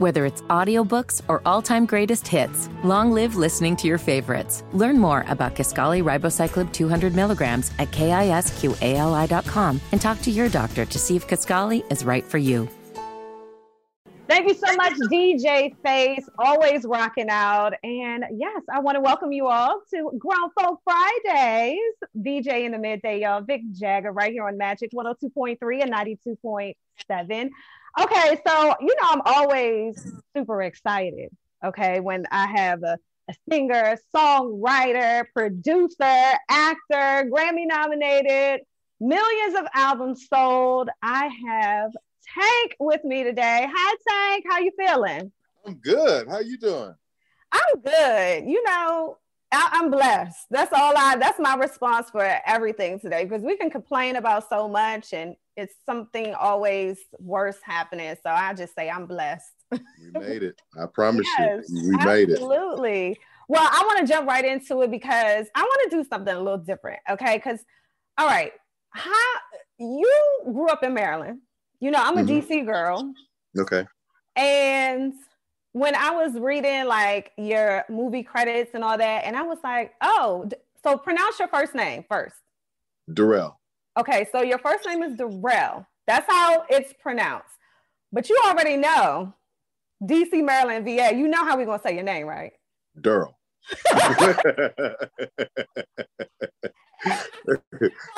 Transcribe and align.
Whether 0.00 0.24
it's 0.24 0.40
audiobooks 0.48 1.20
or 1.28 1.42
all-time 1.44 1.84
greatest 1.84 2.26
hits, 2.26 2.70
long 2.82 3.12
live 3.12 3.36
listening 3.36 3.76
to 3.76 3.86
your 3.86 3.98
favorites. 3.98 4.64
Learn 4.72 4.98
more 4.98 5.26
about 5.28 5.54
Kisqali 5.54 6.02
Ribociclib 6.02 6.72
200 6.72 7.14
milligrams 7.14 7.70
at 7.78 7.90
kisqali.com 7.90 9.80
and 9.92 10.00
talk 10.00 10.22
to 10.22 10.30
your 10.30 10.48
doctor 10.48 10.86
to 10.86 10.98
see 10.98 11.16
if 11.16 11.28
Kisqali 11.28 11.84
is 11.92 12.02
right 12.02 12.24
for 12.24 12.38
you. 12.38 12.66
Thank 14.26 14.48
you 14.48 14.54
so 14.54 14.74
much, 14.74 14.94
DJ 15.12 15.76
Face. 15.84 16.26
Always 16.38 16.86
rocking 16.86 17.28
out. 17.28 17.74
And 17.82 18.24
yes, 18.38 18.62
I 18.72 18.80
want 18.80 18.94
to 18.94 19.02
welcome 19.02 19.32
you 19.32 19.48
all 19.48 19.82
to 19.92 20.12
Grown 20.18 20.50
Folk 20.58 20.80
Fridays. 20.82 21.76
VJ 22.14 22.46
in 22.64 22.72
the 22.72 22.78
midday, 22.78 23.20
y'all. 23.20 23.42
Vic 23.42 23.60
Jagger 23.72 24.12
right 24.12 24.32
here 24.32 24.46
on 24.46 24.56
Magic 24.56 24.92
102.3 24.92 25.82
and 25.82 25.92
92.7. 25.92 27.50
Okay, 27.98 28.40
so 28.46 28.74
you 28.80 28.94
know, 29.00 29.08
I'm 29.08 29.22
always 29.24 30.12
super 30.36 30.62
excited. 30.62 31.30
Okay, 31.64 32.00
when 32.00 32.24
I 32.30 32.46
have 32.46 32.82
a, 32.82 32.96
a 33.28 33.34
singer, 33.50 33.96
songwriter, 34.14 35.24
producer, 35.34 36.38
actor, 36.48 37.30
Grammy 37.30 37.66
nominated, 37.66 38.60
millions 39.00 39.58
of 39.58 39.66
albums 39.74 40.26
sold. 40.32 40.88
I 41.02 41.30
have 41.46 41.92
Tank 42.34 42.76
with 42.78 43.02
me 43.04 43.24
today. 43.24 43.66
Hi, 43.70 43.96
Tank. 44.08 44.44
How 44.48 44.58
you 44.60 44.72
feeling? 44.78 45.32
I'm 45.66 45.74
good. 45.74 46.28
How 46.28 46.40
you 46.40 46.56
doing? 46.58 46.94
I'm 47.52 47.80
good. 47.82 48.48
You 48.48 48.62
know, 48.64 49.18
I, 49.52 49.70
am 49.74 49.90
blessed. 49.90 50.46
That's 50.50 50.72
all 50.72 50.94
I. 50.96 51.16
That's 51.16 51.38
my 51.38 51.54
response 51.56 52.10
for 52.10 52.22
everything 52.46 53.00
today 53.00 53.24
because 53.24 53.42
we 53.42 53.56
can 53.56 53.70
complain 53.70 54.16
about 54.16 54.48
so 54.48 54.68
much, 54.68 55.12
and 55.12 55.36
it's 55.56 55.74
something 55.84 56.34
always 56.34 56.98
worse 57.18 57.58
happening. 57.62 58.14
So 58.22 58.30
I 58.30 58.54
just 58.54 58.74
say 58.74 58.88
I'm 58.88 59.06
blessed. 59.06 59.52
We 59.70 59.80
made 60.12 60.42
it. 60.42 60.60
I 60.80 60.86
promise 60.86 61.26
yes, 61.38 61.66
you, 61.68 61.90
we 61.90 62.04
made 62.04 62.28
it. 62.28 62.32
Absolutely. 62.32 63.18
Well, 63.48 63.68
I 63.70 63.82
want 63.84 64.00
to 64.00 64.12
jump 64.12 64.28
right 64.28 64.44
into 64.44 64.82
it 64.82 64.90
because 64.90 65.46
I 65.54 65.62
want 65.62 65.90
to 65.90 65.96
do 65.96 66.04
something 66.08 66.34
a 66.34 66.38
little 66.38 66.58
different. 66.58 67.00
Okay, 67.08 67.36
because 67.36 67.60
all 68.18 68.26
right, 68.26 68.52
how 68.90 69.12
you 69.78 70.42
grew 70.44 70.68
up 70.68 70.82
in 70.82 70.94
Maryland 70.94 71.40
you 71.80 71.90
know, 71.90 72.00
I'm 72.00 72.18
a 72.18 72.22
mm-hmm. 72.22 72.52
DC 72.52 72.66
girl. 72.66 73.12
Okay. 73.58 73.86
And 74.36 75.14
when 75.72 75.94
I 75.94 76.10
was 76.10 76.34
reading 76.34 76.86
like 76.86 77.32
your 77.36 77.84
movie 77.88 78.22
credits 78.22 78.72
and 78.74 78.82
all 78.82 78.98
that, 78.98 79.24
and 79.24 79.36
I 79.36 79.42
was 79.42 79.58
like, 79.62 79.94
oh, 80.00 80.48
so 80.82 80.96
pronounce 80.96 81.38
your 81.38 81.48
first 81.48 81.74
name 81.74 82.04
first. 82.08 82.36
Darrell. 83.12 83.58
Okay, 83.98 84.26
so 84.32 84.42
your 84.42 84.58
first 84.58 84.86
name 84.86 85.02
is 85.02 85.16
Darrell. 85.16 85.86
That's 86.06 86.30
how 86.30 86.64
it's 86.68 86.92
pronounced. 87.00 87.46
But 88.12 88.28
you 88.28 88.40
already 88.46 88.76
know 88.76 89.34
DC, 90.02 90.44
Maryland, 90.44 90.84
VA. 90.84 91.14
You 91.14 91.28
know 91.28 91.44
how 91.44 91.56
we're 91.56 91.66
gonna 91.66 91.82
say 91.82 91.94
your 91.94 92.02
name, 92.02 92.26
right? 92.26 92.52
Durrell. 93.00 93.36
like 93.92 94.16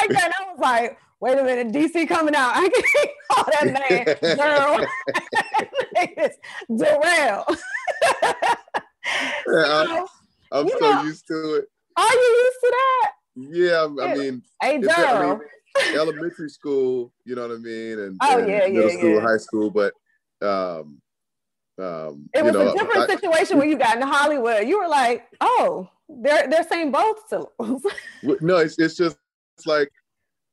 that, 0.09 0.33
I 0.39 0.51
was 0.51 0.59
like, 0.59 0.99
wait 1.23 1.39
a 1.39 1.45
minute, 1.45 1.73
DC 1.73 2.09
coming 2.09 2.35
out. 2.35 2.53
I 2.57 2.69
can't 2.69 3.11
call 3.31 3.45
that 3.53 3.67
name 3.91 4.37
girl. 4.37 4.87
it's 6.19 6.37
Darrell. 6.77 7.47
I'm, 9.49 10.07
I'm 10.51 10.69
so 10.69 10.79
know, 10.81 11.03
used 11.05 11.27
to 11.29 11.55
it. 11.55 11.65
Are 11.97 12.13
you 12.13 12.45
used 12.45 12.59
to 12.61 12.75
that? 12.77 13.13
Yeah, 13.35 14.05
I 14.05 14.15
mean, 14.15 14.43
hey, 14.61 14.79
Darrell. 14.79 15.41
I 15.77 15.87
mean, 15.87 15.97
elementary 15.97 16.51
school, 16.51 17.13
you 17.25 17.35
know 17.35 17.49
what 17.49 17.55
I 17.55 17.59
mean, 17.59 17.99
and, 17.99 18.19
oh, 18.21 18.39
and 18.39 18.49
yeah, 18.49 18.69
middle 18.69 18.91
yeah, 18.91 18.99
school, 18.99 19.15
yeah. 19.15 19.21
high 19.21 19.37
school, 19.39 19.71
but 19.71 19.95
um, 20.43 21.01
um, 21.79 22.29
it 22.35 22.45
was 22.45 22.53
know, 22.53 22.73
a 22.73 22.73
different 22.73 23.11
I, 23.11 23.15
situation 23.15 23.59
when 23.59 23.71
you 23.71 23.79
got 23.79 23.97
in 23.97 24.03
Hollywood. 24.03 24.67
You 24.67 24.81
were 24.81 24.89
like, 24.89 25.27
oh, 25.41 25.89
they're 26.09 26.49
they're 26.49 26.65
saying 26.65 26.91
both 26.91 27.27
syllables. 27.29 27.87
no, 28.41 28.57
it's 28.57 28.79
it's 28.79 28.97
just 28.97 29.17
it's 29.57 29.67
like 29.67 29.89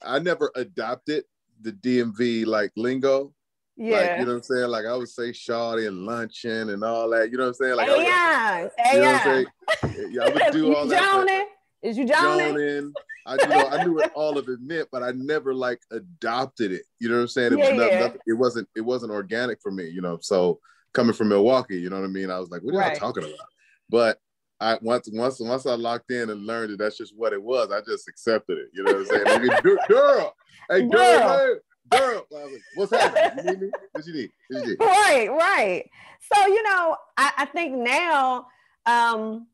I 0.04 0.20
never 0.20 0.52
adopted 0.56 1.24
the 1.62 1.72
DMV 1.72 2.46
like 2.46 2.72
lingo. 2.76 3.34
Yeah. 3.76 3.98
Like, 3.98 4.20
you 4.20 4.26
know 4.26 4.32
what 4.34 4.38
I'm 4.38 4.44
saying? 4.44 4.68
Like 4.70 4.86
I 4.86 4.96
would 4.96 5.08
say 5.10 5.30
shawty 5.32 5.88
and 5.88 6.06
luncheon 6.06 6.70
and 6.70 6.84
all 6.84 7.10
that. 7.12 7.32
You 7.32 7.38
know 7.38 7.44
what 7.46 7.50
I'm 7.50 7.54
saying? 7.56 7.76
Like 7.76 7.88
hey, 7.90 8.04
yeah. 8.04 8.70
Hey, 8.78 8.94
you 8.96 9.00
know 9.00 9.06
yeah. 9.06 9.14
what 9.14 9.48
I'm 9.84 9.94
saying? 9.94 10.12
Yeah, 10.12 10.24
I 10.24 10.30
would 10.30 10.54
do 10.54 10.76
all 10.76 10.86
that. 10.88 11.02
Joning? 11.02 11.46
Is 11.82 11.98
you 11.98 12.06
joning? 12.06 12.54
Joning. 12.56 12.94
I 13.26 13.34
you 13.34 13.48
know 13.48 13.68
I 13.68 13.84
knew 13.84 13.94
what 13.96 14.12
all 14.14 14.38
of 14.38 14.50
it 14.50 14.60
meant, 14.62 14.88
but 14.92 15.04
I 15.04 15.12
never 15.12 15.54
like 15.54 15.80
adopted 15.92 16.72
it. 16.72 16.82
You 17.00 17.10
know 17.10 17.16
what 17.16 17.22
I'm 17.22 17.28
saying? 17.30 17.54
It 17.54 17.60
Yeah, 17.60 17.70
was 17.72 17.80
not, 17.80 17.92
yeah. 17.92 18.00
nothing, 18.00 18.22
it 18.28 18.34
wasn't 18.34 18.68
it 18.76 18.82
wasn't 18.82 19.12
organic 19.12 19.62
for 19.62 19.72
me, 19.72 19.88
you 19.88 20.02
know. 20.02 20.18
So 20.22 20.60
coming 20.94 21.14
from 21.14 21.30
Milwaukee, 21.30 21.80
you 21.80 21.90
know 21.90 21.98
what 22.00 22.06
I 22.06 22.10
mean? 22.10 22.32
I 22.32 22.40
was 22.40 22.50
like, 22.50 22.62
what 22.64 22.74
are 22.74 22.80
Right. 22.80 23.00
y'all 23.00 23.12
talking 23.14 23.24
about? 23.24 23.48
But 23.90 24.20
I 24.62 24.78
once 24.82 25.10
once 25.12 25.40
once 25.40 25.66
I 25.66 25.76
locked 25.76 26.12
in 26.12 26.30
and 26.30 26.46
learned 26.46 26.72
that 26.72 26.80
that's 26.80 26.98
just 26.98 27.14
what 27.16 27.34
it 27.34 27.42
was, 27.42 27.72
I 27.72 27.82
just 27.82 28.08
accepted 28.08 28.58
it. 28.58 28.70
You 28.74 28.84
know 28.84 28.94
what 28.94 29.02
I'm 29.02 29.26
saying? 29.26 29.48
Like, 29.48 29.64
girl, 29.88 30.34
hey 30.70 30.82
girl, 30.82 30.90
Girl. 30.90 31.60
hey, 31.92 31.98
girl. 32.00 32.26
Like, 32.30 32.62
What's 32.76 32.92
happening? 32.92 33.46
You 33.46 33.52
need 33.52 33.62
me? 33.62 33.72
What 33.94 34.06
you 34.06 34.14
need? 34.14 34.32
What 34.50 34.64
you 34.64 34.70
need? 34.72 34.80
right, 34.80 35.30
right. 35.32 35.90
So 36.34 36.48
you 36.48 36.64
know, 36.64 36.98
I, 37.18 37.32
I 37.38 37.46
think 37.46 37.76
now 37.78 38.48
um, 38.86 39.48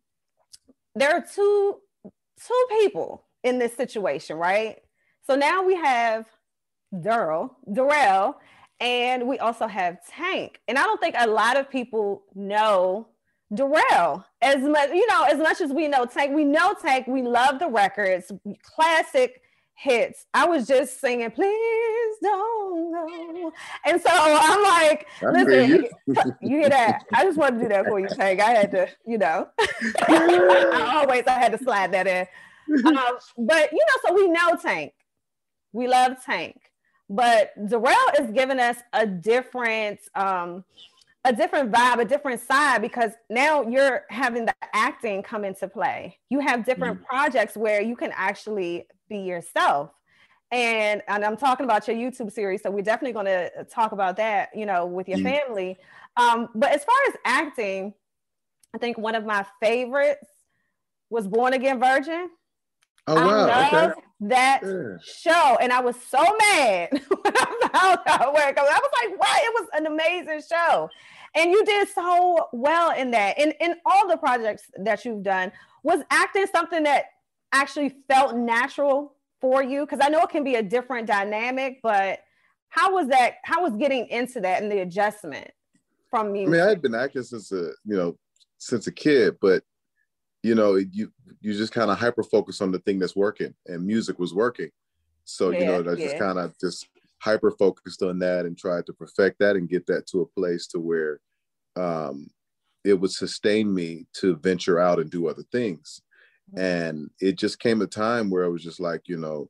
there 0.95 1.11
are 1.11 1.23
two 1.33 1.77
two 2.47 2.65
people 2.81 3.25
in 3.43 3.59
this 3.59 3.73
situation, 3.75 4.37
right? 4.37 4.77
So 5.27 5.35
now 5.35 5.63
we 5.63 5.75
have 5.75 6.25
Durrell, 7.01 7.57
Darrell, 7.71 8.37
and 8.79 9.27
we 9.27 9.37
also 9.39 9.67
have 9.67 9.97
Tank. 10.07 10.59
And 10.67 10.77
I 10.77 10.83
don't 10.83 10.99
think 10.99 11.15
a 11.17 11.27
lot 11.27 11.57
of 11.57 11.69
people 11.69 12.23
know 12.33 13.07
Darrell 13.53 14.25
as 14.41 14.61
much, 14.61 14.89
you 14.89 15.05
know, 15.07 15.23
as 15.23 15.37
much 15.37 15.61
as 15.61 15.71
we 15.71 15.87
know 15.87 16.05
Tank. 16.05 16.35
We 16.35 16.43
know 16.43 16.73
Tank. 16.81 17.07
We 17.07 17.21
love 17.21 17.59
the 17.59 17.69
records, 17.69 18.31
classic 18.63 19.41
hits. 19.75 20.25
I 20.33 20.45
was 20.45 20.67
just 20.67 20.99
singing, 20.99 21.29
please 21.31 22.15
don't 22.21 22.91
go. 22.91 23.51
And 23.85 24.01
so 24.01 24.09
I'm 24.11 24.63
like, 24.63 25.07
listen, 25.21 25.69
you. 25.69 25.89
you. 26.41 26.57
hear 26.57 26.69
that? 26.69 27.03
I 27.13 27.23
just 27.23 27.37
wanted 27.37 27.57
to 27.57 27.63
do 27.63 27.69
that 27.69 27.85
for 27.85 27.99
you, 27.99 28.07
Tank. 28.07 28.39
I 28.39 28.51
had 28.51 28.71
to, 28.71 28.87
you 29.05 29.17
know, 29.17 29.47
I 30.07 30.93
always 31.01 31.23
I 31.27 31.33
had 31.33 31.51
to 31.51 31.63
slide 31.63 31.93
that 31.93 32.07
in. 32.07 32.27
Um, 32.85 33.17
but 33.37 33.71
you 33.71 33.79
know, 33.79 34.07
so 34.07 34.13
we 34.13 34.27
know 34.27 34.55
Tank. 34.61 34.93
We 35.71 35.87
love 35.87 36.13
Tank. 36.25 36.59
But 37.07 37.51
Darrell 37.67 37.95
is 38.19 38.31
giving 38.31 38.59
us 38.59 38.77
a 38.91 39.05
different 39.05 39.99
um 40.15 40.63
a 41.25 41.33
different 41.33 41.71
vibe, 41.71 41.99
a 41.99 42.05
different 42.05 42.39
side 42.39 42.81
because 42.81 43.11
now 43.29 43.63
you're 43.67 44.03
having 44.09 44.45
the 44.45 44.53
acting 44.73 45.23
come 45.23 45.43
into 45.43 45.67
play. 45.67 46.17
You 46.29 46.39
have 46.39 46.63
different 46.63 47.03
projects 47.03 47.57
where 47.57 47.81
you 47.81 47.95
can 47.95 48.11
actually 48.15 48.85
be 49.09 49.17
yourself. 49.17 49.89
And, 50.51 51.01
and 51.07 51.25
I'm 51.25 51.35
talking 51.35 51.63
about 51.63 51.87
your 51.87 51.97
YouTube 51.97 52.31
series, 52.31 52.61
so 52.61 52.69
we're 52.69 52.83
definitely 52.83 53.13
going 53.13 53.25
to 53.25 53.65
talk 53.65 53.91
about 53.91 54.17
that, 54.17 54.49
you 54.55 54.67
know, 54.67 54.85
with 54.85 55.09
your 55.09 55.17
Mm. 55.17 55.23
family. 55.23 55.77
Um, 56.15 56.49
but 56.53 56.71
as 56.71 56.83
far 56.83 56.95
as 57.09 57.15
acting, 57.25 57.95
I 58.75 58.77
think 58.77 58.97
one 58.99 59.15
of 59.15 59.25
my 59.25 59.45
favorites 59.59 60.27
was 61.09 61.27
Born 61.27 61.53
Again 61.53 61.79
Virgin. 61.79 62.29
Oh 63.07 63.17
I 63.17 63.25
wow. 63.25 63.47
love 63.47 63.91
Okay. 63.91 64.01
that 64.21 64.61
Yeah. 64.63 64.97
show, 65.03 65.57
and 65.61 65.71
I 65.73 65.81
was 65.81 65.95
so 66.07 66.21
mad 66.21 66.89
when 67.09 67.33
I 67.35 67.69
found 67.73 67.99
out 68.07 68.33
where 68.33 68.49
it 68.49 68.55
goes. 68.55 68.67
I 68.69 68.79
was 68.79 68.91
like, 69.01 69.19
"What? 69.19 69.43
It 69.43 69.53
was 69.53 69.69
an 69.73 69.85
amazing 69.87 70.41
show." 70.49 70.89
And 71.35 71.51
you 71.51 71.65
did 71.65 71.89
so 71.89 72.47
well 72.53 72.91
in 72.97 73.11
that. 73.11 73.37
In 73.37 73.51
in 73.59 73.75
all 73.85 74.07
the 74.07 74.17
projects 74.17 74.63
that 74.77 75.03
you've 75.05 75.23
done, 75.23 75.51
was 75.83 76.01
acting 76.09 76.47
something 76.51 76.83
that 76.83 77.05
actually 77.51 77.95
felt 78.07 78.35
natural 78.35 79.15
for 79.41 79.61
you? 79.61 79.81
Because 79.81 79.99
I 80.01 80.09
know 80.09 80.21
it 80.21 80.29
can 80.29 80.43
be 80.43 80.55
a 80.55 80.63
different 80.63 81.07
dynamic, 81.07 81.79
but 81.83 82.19
how 82.69 82.93
was 82.93 83.07
that? 83.07 83.35
How 83.43 83.63
was 83.63 83.75
getting 83.75 84.07
into 84.07 84.41
that 84.41 84.61
and 84.61 84.71
the 84.71 84.79
adjustment 84.79 85.49
from 86.09 86.31
me? 86.31 86.43
I 86.43 86.47
mean, 86.47 86.61
I 86.61 86.69
had 86.69 86.81
been 86.81 86.95
acting 86.95 87.23
since 87.23 87.51
a 87.51 87.71
you 87.85 87.95
know 87.95 88.17
since 88.57 88.87
a 88.87 88.91
kid, 88.91 89.37
but 89.41 89.63
you 90.43 90.55
know 90.55 90.75
you 90.75 91.11
you 91.41 91.53
just 91.53 91.73
kind 91.73 91.91
of 91.91 91.99
hyper 91.99 92.23
focus 92.23 92.61
on 92.61 92.71
the 92.71 92.79
thing 92.79 92.99
that's 92.99 93.15
working, 93.15 93.53
and 93.67 93.85
music 93.85 94.19
was 94.19 94.33
working. 94.33 94.69
So 95.25 95.51
you 95.51 95.65
know, 95.65 95.81
Yeah, 95.81 95.91
I 95.91 95.95
just 95.95 96.17
kind 96.17 96.39
of 96.39 96.57
just 96.59 96.87
hyper 97.25 97.49
focused 97.49 98.03
on 98.03 98.19
that 98.19 98.45
and 98.45 98.55
tried 98.55 98.85
to 98.85 98.93
perfect 98.93 99.39
that 99.39 99.55
and 99.55 99.67
get 99.67 99.87
that 99.87 100.05
to 100.05 100.21
a 100.21 100.39
place 100.39 100.67
to 100.67 100.79
where 100.79 101.19
um, 101.75 102.29
it 102.83 102.93
would 102.93 103.11
sustain 103.11 103.73
me 103.73 104.05
to 104.13 104.35
venture 104.37 104.79
out 104.79 104.99
and 104.99 105.09
do 105.09 105.27
other 105.27 105.43
things. 105.51 106.01
Mm-hmm. 106.51 106.59
And 106.59 107.09
it 107.19 107.35
just 107.37 107.59
came 107.59 107.81
a 107.81 107.87
time 107.87 108.29
where 108.29 108.45
I 108.45 108.47
was 108.47 108.63
just 108.63 108.79
like, 108.79 109.01
you 109.07 109.17
know, 109.17 109.49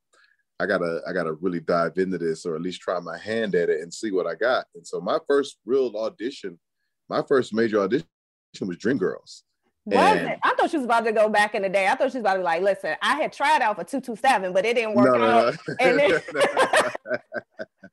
I 0.58 0.66
gotta 0.66 1.02
I 1.06 1.12
gotta 1.12 1.34
really 1.34 1.60
dive 1.60 1.98
into 1.98 2.18
this 2.18 2.46
or 2.46 2.56
at 2.56 2.62
least 2.62 2.80
try 2.80 2.98
my 3.02 3.18
hand 3.18 3.56
at 3.56 3.70
it 3.70 3.82
and 3.82 3.94
see 3.94 4.12
what 4.12 4.26
I 4.26 4.36
got. 4.36 4.68
And 4.74 4.88
so 4.88 5.02
my 5.02 5.20
first 5.28 5.58
real 5.66 5.94
audition, 5.98 6.58
my 7.10 7.22
first 7.28 7.54
major 7.54 7.82
audition 7.82 8.08
was 8.62 8.78
Dreamgirls. 8.78 9.42
Was 9.86 10.18
it? 10.18 10.40
I 10.44 10.54
thought 10.56 10.72
she 10.72 10.78
was 10.78 10.86
about 10.86 11.06
to 11.06 11.12
go 11.12 11.30
back 11.30 11.54
in 11.54 11.62
the 11.62 11.70
day. 11.70 11.88
I 11.88 11.92
thought 11.96 12.12
she 12.12 12.18
was 12.18 12.24
about 12.24 12.34
to 12.34 12.40
be 12.40 12.44
like, 12.46 12.62
listen, 12.64 12.96
I 13.04 13.16
had 13.22 13.32
tried 13.32 13.62
out 13.62 13.76
for 13.76 13.84
227, 13.84 14.52
but 14.52 14.66
it 14.66 14.74
didn't 14.76 14.96
work 14.96 15.14
No, 15.14 15.18
no, 15.20 15.26
out. 15.50 15.56
no. 15.68 15.76
And 15.80 16.00
then 16.00 16.22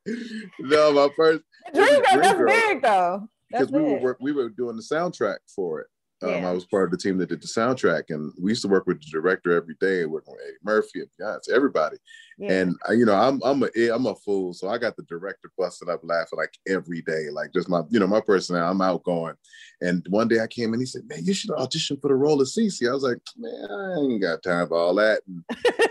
no, 0.59 0.91
my 0.93 1.07
first 1.15 1.43
Dreamgirls, 1.73 2.03
that's 2.03 2.27
Dreamgirls. 2.39 2.47
big 2.47 2.81
though. 2.81 3.27
because 3.49 3.71
we 3.71 3.81
were 3.81 4.17
we 4.19 4.31
were 4.31 4.49
doing 4.49 4.75
the 4.75 4.81
soundtrack 4.81 5.37
for 5.55 5.81
it. 5.81 5.87
Um, 6.23 6.29
yeah. 6.29 6.49
I 6.49 6.51
was 6.51 6.65
part 6.65 6.85
of 6.85 6.91
the 6.91 6.97
team 6.97 7.17
that 7.17 7.29
did 7.29 7.41
the 7.41 7.47
soundtrack, 7.47 8.03
and 8.09 8.31
we 8.41 8.51
used 8.51 8.61
to 8.61 8.69
work 8.69 8.87
with 8.87 9.01
the 9.01 9.09
director 9.11 9.51
every 9.51 9.75
day, 9.81 10.05
working 10.05 10.33
with 10.33 10.41
Eddie 10.47 10.57
Murphy 10.63 11.01
and 11.01 11.09
Beyonce, 11.19 11.49
everybody. 11.53 11.97
Yeah. 12.37 12.51
And 12.53 12.75
I, 12.87 12.93
you 12.93 13.05
know, 13.05 13.15
I'm 13.15 13.41
I'm 13.43 13.63
a 13.63 13.69
eh, 13.75 13.89
I'm 13.93 14.05
a 14.05 14.15
fool, 14.15 14.53
so 14.53 14.69
I 14.69 14.77
got 14.77 14.95
the 14.95 15.03
director 15.03 15.51
busting 15.57 15.89
up 15.89 15.99
laughing 16.03 16.37
like 16.37 16.53
every 16.67 17.01
day, 17.01 17.29
like 17.29 17.51
just 17.53 17.67
my 17.67 17.81
you 17.89 17.99
know 17.99 18.07
my 18.07 18.21
personality. 18.21 18.69
I'm 18.69 18.81
outgoing, 18.81 19.35
and 19.81 20.05
one 20.09 20.29
day 20.29 20.39
I 20.39 20.47
came 20.47 20.73
in, 20.73 20.79
he 20.79 20.85
said, 20.85 21.07
"Man, 21.07 21.25
you 21.25 21.33
should 21.33 21.51
audition 21.51 21.97
for 22.01 22.07
the 22.07 22.15
role 22.15 22.41
of 22.41 22.47
Cece." 22.47 22.87
I 22.87 22.93
was 22.93 23.03
like, 23.03 23.19
"Man, 23.37 23.67
I 23.69 23.99
ain't 23.99 24.21
got 24.21 24.43
time 24.43 24.67
for 24.67 24.77
all 24.77 24.95
that." 24.95 25.21
And 25.27 25.43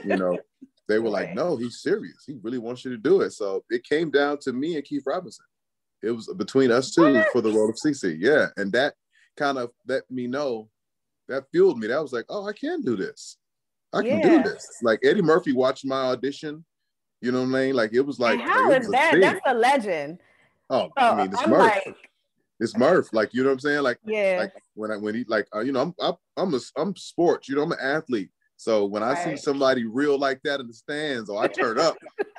you 0.05 0.17
know, 0.17 0.39
they 0.89 0.99
were 0.99 1.11
like, 1.11 1.35
"No, 1.35 1.57
he's 1.57 1.83
serious. 1.83 2.25
He 2.27 2.39
really 2.43 2.59
wants 2.59 2.85
you 2.85 2.91
to 2.93 2.99
do 2.99 3.21
it." 3.21 3.33
So 3.33 3.65
it 3.69 3.85
came 3.85 4.11
down 4.11 4.39
to 4.39 4.53
me 4.53 4.77
and 4.77 4.85
Keith 4.85 5.05
Robinson. 5.07 5.45
It 6.03 6.11
was 6.11 6.33
between 6.37 6.73
us 6.73 6.93
two 6.95 7.13
what? 7.13 7.29
for 7.33 7.41
the 7.41 7.53
role 7.53 7.69
of 7.69 7.77
Cece. 7.77 8.17
Yeah, 8.19 8.47
and 8.57 8.73
that 8.73 8.95
kind 9.37 9.59
of 9.59 9.71
let 9.87 10.11
me 10.11 10.27
know 10.27 10.69
that 11.29 11.45
fueled 11.51 11.79
me. 11.79 11.87
That 11.89 12.03
was 12.03 12.13
like, 12.13 12.27
oh, 12.29 12.49
I 12.49 12.53
can 12.53 12.83
do 12.83 12.97
this. 12.97 13.39
I 13.93 14.03
can 14.03 14.19
yeah. 14.19 14.29
do 14.29 14.43
this. 14.43 14.67
Like 14.83 15.01
Eddie 15.05 15.23
Murphy 15.23 15.53
watched 15.53 15.85
my 15.85 16.03
audition. 16.03 16.65
You 17.21 17.31
know 17.31 17.41
what 17.41 17.57
I 17.57 17.65
mean? 17.67 17.75
Like 17.75 17.93
it 17.93 18.01
was 18.01 18.19
like 18.19 18.41
and 18.41 18.49
how 18.49 18.71
is 18.73 18.89
that? 18.89 19.21
That's 19.21 19.41
a 19.47 19.55
legend. 19.55 20.19
Oh, 20.71 20.91
so, 20.99 21.05
I 21.05 21.17
mean, 21.17 21.33
it's 21.33 21.43
I'm 21.43 21.51
Murph. 21.51 21.61
Like... 21.61 21.97
It's 22.59 22.77
Murph. 22.77 23.09
Like 23.13 23.33
you 23.33 23.43
know 23.43 23.51
what 23.51 23.55
I'm 23.55 23.61
saying? 23.61 23.83
Like 23.83 23.99
yeah. 24.05 24.37
Like 24.41 24.53
when 24.75 24.91
I 24.91 24.97
when 24.97 25.15
he 25.15 25.25
like 25.29 25.47
uh, 25.55 25.61
you 25.61 25.73
know 25.73 25.83
I'm 25.83 25.95
I'm 26.01 26.15
I'm 26.37 26.55
a 26.55 26.61
I'm 26.77 26.97
sports. 26.97 27.49
You 27.49 27.57
know 27.57 27.63
I'm 27.63 27.73
an 27.73 27.79
athlete. 27.81 28.31
So 28.57 28.87
when 28.87 29.03
I 29.03 29.15
see 29.15 29.37
somebody 29.37 29.87
real 29.87 30.19
like 30.19 30.41
that 30.45 30.61
in 30.61 30.69
the 30.69 30.73
stands, 30.73 31.29
or 31.29 31.43
I 31.43 31.49
turn 31.49 31.81
up, 31.81 31.97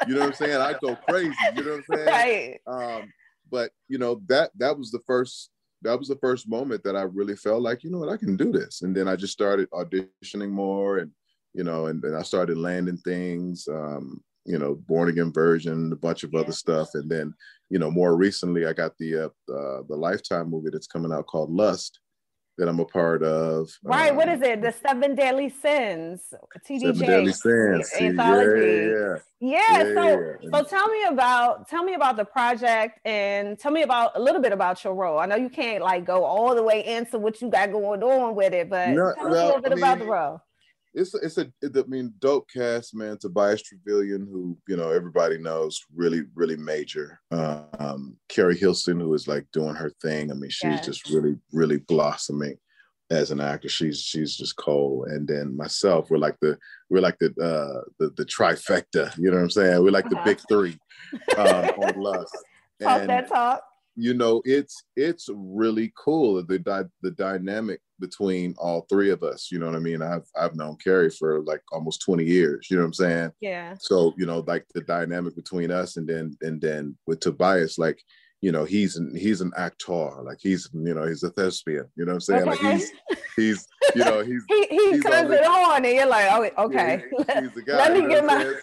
you 0.07 0.13
know 0.13 0.21
what 0.21 0.29
I'm 0.29 0.33
saying? 0.33 0.55
I 0.55 0.73
go 0.81 0.95
crazy. 1.09 1.33
You 1.53 1.63
know 1.63 1.71
what 1.71 1.99
I'm 1.99 2.05
saying? 2.05 2.59
Right. 2.67 2.95
Um, 3.01 3.13
but 3.51 3.71
you 3.89 3.97
know 3.97 4.21
that 4.27 4.51
that 4.57 4.77
was 4.77 4.89
the 4.89 5.01
first 5.05 5.49
that 5.83 5.97
was 5.97 6.07
the 6.07 6.17
first 6.17 6.49
moment 6.49 6.83
that 6.83 6.95
I 6.95 7.03
really 7.03 7.35
felt 7.35 7.61
like, 7.61 7.83
you 7.83 7.91
know 7.91 7.99
what, 7.99 8.09
I 8.09 8.17
can 8.17 8.35
do 8.35 8.51
this. 8.51 8.81
And 8.81 8.95
then 8.95 9.07
I 9.07 9.15
just 9.15 9.33
started 9.33 9.69
auditioning 9.71 10.49
more 10.49 10.97
and, 10.99 11.11
you 11.53 11.63
know, 11.63 11.87
and 11.87 12.01
then 12.01 12.15
I 12.15 12.23
started 12.23 12.57
landing 12.57 12.97
things, 12.97 13.67
um, 13.69 14.21
you 14.45 14.57
know, 14.57 14.75
Born 14.75 15.09
Again 15.09 15.31
Virgin, 15.31 15.91
a 15.91 15.95
bunch 15.95 16.23
of 16.23 16.31
yeah. 16.33 16.41
other 16.41 16.51
stuff. 16.51 16.89
And 16.95 17.09
then, 17.09 17.33
you 17.69 17.79
know, 17.79 17.91
more 17.91 18.15
recently, 18.15 18.65
I 18.65 18.73
got 18.73 18.97
the, 18.97 19.25
uh, 19.25 19.53
uh, 19.53 19.83
the 19.87 19.95
Lifetime 19.95 20.49
movie 20.49 20.69
that's 20.71 20.87
coming 20.87 21.13
out 21.13 21.27
called 21.27 21.51
Lust 21.51 21.99
that 22.57 22.67
I'm 22.67 22.79
a 22.79 22.85
part 22.85 23.23
of. 23.23 23.69
Right. 23.83 24.11
Um, 24.11 24.17
what 24.17 24.29
is 24.29 24.41
it? 24.41 24.61
The 24.61 24.73
Seven 24.85 25.15
Deadly 25.15 25.49
Sins. 25.49 26.21
TDJ. 26.67 26.81
Seven 26.81 27.07
Deadly 27.07 27.33
Sins. 27.33 27.91
Anthology. 27.99 28.59
Yeah, 28.59 29.17
yeah. 29.39 29.83
yeah. 29.83 29.93
so 29.93 30.35
yeah. 30.41 30.49
so 30.53 30.63
tell 30.63 30.87
me 30.87 31.03
about 31.05 31.67
tell 31.67 31.83
me 31.83 31.93
about 31.95 32.17
the 32.17 32.25
project 32.25 32.99
and 33.05 33.57
tell 33.57 33.71
me 33.71 33.81
about 33.81 34.11
a 34.15 34.19
little 34.21 34.41
bit 34.41 34.51
about 34.51 34.83
your 34.83 34.93
role. 34.93 35.19
I 35.19 35.25
know 35.25 35.35
you 35.35 35.49
can't 35.49 35.83
like 35.83 36.05
go 36.05 36.23
all 36.23 36.55
the 36.55 36.63
way 36.63 36.85
into 36.85 37.19
what 37.19 37.41
you 37.41 37.49
got 37.49 37.71
going 37.71 38.03
on 38.03 38.35
with 38.35 38.53
it, 38.53 38.69
but 38.69 38.89
no, 38.89 39.13
tell 39.15 39.29
well, 39.29 39.31
me 39.31 39.39
a 39.39 39.45
little 39.45 39.61
bit 39.61 39.71
I 39.71 39.75
mean, 39.75 39.83
about 39.83 39.99
the 39.99 40.05
role 40.05 40.41
it's 40.93 41.13
a, 41.13 41.17
it's 41.17 41.37
a 41.37 41.51
I 41.63 41.83
mean 41.87 42.13
dope 42.19 42.49
cast 42.49 42.95
man. 42.95 43.17
Tobias 43.17 43.63
Truvillion 43.63 44.27
who 44.29 44.57
you 44.67 44.77
know 44.77 44.91
everybody 44.91 45.37
knows 45.37 45.81
really 45.93 46.23
really 46.35 46.57
major. 46.57 47.19
Um 47.31 48.17
Keri 48.29 48.57
Hilson 48.57 48.99
who 48.99 49.13
is 49.13 49.27
like 49.27 49.45
doing 49.51 49.75
her 49.75 49.91
thing. 50.01 50.31
I 50.31 50.35
mean 50.35 50.49
she's 50.49 50.71
yes. 50.71 50.85
just 50.85 51.09
really 51.09 51.37
really 51.51 51.77
blossoming 51.77 52.57
as 53.11 53.31
an 53.31 53.41
actor 53.41 53.69
she's 53.69 54.01
she's 54.01 54.37
just 54.37 54.55
cold. 54.57 55.07
And 55.07 55.27
then 55.27 55.57
myself 55.57 56.09
we're 56.09 56.17
like 56.17 56.37
the 56.41 56.57
we're 56.89 57.01
like 57.01 57.17
the 57.19 57.27
uh 57.41 57.81
the, 57.99 58.11
the 58.15 58.25
trifecta. 58.25 59.15
You 59.17 59.31
know 59.31 59.37
what 59.37 59.43
I'm 59.43 59.49
saying? 59.49 59.83
We're 59.83 59.91
like 59.91 60.09
the 60.09 60.17
uh-huh. 60.17 60.25
big 60.25 60.39
three 60.47 60.77
um, 61.37 61.65
on 61.83 61.95
Lust. 62.01 62.37
Talk 62.81 63.01
and, 63.01 63.09
that 63.09 63.27
talk 63.27 63.63
you 63.95 64.13
know 64.13 64.41
it's 64.45 64.85
it's 64.95 65.29
really 65.33 65.91
cool 65.97 66.43
the 66.43 66.59
di- 66.59 66.83
the 67.01 67.11
dynamic 67.11 67.79
between 67.99 68.55
all 68.57 68.85
three 68.89 69.11
of 69.11 69.23
us 69.23 69.49
you 69.51 69.59
know 69.59 69.67
what 69.67 69.75
i 69.75 69.79
mean? 69.79 70.01
I've 70.01 70.25
i've 70.35 70.55
known 70.55 70.77
keri 70.83 71.09
for 71.09 71.41
like 71.41 71.61
almost 71.71 72.01
20 72.01 72.23
years 72.23 72.67
you 72.69 72.77
know 72.77 72.83
what 72.83 72.87
i'm 72.87 72.93
saying? 72.93 73.31
Yeah. 73.39 73.75
So 73.79 74.13
you 74.17 74.25
know 74.25 74.43
like 74.47 74.65
the 74.73 74.81
dynamic 74.81 75.35
between 75.35 75.71
us 75.71 75.97
and 75.97 76.07
then 76.07 76.35
and 76.41 76.59
then 76.59 76.97
with 77.07 77.19
tobias 77.19 77.77
like 77.77 78.01
you 78.41 78.51
know 78.51 78.65
he's 78.65 78.97
an 78.97 79.15
he's 79.15 79.41
an 79.41 79.51
actor 79.55 80.11
like 80.23 80.39
he's 80.41 80.69
you 80.73 80.93
know 80.93 81.05
he's 81.05 81.23
a 81.23 81.29
thespian 81.29 81.85
you 81.95 82.05
know 82.05 82.11
what 82.11 82.15
i'm 82.15 82.21
saying? 82.21 82.49
Okay. 82.49 82.49
like 82.49 82.79
he's 82.79 82.91
he's 83.37 83.67
you 83.95 84.03
know 84.03 84.23
he's 84.23 84.43
he, 84.49 84.65
he 84.69 84.99
turns 84.99 85.31
it 85.31 85.45
on 85.45 85.85
and 85.85 85.95
you're 85.95 86.07
like 86.07 86.27
oh 86.31 86.65
okay. 86.65 87.03
Yeah, 87.29 87.41
he's 87.41 87.53
the 87.55 87.61
guy 87.61 87.77
let 87.77 87.93
me 87.93 88.09
get 88.09 88.25
my 88.25 88.53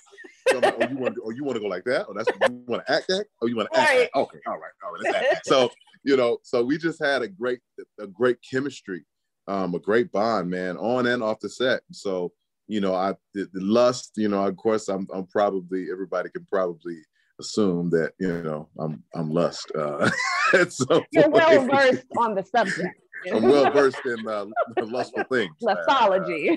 like, 0.58 0.74
oh, 0.78 0.88
you 0.88 0.96
want 0.96 1.14
to, 1.14 1.22
oh, 1.24 1.30
you 1.30 1.44
want 1.44 1.56
to 1.56 1.60
go 1.60 1.68
like 1.68 1.84
that? 1.84 2.06
Oh, 2.08 2.14
that's 2.14 2.28
you 2.48 2.62
want 2.66 2.84
to 2.86 2.92
act 2.92 3.06
that? 3.08 3.26
Oh, 3.42 3.46
you 3.46 3.56
want 3.56 3.72
to 3.72 3.80
act 3.80 3.92
that? 3.92 4.10
Okay, 4.14 4.38
all 4.46 4.58
right, 4.58 4.70
all 4.84 4.92
right, 4.92 5.02
let's 5.02 5.16
act 5.16 5.26
that. 5.30 5.42
So, 5.46 5.70
you 6.02 6.16
know, 6.16 6.38
so 6.42 6.64
we 6.64 6.78
just 6.78 7.02
had 7.02 7.22
a 7.22 7.28
great, 7.28 7.60
a 7.98 8.06
great 8.06 8.38
chemistry, 8.48 9.04
um, 9.48 9.74
a 9.74 9.78
great 9.78 10.10
bond, 10.12 10.48
man, 10.50 10.76
on 10.76 11.06
and 11.06 11.22
off 11.22 11.40
the 11.40 11.48
set. 11.48 11.82
So, 11.92 12.32
you 12.68 12.80
know, 12.80 12.94
I 12.94 13.14
the, 13.34 13.48
the 13.52 13.60
lust, 13.60 14.12
you 14.16 14.28
know, 14.28 14.44
of 14.44 14.56
course, 14.56 14.88
I'm, 14.88 15.06
I'm 15.12 15.26
probably 15.26 15.90
everybody 15.90 16.30
can 16.30 16.46
probably 16.46 17.02
assume 17.40 17.90
that 17.90 18.12
you 18.20 18.42
know 18.42 18.68
I'm 18.78 19.02
I'm 19.14 19.30
lust. 19.30 19.72
Uh, 19.74 20.10
You're 21.10 21.30
well 21.30 21.66
versed 21.66 22.04
on 22.16 22.34
the 22.34 22.44
subject. 22.44 22.94
I'm 23.32 23.42
well 23.42 23.70
versed 23.70 24.04
in 24.04 24.26
uh, 24.28 24.46
lustful 24.80 25.24
things. 25.24 25.54
Lustology. 25.62 26.56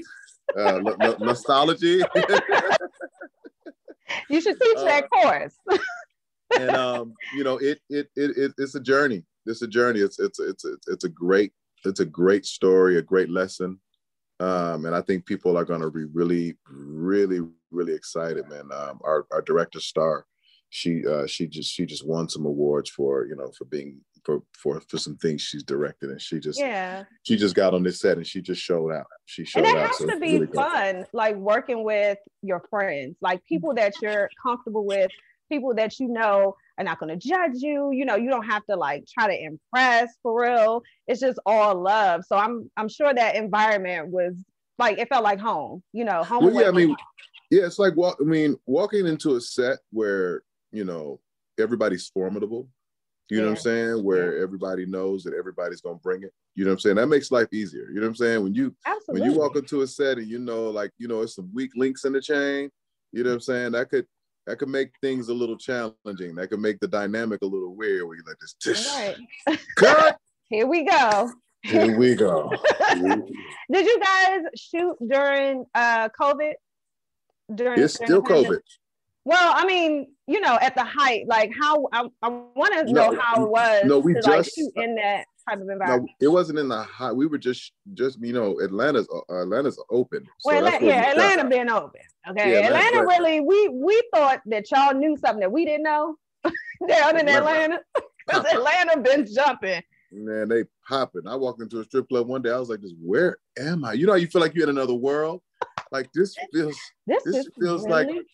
Uh, 0.56 0.60
uh, 0.60 0.82
l- 0.86 1.04
l- 1.04 1.16
lustology. 1.18 2.04
you 4.30 4.42
should 4.42 4.60
teach 4.60 4.78
uh, 4.78 4.84
that 4.86 5.10
course. 5.10 5.56
and 6.60 6.70
um, 6.72 7.14
you 7.36 7.44
know, 7.44 7.58
it, 7.58 7.80
it 7.90 8.10
it 8.16 8.38
it 8.38 8.52
it's 8.58 8.76
a 8.76 8.80
journey. 8.80 9.24
It's 9.46 9.62
a 9.62 9.68
journey. 9.68 10.00
It's 10.00 10.20
it's 10.20 10.40
it's 10.40 10.66
it's, 10.66 10.88
it's 10.88 11.04
a 11.04 11.10
great 11.10 11.52
it's 11.86 12.00
a 12.00 12.06
great 12.06 12.46
story, 12.46 12.98
a 12.98 13.02
great 13.02 13.30
lesson. 13.30 13.80
Um, 14.40 14.86
and 14.86 14.96
I 14.96 15.02
think 15.02 15.26
people 15.26 15.58
are 15.58 15.66
going 15.66 15.82
to 15.82 15.92
be 15.92 16.06
really, 16.06 16.58
really, 16.68 17.40
really 17.72 17.94
excited, 17.94 18.48
man. 18.50 18.70
Um, 18.74 19.00
our 19.04 19.26
our 19.32 19.42
director 19.42 19.80
star, 19.80 20.26
she 20.70 21.06
uh, 21.06 21.28
she 21.28 21.48
just 21.48 21.72
she 21.72 21.86
just 21.86 22.06
won 22.06 22.28
some 22.30 22.46
awards 22.46 22.90
for 22.90 23.26
you 23.26 23.36
know 23.36 23.52
for 23.58 23.66
being 23.66 24.02
for 24.24 24.42
for 24.54 24.82
for 24.82 24.98
some 24.98 25.18
things 25.18 25.42
she's 25.42 25.64
directed, 25.64 26.10
and 26.10 26.22
she 26.22 26.40
just 26.40 26.60
yeah 26.60 27.04
she 27.24 27.36
just 27.36 27.56
got 27.56 27.74
on 27.74 27.84
this 27.84 28.00
set 28.00 28.18
and 28.18 28.26
she 28.26 28.42
just 28.42 28.62
showed 28.62 28.92
out. 28.92 29.08
She 29.26 29.46
showed 29.46 29.66
and 29.66 29.78
it 29.78 29.86
has 29.86 29.98
to 29.98 30.20
be 30.20 30.40
really 30.40 30.48
fun, 30.48 30.96
cool. 30.96 31.06
like 31.14 31.36
working 31.36 31.84
with 31.84 32.18
your 32.42 32.64
friends, 32.70 33.18
like 33.22 33.40
mm-hmm. 33.40 33.56
people 33.56 33.74
that 33.76 33.94
you're 34.02 34.30
comfortable 34.42 34.86
with, 34.86 35.12
people 35.52 35.74
that 35.76 36.00
you 36.00 36.08
know 36.08 36.56
are 36.78 36.84
not 36.84 37.00
going 37.00 37.18
to 37.18 37.28
judge 37.28 37.56
you. 37.56 37.92
You 37.92 38.06
know, 38.06 38.16
you 38.16 38.30
don't 38.30 38.46
have 38.50 38.66
to 38.68 38.76
like 38.76 39.06
try 39.08 39.28
to 39.28 39.44
impress 39.44 40.14
for 40.24 40.42
real. 40.42 40.82
It's 41.08 41.20
just 41.20 41.40
all 41.46 41.82
love. 41.82 42.24
So 42.26 42.36
I'm 42.36 42.70
I'm 42.78 42.90
sure 42.90 43.14
that 43.14 43.36
environment 43.36 44.10
was 44.10 44.34
like 44.80 44.98
it 45.00 45.10
felt 45.10 45.24
like 45.24 45.40
home. 45.40 45.84
You 45.92 46.06
know, 46.06 46.24
home. 46.24 46.46
Well, 46.46 46.62
yeah, 46.62 46.70
I 46.70 46.72
mean, 46.72 46.90
home. 46.90 46.98
yeah, 47.52 47.66
it's 47.66 47.80
like 47.80 47.96
walk. 47.96 48.18
I 48.22 48.24
mean, 48.24 48.56
walking 48.66 49.06
into 49.06 49.36
a 49.36 49.42
set 49.42 49.80
where 49.92 50.44
you 50.72 50.86
know 50.86 51.20
everybody's 51.60 52.08
formidable 52.08 52.68
you 53.34 53.42
know 53.42 53.50
what 53.50 53.58
I'm 53.58 53.64
saying? 53.64 54.04
Where 54.04 54.38
yeah. 54.38 54.44
everybody 54.44 54.86
knows 54.86 55.24
that 55.24 55.34
everybody's 55.34 55.82
gonna 55.82 55.96
bring 55.96 56.24
it. 56.24 56.34
You 56.56 56.66
know 56.66 56.72
what 56.72 56.76
I'm 56.76 56.80
saying? 56.80 56.96
That 56.98 57.08
makes 57.08 57.32
life 57.32 57.48
easier. 57.52 57.88
You 57.90 57.96
know 57.96 58.02
what 58.02 58.08
I'm 58.10 58.16
saying? 58.16 58.44
When 58.44 58.54
you 58.54 58.76
Absolutely. 58.86 59.22
when 59.22 59.32
you 59.32 59.38
walk 59.38 59.56
into 59.56 59.82
a 59.82 59.88
set 59.88 60.18
and 60.18 60.28
you 60.28 60.40
know, 60.40 60.70
like, 60.70 60.92
you 60.98 61.08
know, 61.08 61.22
it's 61.22 61.36
some 61.36 61.50
weak 61.54 61.72
links 61.76 62.06
in 62.06 62.14
the 62.14 62.22
chain, 62.22 62.70
you 63.12 63.24
know 63.24 63.30
what 63.30 63.36
I'm 63.36 63.42
saying? 63.42 63.72
That 63.74 63.90
could 63.90 64.06
that 64.46 64.60
could 64.60 64.70
make 64.70 64.92
things 65.02 65.30
a 65.30 65.34
little 65.34 65.58
challenging. 65.58 66.36
That 66.36 66.50
could 66.50 66.60
make 66.60 66.80
the 66.80 66.88
dynamic 66.88 67.42
a 67.42 67.46
little 67.46 67.76
weird 67.76 68.06
where 68.06 68.18
you're 68.18 68.26
like 68.26 68.38
this. 68.40 68.94
Right. 69.48 69.60
Cut. 69.76 70.18
Here 70.50 70.68
we 70.68 70.84
go. 70.84 71.32
Here 71.64 71.98
we 71.98 72.16
go. 72.16 72.52
Did 72.94 73.86
you 73.86 74.00
guys 74.00 74.42
shoot 74.56 74.96
during 75.06 75.66
uh 75.74 76.10
COVID? 76.20 76.54
During 77.54 77.80
it's 77.82 77.98
during 77.98 78.08
still 78.08 78.24
COVID. 78.24 78.60
Well, 79.26 79.54
I 79.56 79.66
mean, 79.66 80.08
you 80.28 80.42
know, 80.42 80.58
at 80.62 80.76
the 80.76 80.84
height, 80.84 81.28
like 81.28 81.52
how 81.60 81.88
I, 81.94 82.08
I 82.22 82.28
want 82.30 82.88
to 82.88 82.94
know 82.94 83.18
how 83.20 83.44
it 83.44 83.50
was. 83.50 83.86
No, 83.86 84.00
we 84.00 84.14
to, 84.14 84.22
just 84.22 84.28
like, 84.28 84.46
shoot 84.46 84.72
in 84.76 84.96
that 84.96 85.26
type 85.48 85.62
of 85.62 85.70
environment. 85.70 86.12
No, 86.20 86.28
it 86.28 86.32
wasn't 86.32 86.60
in 86.60 86.68
the 86.68 86.84
high. 86.84 87.12
We 87.12 87.28
were 87.28 87.38
just, 87.38 87.72
just 87.94 88.20
you 88.22 88.34
know, 88.34 88.60
Atlanta's 88.62 89.08
uh, 89.14 89.42
Atlanta's 89.42 89.82
open. 89.90 90.26
So 90.40 90.52
well, 90.52 90.84
yeah, 90.84 91.12
Atlanta 91.12 91.46
been 91.46 91.70
open. 91.70 92.02
Okay, 92.30 92.52
yeah, 92.52 92.68
Atlanta, 92.68 93.00
Atlanta 93.00 93.08
really. 93.08 93.40
We 93.40 93.70
we 93.70 94.02
thought 94.14 94.42
that 94.46 94.70
y'all 94.72 94.94
knew 94.94 95.16
something 95.18 95.40
that 95.40 95.52
we 95.52 95.66
didn't 95.66 95.84
know 95.84 96.18
down 96.88 97.18
in 97.18 97.30
Atlanta 97.30 97.80
because 98.28 98.46
Atlanta 98.46 99.00
been 99.00 99.26
jumping. 99.26 99.82
Man, 100.12 100.48
they 100.50 100.66
popping. 100.88 101.28
I 101.28 101.36
walked 101.36 101.62
into 101.62 101.80
a 101.80 101.84
strip 101.86 102.08
club 102.08 102.28
one 102.28 102.42
day. 102.42 102.52
I 102.52 102.60
was 102.60 102.70
like, 102.70 102.82
"This, 102.82 102.94
where 103.02 103.38
am 103.58 103.86
I?" 103.86 103.94
You 103.94 104.06
know, 104.06 104.16
you 104.16 104.28
feel 104.28 104.42
like 104.42 104.54
you're 104.54 104.70
in 104.70 104.70
another 104.70 104.94
world. 104.94 105.42
Like 105.92 106.12
this 106.14 106.36
feels. 106.54 106.78
This, 107.08 107.24
this 107.24 107.48
feels 107.60 107.86
really? 107.86 108.06
like 108.06 108.26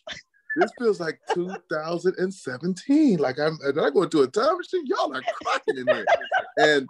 this 0.55 0.71
feels 0.79 0.99
like 0.99 1.19
2017. 1.33 3.17
Like 3.17 3.39
I'm, 3.39 3.57
and 3.63 3.79
I 3.79 3.89
go 3.89 4.03
into 4.03 4.21
a 4.21 4.27
time 4.27 4.57
machine. 4.57 4.85
Y'all 4.85 5.15
are 5.15 5.21
cracking 5.43 5.77
in 5.77 5.85
there, 5.85 6.05
and 6.57 6.89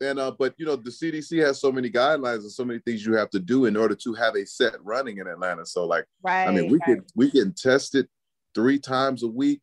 and 0.00 0.18
uh, 0.18 0.30
but 0.30 0.54
you 0.58 0.66
know 0.66 0.76
the 0.76 0.90
CDC 0.90 1.44
has 1.44 1.60
so 1.60 1.70
many 1.70 1.90
guidelines 1.90 2.40
and 2.40 2.52
so 2.52 2.64
many 2.64 2.80
things 2.80 3.04
you 3.04 3.14
have 3.14 3.30
to 3.30 3.40
do 3.40 3.66
in 3.66 3.76
order 3.76 3.94
to 3.94 4.14
have 4.14 4.34
a 4.36 4.46
set 4.46 4.74
running 4.82 5.18
in 5.18 5.26
Atlanta. 5.26 5.66
So 5.66 5.86
like, 5.86 6.06
right, 6.22 6.46
I 6.46 6.50
mean, 6.50 6.70
we 6.70 6.78
right. 6.78 6.84
can 6.84 7.04
we 7.14 7.30
can 7.30 7.52
test 7.54 7.94
it 7.94 8.08
three 8.54 8.78
times 8.78 9.22
a 9.22 9.28
week. 9.28 9.62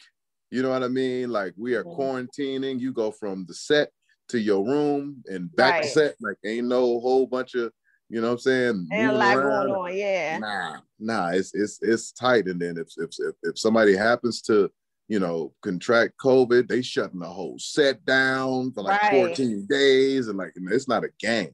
You 0.51 0.61
know 0.61 0.69
what 0.69 0.83
I 0.83 0.87
mean? 0.87 1.29
Like 1.29 1.53
we 1.57 1.75
are 1.75 1.83
quarantining. 1.83 2.79
You 2.79 2.93
go 2.93 3.11
from 3.11 3.45
the 3.47 3.53
set 3.53 3.91
to 4.29 4.39
your 4.39 4.65
room 4.65 5.23
and 5.27 5.53
back 5.55 5.73
Right. 5.73 5.83
to 5.83 5.89
set. 5.89 6.15
Like 6.21 6.37
ain't 6.45 6.67
no 6.67 6.99
whole 6.99 7.27
bunch 7.27 7.55
of, 7.55 7.71
you 8.09 8.21
know 8.21 8.27
what 8.27 8.33
I'm 8.33 8.39
saying? 8.39 8.87
And 8.91 9.11
a 9.11 9.13
lot 9.13 9.35
going 9.35 9.71
on, 9.71 9.97
yeah. 9.97 10.37
Nah, 10.39 10.77
nah, 10.99 11.29
it's 11.29 11.53
it's 11.53 11.79
it's 11.81 12.11
tight. 12.11 12.47
And 12.47 12.61
then 12.61 12.77
if 12.77 12.89
if 12.97 13.11
if, 13.19 13.35
if 13.43 13.59
somebody 13.59 13.95
happens 13.95 14.41
to, 14.43 14.69
you 15.07 15.19
know, 15.19 15.53
contract 15.61 16.13
COVID, 16.23 16.67
they 16.67 16.81
shutting 16.81 17.19
the 17.19 17.27
whole 17.27 17.57
set 17.59 18.03
down 18.05 18.71
for 18.73 18.83
like 18.83 19.01
Right. 19.01 19.11
14 19.11 19.65
days. 19.69 20.27
And 20.27 20.37
like 20.37 20.53
it's 20.55 20.87
not 20.87 21.03
a 21.03 21.09
game. 21.19 21.53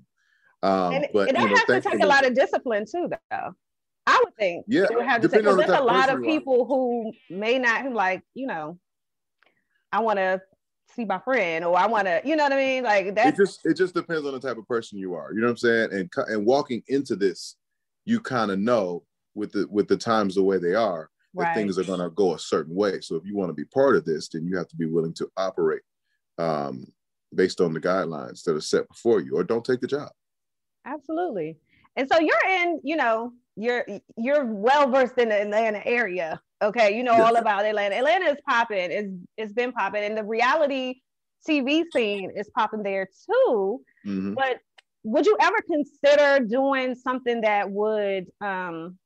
Um, 0.62 0.94
and 0.94 1.08
but 1.14 1.28
you 1.28 1.34
that 1.34 1.50
know, 1.50 1.56
has 1.56 1.84
to 1.84 1.90
take 1.90 2.04
a 2.04 2.08
lot 2.08 2.26
of 2.26 2.34
discipline 2.34 2.86
too, 2.90 3.10
though. 3.10 3.54
I 4.06 4.22
would 4.24 4.36
think 4.36 4.66
Yeah, 4.68 4.84
it 4.90 4.96
would 4.96 5.06
have 5.06 5.22
to 5.22 5.28
take 5.28 5.42
because 5.42 5.58
the 5.58 5.66
there's 5.66 5.80
a 5.80 5.84
lot 5.84 6.10
of 6.10 6.24
people 6.24 6.66
who 6.66 7.14
may 7.30 7.58
not 7.58 7.84
who 7.84 7.94
like, 7.94 8.22
you 8.34 8.48
know, 8.48 8.80
I 9.92 10.00
want 10.00 10.18
to 10.18 10.42
see 10.96 11.06
my 11.06 11.20
friend 11.20 11.66
or 11.66 11.78
I 11.78 11.88
want 11.88 12.08
to, 12.08 12.22
you 12.24 12.36
know 12.36 12.44
what 12.44 12.54
I 12.54 12.58
mean? 12.58 12.84
Like 12.84 13.08
it 13.08 13.16
that's 13.16 13.38
just 13.38 13.66
it 13.66 13.76
just 13.76 13.94
depends 13.94 14.26
on 14.26 14.34
the 14.34 14.40
type 14.40 14.58
of 14.58 14.68
person 14.68 14.98
you 14.98 15.14
are. 15.16 15.34
You 15.34 15.42
know 15.42 15.48
what 15.48 15.52
I'm 15.52 15.58
saying? 15.58 15.90
And 15.94 16.10
and 16.28 16.46
walking 16.46 16.84
into 16.88 17.16
this, 17.16 17.56
you 18.06 18.20
kind 18.20 18.52
of 18.52 18.60
know 18.60 19.04
with 19.36 19.52
the 19.52 19.68
with 19.70 19.88
the 19.88 19.98
times 19.98 20.36
the 20.36 20.44
way 20.44 20.58
they 20.58 20.75
are 20.75 21.10
that 21.36 21.46
right. 21.46 21.54
things 21.56 21.80
are 21.80 21.84
going 21.84 22.00
to 22.00 22.10
go 22.12 22.36
a 22.36 22.40
certain 22.40 22.75
way. 22.75 23.02
So 23.02 23.16
if 23.16 23.25
you 23.25 23.36
want 23.36 23.50
to 23.50 23.54
be 23.54 23.66
part 23.66 23.96
of 23.96 24.06
this, 24.06 24.30
then 24.30 24.46
you 24.46 24.56
have 24.58 24.68
to 24.68 24.75
be 24.75 24.86
willing 24.86 25.13
to 25.16 25.30
operate 25.36 25.82
um, 26.38 26.86
based 27.34 27.60
on 27.60 27.74
the 27.74 27.82
guidelines 27.82 28.44
that 28.44 28.56
are 28.56 28.62
set 28.62 28.88
before 28.88 29.20
you, 29.20 29.36
or 29.36 29.44
don't 29.44 29.66
take 29.66 29.82
the 29.82 29.88
job. 29.88 30.12
Absolutely. 30.86 31.58
And 31.96 32.08
so 32.12 32.20
you're 32.20 32.46
in, 32.50 32.80
you 32.84 32.96
know, 32.96 33.34
you're 33.56 33.86
you're 34.18 34.46
well 34.46 34.90
versed 34.90 35.18
in 35.18 35.30
the 35.30 35.42
Atlanta 35.42 35.86
area. 35.86 36.42
Okay, 36.62 36.96
you 36.96 37.04
know 37.04 37.13
Yeah. 37.18 37.24
all 37.24 37.36
about 37.36 37.66
Atlanta. 37.66 37.96
Atlanta 37.96 38.25
is 38.25 38.38
popping. 38.48 38.92
It's 38.92 39.10
it's 39.38 39.54
been 39.54 39.72
popping, 39.72 40.04
and 40.04 40.18
the 40.18 40.24
reality 40.24 41.02
TV 41.48 41.84
scene 41.94 42.32
is 42.36 42.50
popping 42.56 42.84
there 42.84 43.08
too. 43.30 43.82
Mhm. 44.06 44.36
But 44.36 44.60
would 45.04 45.25
you 45.25 45.36
ever 45.42 45.58
consider 45.70 46.46
doing 46.46 46.96
something 46.96 47.42
that 47.42 47.70
would 47.70 48.28
um 48.42 48.98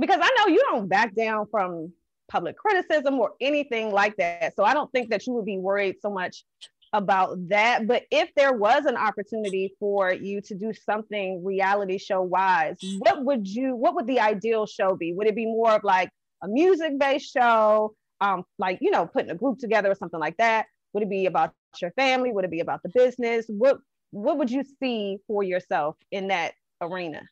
because 0.00 0.18
I 0.20 0.30
know 0.38 0.52
you 0.52 0.62
don't 0.70 0.88
back 0.88 1.14
down 1.14 1.46
from 1.50 1.92
public 2.28 2.56
criticism 2.56 3.18
or 3.18 3.32
anything 3.40 3.92
like 3.92 4.16
that. 4.16 4.54
So 4.56 4.64
I 4.64 4.72
don't 4.72 4.90
think 4.92 5.10
that 5.10 5.26
you 5.26 5.34
would 5.34 5.44
be 5.44 5.58
worried 5.58 5.96
so 6.00 6.10
much 6.10 6.44
about 6.92 7.48
that. 7.48 7.86
But 7.86 8.04
if 8.10 8.30
there 8.34 8.52
was 8.52 8.86
an 8.86 8.96
opportunity 8.96 9.74
for 9.78 10.12
you 10.12 10.40
to 10.42 10.54
do 10.54 10.72
something 10.72 11.44
reality 11.44 11.98
show 11.98 12.22
wise, 12.22 12.76
what 12.98 13.24
would 13.24 13.46
you 13.46 13.76
what 13.76 13.94
would 13.94 14.06
the 14.06 14.20
ideal 14.20 14.66
show 14.66 14.96
be? 14.96 15.12
Would 15.12 15.26
it 15.26 15.36
be 15.36 15.46
more 15.46 15.72
of 15.72 15.84
like 15.84 16.10
a 16.42 16.48
music 16.48 16.98
based 16.98 17.32
show? 17.32 17.94
Um, 18.20 18.44
like 18.58 18.78
you 18.80 18.90
know, 18.90 19.06
putting 19.06 19.30
a 19.30 19.34
group 19.34 19.58
together 19.58 19.90
or 19.90 19.94
something 19.94 20.20
like 20.20 20.36
that? 20.38 20.66
Would 20.92 21.04
it 21.04 21.10
be 21.10 21.26
about 21.26 21.52
your 21.80 21.92
family? 21.92 22.32
Would 22.32 22.44
it 22.44 22.50
be 22.50 22.60
about 22.60 22.82
the 22.82 22.88
business? 22.88 23.46
What 23.48 23.78
what 24.10 24.38
would 24.38 24.50
you 24.50 24.64
see 24.80 25.18
for 25.26 25.42
yourself 25.42 25.96
in 26.10 26.28
that 26.28 26.54
arena? 26.80 27.22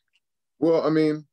Well, 0.59 0.85
I 0.85 0.89
mean, 0.89 1.25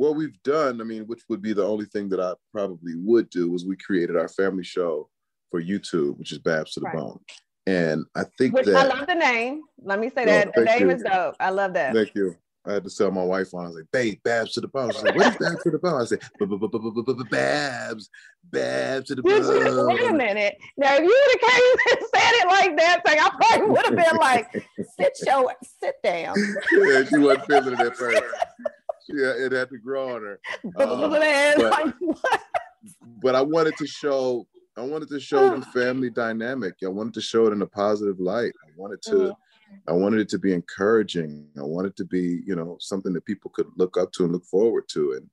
what 0.00 0.16
we've 0.16 0.42
done, 0.44 0.80
I 0.80 0.84
mean, 0.84 1.02
which 1.06 1.20
would 1.28 1.42
be 1.42 1.52
the 1.52 1.62
only 1.66 1.84
thing 1.84 2.08
that 2.08 2.20
I 2.20 2.32
probably 2.54 2.94
would 2.96 3.28
do, 3.28 3.50
was 3.50 3.66
we 3.66 3.76
created 3.76 4.16
our 4.16 4.28
family 4.28 4.64
show 4.64 5.10
for 5.50 5.60
YouTube, 5.62 6.16
which 6.16 6.32
is 6.32 6.38
Babs 6.38 6.72
to 6.72 6.80
the 6.80 6.86
Right. 6.86 6.96
Bone. 6.96 7.20
And 7.66 8.06
I 8.16 8.24
think 8.38 8.54
Which 8.54 8.66
I 8.68 8.86
love 8.86 9.06
the 9.06 9.14
name. 9.14 9.60
Let 9.82 10.00
me 10.00 10.08
say 10.08 10.22
Oh, 10.22 10.24
that 10.24 10.54
the 10.54 10.64
name 10.64 10.88
you. 10.88 10.96
is 10.96 11.02
dope. 11.02 11.36
I 11.38 11.50
love 11.50 11.74
that. 11.74 11.94
Thank 11.94 12.14
you. 12.14 12.34
I 12.66 12.72
had 12.74 12.84
to 12.84 12.90
tell 12.94 13.10
my 13.10 13.22
wife 13.24 13.52
on. 13.54 13.64
I 13.64 13.68
was 13.68 13.76
like, 13.76 13.90
"Babe, 13.90 14.18
Babs 14.22 14.52
to 14.52 14.60
the 14.60 14.68
bone." 14.68 14.90
She's 14.92 15.02
like, 15.02 15.16
"What 15.16 15.28
is 15.32 15.36
Babs 15.38 15.62
to 15.62 15.70
the 15.70 15.78
bone?" 15.78 16.00
I 16.00 16.04
said, 16.04 16.20
"Babs, 17.30 18.10
Babs 18.50 19.06
to 19.08 19.14
the 19.14 19.22
bone." 19.22 19.86
wait 19.86 20.10
a 20.10 20.12
minute. 20.12 20.56
Now, 20.76 20.94
if 20.94 21.00
you 21.00 21.06
would 21.06 21.40
have 21.40 21.50
came 21.50 21.76
and 21.90 22.06
said 22.14 22.32
it 22.32 22.46
like 22.48 22.76
that, 22.76 23.00
like, 23.06 23.18
I 23.18 23.30
probably 23.30 23.70
would 23.70 23.86
have 23.86 23.96
been 23.96 24.16
like, 24.20 24.52
sit 24.98 25.18
your, 25.26 25.54
sit 25.82 25.94
down. 26.02 26.34
yeah, 26.72 27.04
she 27.04 27.18
wasn't 27.18 27.46
feeling 27.46 27.72
it 27.74 27.80
at 27.80 27.96
first. 27.96 28.22
Yeah, 29.12 29.32
it 29.36 29.52
had 29.52 29.68
to 29.70 29.78
grow 29.78 30.14
on 30.16 30.22
her. 30.22 30.40
Uh, 30.76 31.08
but- 31.56 32.16
But 33.22 33.34
I 33.34 33.42
wanted 33.42 33.76
to 33.76 33.86
show, 33.86 34.46
I 34.76 34.82
wanted 34.82 35.08
to 35.10 35.20
show 35.20 35.54
the 35.58 35.62
family 35.74 36.10
dynamic. 36.10 36.74
I 36.84 36.88
wanted 36.88 37.14
to 37.14 37.20
show 37.20 37.46
it 37.46 37.52
in 37.52 37.62
a 37.62 37.66
positive 37.66 38.18
light. 38.18 38.52
I 38.64 38.68
wanted 38.76 39.02
to, 39.02 39.14
Mhm. 39.16 39.34
I 39.88 39.92
wanted 39.92 40.20
it 40.20 40.28
to 40.30 40.38
be 40.38 40.52
encouraging. 40.52 41.46
I 41.58 41.62
wanted 41.62 41.94
to 41.96 42.04
be, 42.04 42.42
you 42.46 42.56
know, 42.56 42.76
something 42.80 43.12
that 43.12 43.24
people 43.26 43.50
could 43.54 43.68
look 43.76 43.96
up 43.98 44.10
to 44.12 44.24
and 44.24 44.32
look 44.32 44.44
forward 44.44 44.84
to, 44.92 45.12
and 45.12 45.28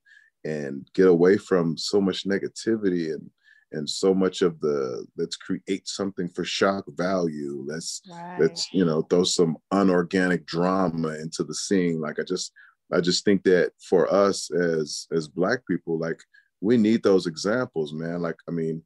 and 0.46 0.88
get 0.94 1.08
away 1.08 1.36
from 1.38 1.76
so 1.78 2.00
much 2.00 2.26
negativity 2.26 3.14
and 3.14 3.30
and 3.74 3.90
so 3.90 4.14
much 4.14 4.42
of 4.44 4.60
the 4.62 5.06
let's 5.18 5.36
create 5.36 5.88
something 5.88 6.30
for 6.30 6.44
shock 6.46 6.86
value. 6.96 7.64
Let's 7.68 8.02
Right. 8.10 8.38
let's 8.40 8.68
you 8.74 8.86
know 8.86 9.02
throw 9.04 9.24
some 9.24 9.58
unorganic 9.72 10.46
drama 10.46 11.16
into 11.16 11.44
the 11.44 11.56
scene 11.56 12.00
like 12.00 12.20
i 12.20 12.24
just 12.24 12.52
i 12.94 13.02
just 13.02 13.26
think 13.26 13.44
that 13.44 13.72
for 13.80 14.12
us 14.14 14.52
as 14.52 15.08
as 15.12 15.28
black 15.28 15.60
people 15.68 15.98
like 15.98 16.20
we 16.62 16.76
need 16.78 17.04
those 17.04 17.28
examples 17.28 17.94
man. 17.94 18.22
Like 18.22 18.38
i 18.48 18.52
mean 18.52 18.82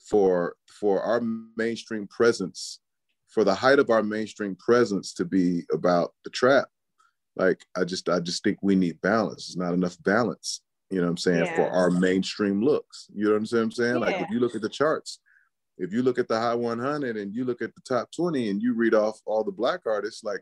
for 0.00 0.54
for 0.68 1.02
our 1.02 1.20
mainstream 1.56 2.06
presence 2.06 2.80
for 3.28 3.44
the 3.44 3.54
height 3.54 3.78
of 3.78 3.90
our 3.90 4.02
mainstream 4.02 4.56
presence 4.56 5.12
to 5.14 5.24
be 5.24 5.64
about 5.72 6.12
the 6.24 6.30
trap 6.30 6.68
like 7.34 7.64
i 7.76 7.84
just 7.84 8.08
i 8.08 8.20
just 8.20 8.42
think 8.44 8.58
we 8.62 8.74
need 8.74 9.00
balance. 9.00 9.48
There's 9.48 9.56
not 9.56 9.74
enough 9.74 9.96
balance 10.04 10.62
you 10.90 10.98
know 10.98 11.04
what 11.06 11.10
i'm 11.10 11.16
saying 11.16 11.46
for 11.56 11.68
our 11.68 11.90
mainstream 11.90 12.62
looks. 12.62 13.08
You 13.12 13.24
know 13.24 13.30
what 13.32 13.38
i'm 13.38 13.46
saying, 13.46 13.70
saying? 13.72 14.00
like 14.00 14.20
if 14.20 14.30
you 14.30 14.38
look 14.38 14.54
at 14.54 14.62
the 14.62 14.68
charts 14.68 15.20
if 15.78 15.92
you 15.92 16.02
look 16.02 16.18
at 16.18 16.28
the 16.28 16.38
high 16.38 16.54
100 16.54 17.16
and 17.16 17.34
you 17.34 17.44
look 17.44 17.60
at 17.60 17.74
the 17.74 17.80
top 17.82 18.10
20 18.12 18.50
and 18.50 18.62
you 18.62 18.74
read 18.74 18.94
off 18.94 19.20
all 19.26 19.44
the 19.44 19.52
black 19.52 19.80
artists 19.86 20.24
like 20.24 20.40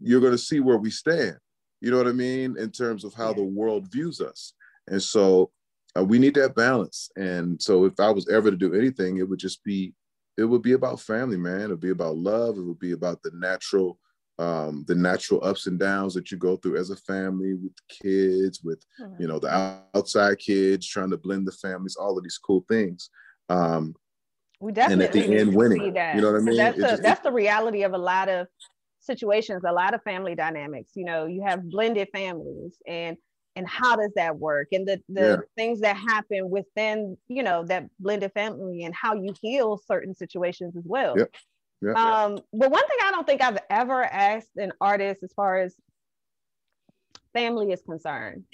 you're 0.00 0.20
going 0.20 0.32
to 0.32 0.38
see 0.38 0.60
where 0.60 0.78
we 0.78 0.90
stand 0.90 1.36
you 1.82 1.90
know 1.90 1.96
what 1.98 2.06
i 2.06 2.12
mean 2.12 2.56
in 2.58 2.70
terms 2.70 3.04
of 3.04 3.12
how 3.12 3.28
Yeah. 3.28 3.34
the 3.36 3.42
world 3.42 3.90
views 3.92 4.20
us 4.20 4.54
and 4.86 5.02
so 5.02 5.50
uh, 5.98 6.04
we 6.04 6.18
need 6.18 6.34
that 6.36 6.54
balance 6.54 7.10
and 7.16 7.60
so 7.60 7.84
if 7.84 7.98
i 8.00 8.10
was 8.10 8.28
ever 8.28 8.50
to 8.50 8.56
do 8.56 8.72
anything 8.74 9.18
it 9.18 9.28
would 9.28 9.38
just 9.40 9.62
be 9.64 9.92
it 10.38 10.44
would 10.44 10.62
be 10.62 10.72
about 10.72 11.00
family 11.00 11.36
man 11.36 11.62
it 11.62 11.68
would 11.68 11.80
be 11.80 11.90
about 11.90 12.16
love 12.16 12.56
it 12.56 12.62
would 12.62 12.78
be 12.78 12.92
about 12.92 13.20
the 13.22 13.30
natural 13.34 13.98
um, 14.38 14.84
the 14.88 14.94
natural 14.94 15.44
ups 15.44 15.66
and 15.66 15.78
downs 15.78 16.14
that 16.14 16.30
you 16.30 16.38
go 16.38 16.56
through 16.56 16.76
as 16.78 16.88
a 16.90 16.96
family 16.96 17.54
with 17.54 17.74
kids 17.88 18.62
with 18.64 18.82
you 19.18 19.26
know 19.26 19.38
the 19.38 19.78
outside 19.94 20.38
kids 20.38 20.86
trying 20.86 21.10
to 21.10 21.18
blend 21.18 21.46
the 21.46 21.52
families 21.52 21.96
all 21.96 22.16
of 22.16 22.24
these 22.24 22.38
cool 22.38 22.64
things 22.68 23.10
um, 23.50 23.94
we 24.60 24.70
and 24.70 24.76
definitely 25.02 25.20
at 25.24 25.28
the 25.28 25.38
end 25.38 25.54
winning. 25.54 25.82
see 25.82 25.90
that. 25.90 26.14
You 26.14 26.22
know 26.22 26.32
what 26.32 26.40
I 26.40 26.44
mean? 26.44 26.56
That's 26.56 26.78
It 26.78 26.80
the, 26.80 26.88
just- 26.88 27.02
that's 27.02 27.20
the 27.20 27.32
reality 27.32 27.82
of 27.82 27.92
a 27.92 27.98
lot 27.98 28.28
of 28.28 28.46
situations, 29.02 29.62
a 29.66 29.72
lot 29.72 29.94
of 29.94 30.02
family 30.02 30.34
dynamics. 30.34 30.92
You 30.94 31.04
know, 31.04 31.26
you 31.26 31.42
have 31.42 31.68
blended 31.68 32.08
families 32.12 32.76
and 32.86 33.16
and 33.54 33.68
how 33.68 33.96
does 33.96 34.12
that 34.16 34.38
work? 34.38 34.68
And 34.72 34.88
the 34.88 35.02
the 35.08 35.20
Yeah. 35.20 35.36
things 35.58 35.80
that 35.80 35.96
happen 35.96 36.48
within, 36.48 37.18
you 37.28 37.42
know, 37.42 37.64
that 37.66 37.84
blended 37.98 38.32
family 38.32 38.84
and 38.84 38.94
how 38.94 39.14
you 39.14 39.34
heal 39.40 39.78
certain 39.86 40.14
situations 40.14 40.74
as 40.76 40.84
well. 40.86 41.18
Yep. 41.18 41.34
Yeah. 41.82 41.92
Um, 41.94 42.38
but 42.52 42.70
one 42.70 42.86
thing 42.88 42.98
I 43.02 43.10
don't 43.10 43.26
think 43.26 43.42
I've 43.42 43.58
ever 43.68 44.02
asked 44.02 44.56
an 44.56 44.72
artist 44.80 45.22
as 45.22 45.32
far 45.34 45.58
as 45.58 45.76
family 47.34 47.72
is 47.72 47.82
concerned, 47.82 48.44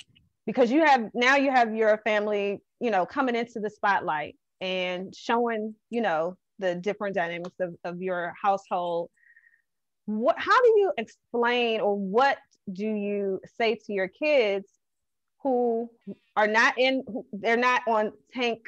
because 0.47 0.73
you 0.73 0.85
have 0.85 1.11
now 1.15 1.37
you 1.37 1.51
have 1.51 1.77
your 1.77 1.99
family, 1.99 2.61
you 2.81 2.91
know, 2.91 3.07
coming 3.07 3.37
into 3.37 3.61
the 3.61 3.71
spotlight 3.71 4.37
and 4.61 5.15
showing, 5.15 5.75
you 5.91 6.01
know, 6.01 6.37
the 6.59 6.75
different 6.75 7.15
dynamics 7.15 7.55
of, 7.61 7.77
of 7.85 8.03
your 8.03 8.35
household. 8.43 9.11
What 10.09 10.37
how 10.39 10.59
do 10.63 10.69
you 10.79 10.93
explain 10.97 11.83
or 11.83 11.95
what 11.95 12.39
do 12.73 12.87
you 12.87 13.41
say 13.59 13.75
to 13.75 13.93
your 13.93 14.09
kids 14.09 14.67
who 15.43 15.91
are 16.35 16.47
not 16.47 16.79
in 16.79 17.05
they're 17.35 17.59
not 17.59 17.83
on 17.87 18.13
tank 18.33 18.61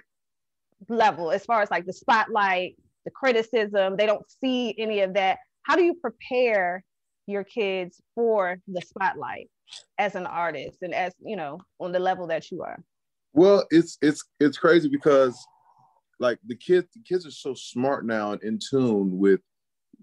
level 0.91 1.31
as 1.31 1.47
far 1.47 1.63
as 1.63 1.71
like 1.71 1.87
the 1.87 1.95
spotlight, 1.95 2.77
the 3.07 3.11
criticism, 3.11 3.97
they 3.97 4.05
don't 4.05 4.31
see 4.31 4.75
any 4.79 5.01
of 5.01 5.15
that. 5.15 5.39
How 5.63 5.77
do 5.77 5.83
you 5.83 5.95
prepare 5.95 6.85
your 7.27 7.45
kids 7.45 8.03
for 8.15 8.59
the 8.69 8.83
spotlight 8.83 9.49
as 9.97 10.17
an 10.17 10.27
artist 10.27 10.83
and 10.83 10.93
as 10.93 11.15
you 11.25 11.37
know 11.37 11.59
on 11.81 11.93
the 11.93 12.01
level 12.01 12.27
that 12.27 12.51
you 12.51 12.61
are? 12.61 12.85
Well, 13.33 13.65
it's 13.71 13.97
it's 14.03 14.23
it's 14.41 14.59
crazy 14.59 14.91
because 14.91 15.43
like 16.19 16.39
the 16.47 16.57
kids 16.57 16.89
the 16.95 17.01
kids 17.03 17.27
are 17.27 17.31
so 17.31 17.55
smart 17.55 18.05
now 18.05 18.33
and 18.33 18.43
in 18.43 18.59
tune 18.59 19.17
with 19.19 19.41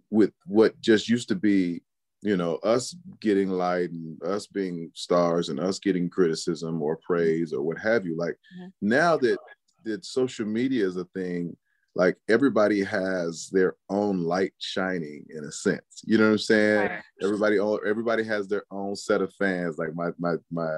with 0.10 0.32
what 0.46 0.80
just 0.82 1.10
used 1.10 1.28
to 1.30 1.36
be, 1.36 1.82
you 2.22 2.38
know, 2.38 2.56
us 2.58 2.96
getting 3.22 3.50
light 3.50 3.92
and 3.92 4.22
us 4.24 4.48
being 4.48 4.92
stars 4.94 5.50
and 5.50 5.60
us 5.60 5.80
getting 5.80 6.10
criticism 6.10 6.82
or 6.82 6.98
praise 6.98 7.54
or 7.54 7.62
what 7.62 7.78
have 7.78 8.06
you. 8.06 8.16
Like 8.18 8.38
Mhm. 8.58 8.72
now 8.82 9.18
that 9.18 9.40
that 9.84 10.04
social 10.06 10.46
media 10.46 10.86
is 10.86 10.98
a 10.98 11.06
thing, 11.06 11.56
like 11.96 12.18
everybody 12.28 12.84
has 12.84 13.50
their 13.52 13.76
own 13.90 14.24
light 14.24 14.54
shining 14.58 15.26
in 15.30 15.44
a 15.46 15.52
sense. 15.52 16.02
You 16.04 16.18
know 16.18 16.26
what 16.26 16.32
I'm 16.32 16.38
saying? 16.40 16.90
everybody 17.24 17.58
all 17.60 17.80
everybody 17.86 18.24
has 18.24 18.48
their 18.48 18.64
own 18.70 18.96
set 18.96 19.22
of 19.24 19.34
fans 19.34 19.78
like 19.80 19.94
my 19.96 20.10
my 20.20 20.36
my 20.52 20.70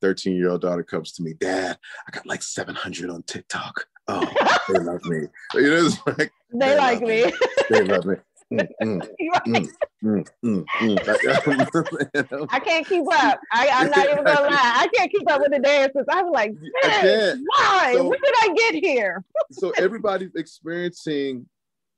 13 0.00 0.34
year 0.36 0.48
old 0.50 0.62
daughter 0.62 0.82
comes 0.82 1.12
to 1.12 1.22
me 1.22 1.34
dad 1.34 1.76
i 2.08 2.10
got 2.10 2.24
like 2.26 2.42
700 2.42 3.10
on 3.10 3.22
tiktok 3.24 3.84
oh 4.08 4.32
they 4.70 4.78
love 4.78 5.04
me 5.04 5.26
you 5.54 5.68
know 5.70 5.84
it's 5.86 5.98
like 6.06 6.32
They 6.50 6.70
They 6.70 6.76
like 6.76 7.00
love 7.02 7.08
me. 7.10 7.32
they 7.68 7.82
love 7.82 8.06
me 8.06 8.14
mm, 8.52 8.68
mm, 8.80 9.68
mm, 10.04 10.28
mm, 10.44 10.64
mm. 10.80 12.48
I 12.52 12.60
can't 12.60 12.86
keep 12.86 13.04
up. 13.12 13.40
I, 13.52 13.66
am 13.66 13.90
not 13.90 14.08
even 14.08 14.24
gonna 14.24 14.40
lie. 14.42 14.50
I 14.50 14.88
can't 14.94 15.10
keep 15.10 15.28
up 15.28 15.40
with 15.40 15.50
the 15.50 15.58
dances. 15.58 16.04
I'm 16.08 16.30
like, 16.30 16.52
why? 16.82 17.92
So, 17.94 18.08
when 18.08 18.18
did 18.22 18.34
I 18.42 18.54
get 18.54 18.74
here? 18.84 19.24
so 19.50 19.72
everybody's 19.78 20.34
experiencing, 20.36 21.46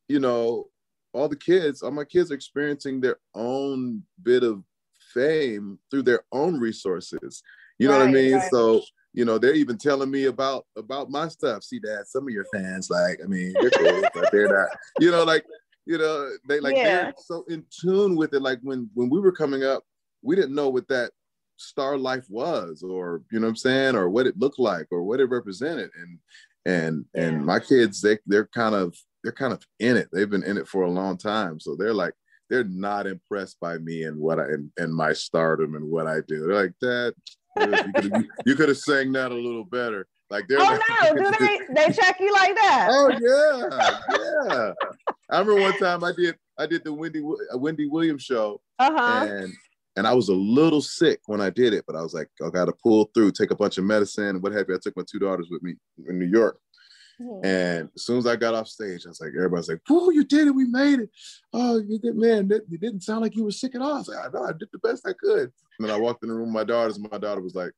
you 0.09 0.21
know, 0.21 0.69
all 1.12 1.28
the 1.28 1.37
kids, 1.37 1.83
all 1.83 1.90
my 1.90 2.05
kids 2.05 2.31
are 2.31 2.35
experiencing 2.35 3.00
their 3.00 3.19
own 3.35 4.02
bit 4.23 4.43
of 4.43 4.62
fame 5.12 5.78
through 5.90 6.05
their 6.05 6.23
own 6.33 6.59
resources. 6.59 7.43
You 7.78 7.88
know 7.88 7.99
right, 7.99 8.00
what 8.00 8.09
I 8.09 8.12
mean? 8.12 8.35
Right. 8.35 8.50
So 8.50 8.83
you 9.12 9.25
know, 9.25 9.37
they're 9.37 9.55
even 9.55 9.76
telling 9.76 10.11
me 10.11 10.26
about 10.26 10.67
about 10.76 11.11
my 11.11 11.28
stuff. 11.28 11.62
See, 11.62 11.78
Dad, 11.78 12.07
some 12.07 12.25
of 12.25 12.31
your 12.31 12.47
fans, 12.55 12.88
like, 12.88 13.21
I 13.23 13.26
mean, 13.26 13.52
they're 13.61 13.71
cool, 13.71 14.02
but 14.14 14.31
they're 14.31 14.49
not, 14.49 14.69
you 15.00 15.11
know, 15.11 15.25
like, 15.25 15.45
you 15.88 15.97
know, 15.97 16.30
they 16.47 16.61
like 16.61 16.76
yeah. 16.76 16.85
they're 16.85 17.14
so 17.16 17.45
in 17.49 17.64
tune 17.71 18.14
with 18.14 18.35
it. 18.35 18.42
Like 18.42 18.59
when 18.62 18.90
when 18.92 19.09
we 19.09 19.21
were 19.21 19.33
coming 19.33 19.64
up, 19.64 19.83
we 20.21 20.37
didn't 20.37 20.54
know 20.54 20.68
what 20.68 20.87
that 20.88 21.12
star 21.57 21.97
life 21.97 22.26
was, 22.28 22.83
or 22.83 23.23
you 23.33 23.40
know 23.40 23.47
what 23.47 23.52
I'm 23.52 23.57
saying, 23.57 23.97
or 23.97 24.11
what 24.11 24.26
it 24.26 24.38
looked 24.38 24.59
like, 24.59 24.87
or 24.90 25.02
what 25.02 25.18
it 25.18 25.30
represented. 25.30 25.90
And 25.99 26.18
and 26.66 27.04
yeah. 27.14 27.23
and 27.23 27.47
my 27.47 27.59
kids, 27.59 28.02
they 28.02 28.18
they're 28.26 28.49
kind 28.49 28.75
of 28.75 28.95
they're 29.25 29.33
kind 29.33 29.54
of 29.54 29.62
in 29.80 29.97
it. 29.97 30.09
They've 30.12 30.28
been 30.28 30.45
in 30.45 30.59
it 30.59 30.68
for 30.68 30.83
a 30.83 30.90
long 30.90 31.16
time, 31.16 31.59
so 31.59 31.75
they're 31.75 31.95
like 31.95 32.12
they're 32.50 32.64
not 32.64 33.07
impressed 33.07 33.59
by 33.59 33.78
me 33.78 34.02
and 34.02 34.18
what 34.21 34.38
I 34.38 34.45
and, 34.45 34.71
and 34.76 34.95
my 34.95 35.14
stardom 35.14 35.75
and 35.75 35.90
what 35.90 36.07
I 36.07 36.21
do. 36.28 36.47
They're 36.47 36.62
like, 36.64 36.75
that. 36.83 37.14
you 38.47 38.54
could 38.54 38.68
have 38.68 38.78
sang 38.78 39.12
that 39.12 39.33
a 39.33 39.35
little 39.35 39.64
better. 39.64 40.07
Like 40.28 40.45
they're 40.49 40.59
oh 40.61 40.78
no, 41.02 41.14
do 41.30 41.37
they 41.40 41.61
they 41.75 41.92
check 41.92 42.18
you 42.21 42.30
like 42.35 42.54
that? 42.57 42.88
Oh 42.90 43.11
yeah, 43.11 44.49
yeah. 44.49 44.73
I 45.30 45.38
remember 45.38 45.61
one 45.61 45.78
time 45.78 46.04
I 46.04 46.12
did 46.12 46.37
I 46.58 46.66
did 46.66 46.85
the 46.85 46.92
Wendy 46.92 47.23
Wendy 47.54 47.87
Williams 47.87 48.23
show, 48.23 48.61
uh-huh. 48.78 49.26
and 49.28 49.52
and 49.97 50.06
I 50.06 50.14
was 50.14 50.28
a 50.28 50.35
little 50.35 50.82
sick 50.82 51.20
when 51.26 51.40
I 51.40 51.50
did 51.50 51.73
it, 51.73 51.85
but 51.87 51.97
I 51.97 52.02
was 52.02 52.14
like, 52.14 52.28
I 52.44 52.50
got 52.50 52.66
to 52.66 52.73
pull 52.73 53.11
through, 53.14 53.32
take 53.32 53.50
a 53.50 53.56
bunch 53.56 53.78
of 53.78 53.85
medicine, 53.85 54.40
what 54.40 54.52
have 54.52 54.66
you. 54.68 54.76
I 54.76 54.78
took 54.80 54.97
my 54.97 55.02
two 55.08 55.18
daughters 55.18 55.49
with 55.50 55.62
me 55.62 55.75
in 56.08 56.18
New 56.18 56.26
York, 56.26 56.61
mm-hmm. 57.20 57.44
and 57.44 57.88
as 57.94 58.04
soon 58.04 58.18
as 58.18 58.26
I 58.26 58.37
got 58.37 58.54
off 58.54 58.68
stage, 58.68 59.06
I 59.06 59.11
was 59.11 59.20
like, 59.20 59.32
everybody's 59.37 59.68
like, 59.68 59.80
"Oh, 59.88 60.11
you 60.11 60.25
did 60.25 60.49
it! 60.49 60.54
We 60.54 60.66
made 60.66 61.00
it! 61.00 61.11
Oh, 61.52 61.78
you 61.78 61.99
did, 61.99 62.16
man! 62.16 62.49
That, 62.49 62.62
it 62.70 62.80
didn't 62.80 63.02
sound 63.02 63.23
like 63.23 63.37
you 63.37 63.44
were 63.44 63.50
sick 63.50 63.75
at 63.75 63.82
all." 63.82 63.94
I 63.94 63.99
was 63.99 64.08
like, 64.08 64.25
"I 64.25 64.28
know, 64.32 64.44
I 64.44 64.52
did 64.52 64.68
the 64.73 64.78
best 64.78 65.06
I 65.06 65.12
could." 65.12 65.52
And 65.78 65.88
then 65.88 65.90
I 65.90 65.99
walked 65.99 66.23
in 66.23 66.28
the 66.28 66.35
room 66.35 66.49
with 66.49 66.54
my 66.54 66.64
daughters, 66.64 66.97
and 66.97 67.08
my 67.11 67.18
daughter 67.18 67.40
was 67.40 67.54
like, 67.54 67.73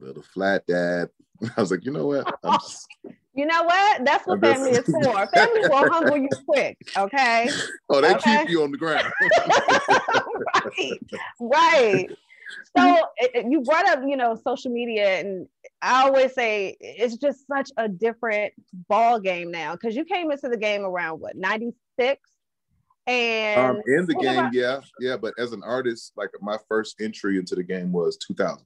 little 0.00 0.22
flat 0.22 0.66
dad. 0.66 1.08
I 1.56 1.60
was 1.60 1.70
like, 1.70 1.84
you 1.84 1.92
know 1.92 2.06
what? 2.06 2.34
Just, 2.44 2.86
you 3.34 3.46
know 3.46 3.62
what? 3.62 4.04
That's 4.04 4.26
what 4.26 4.40
family 4.40 4.72
is 4.72 4.84
for. 4.86 5.26
Family 5.34 5.60
will 5.68 5.90
humble 5.90 6.16
you 6.16 6.28
quick, 6.46 6.78
okay? 6.96 7.50
Oh, 7.88 8.00
they 8.00 8.14
okay? 8.14 8.40
keep 8.40 8.50
you 8.50 8.62
on 8.62 8.70
the 8.70 8.78
ground. 8.78 9.06
right, 10.54 11.00
right. 11.40 12.08
So 12.76 12.98
it, 13.16 13.46
you 13.50 13.62
brought 13.62 13.88
up, 13.88 14.00
you 14.06 14.16
know, 14.16 14.38
social 14.46 14.70
media, 14.70 15.20
and 15.20 15.48
I 15.82 16.04
always 16.04 16.34
say 16.34 16.76
it's 16.80 17.16
just 17.16 17.46
such 17.46 17.70
a 17.76 17.88
different 17.88 18.52
ball 18.88 19.18
game 19.20 19.50
now 19.50 19.72
because 19.72 19.96
you 19.96 20.04
came 20.04 20.30
into 20.30 20.48
the 20.48 20.56
game 20.56 20.82
around 20.82 21.20
what 21.20 21.36
ninety 21.36 21.72
six. 21.98 22.20
And 23.06 23.76
um, 23.78 23.82
in 23.86 24.06
the 24.06 24.14
game, 24.14 24.38
about- 24.38 24.54
yeah, 24.54 24.80
yeah. 25.00 25.16
But 25.16 25.34
as 25.38 25.52
an 25.52 25.62
artist, 25.64 26.12
like 26.16 26.30
my 26.40 26.56
first 26.68 27.00
entry 27.00 27.38
into 27.38 27.54
the 27.54 27.62
game 27.62 27.92
was 27.92 28.16
2000. 28.16 28.64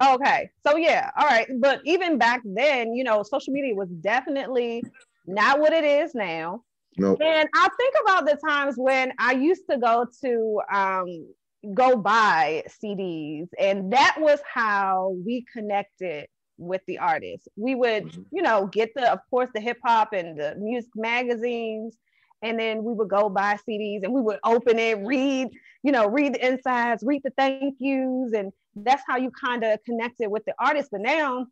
Okay. 0.00 0.50
So 0.66 0.76
yeah, 0.76 1.10
all 1.18 1.26
right. 1.26 1.46
But 1.58 1.80
even 1.84 2.18
back 2.18 2.40
then, 2.44 2.94
you 2.94 3.04
know, 3.04 3.22
social 3.22 3.52
media 3.52 3.74
was 3.74 3.88
definitely 3.88 4.82
not 5.26 5.60
what 5.60 5.72
it 5.72 5.84
is 5.84 6.14
now. 6.14 6.62
Nope. 6.98 7.20
And 7.22 7.48
I 7.54 7.68
think 7.76 7.94
about 8.02 8.26
the 8.26 8.38
times 8.46 8.74
when 8.76 9.12
I 9.18 9.32
used 9.32 9.62
to 9.70 9.78
go 9.78 10.06
to 10.22 10.60
um, 10.72 11.26
go 11.74 11.96
buy 11.96 12.64
CDs, 12.82 13.48
and 13.58 13.92
that 13.92 14.16
was 14.18 14.40
how 14.52 15.16
we 15.24 15.44
connected 15.52 16.26
with 16.58 16.82
the 16.86 16.98
artists. 16.98 17.48
We 17.56 17.74
would, 17.74 18.04
mm-hmm. 18.04 18.22
you 18.30 18.42
know, 18.42 18.66
get 18.66 18.90
the, 18.94 19.10
of 19.10 19.20
course, 19.30 19.48
the 19.54 19.60
hip 19.60 19.78
hop 19.84 20.12
and 20.12 20.38
the 20.38 20.54
music 20.56 20.90
magazines, 20.94 21.96
and 22.42 22.58
then 22.58 22.84
we 22.84 22.92
would 22.92 23.08
go 23.08 23.28
buy 23.28 23.56
CDs 23.68 24.02
and 24.02 24.12
we 24.12 24.20
would 24.20 24.38
open 24.44 24.78
it, 24.78 24.98
read, 24.98 25.48
you 25.82 25.92
know, 25.92 26.06
read 26.08 26.34
the 26.34 26.46
insides, 26.46 27.02
read 27.04 27.22
the 27.24 27.32
thank 27.36 27.76
yous, 27.78 28.32
and 28.32 28.52
that's 28.76 29.02
how 29.06 29.16
you 29.16 29.30
kind 29.30 29.64
of 29.64 29.82
connected 29.84 30.28
with 30.28 30.44
the 30.44 30.54
artist. 30.58 30.90
But 30.92 31.00
now 31.00 31.46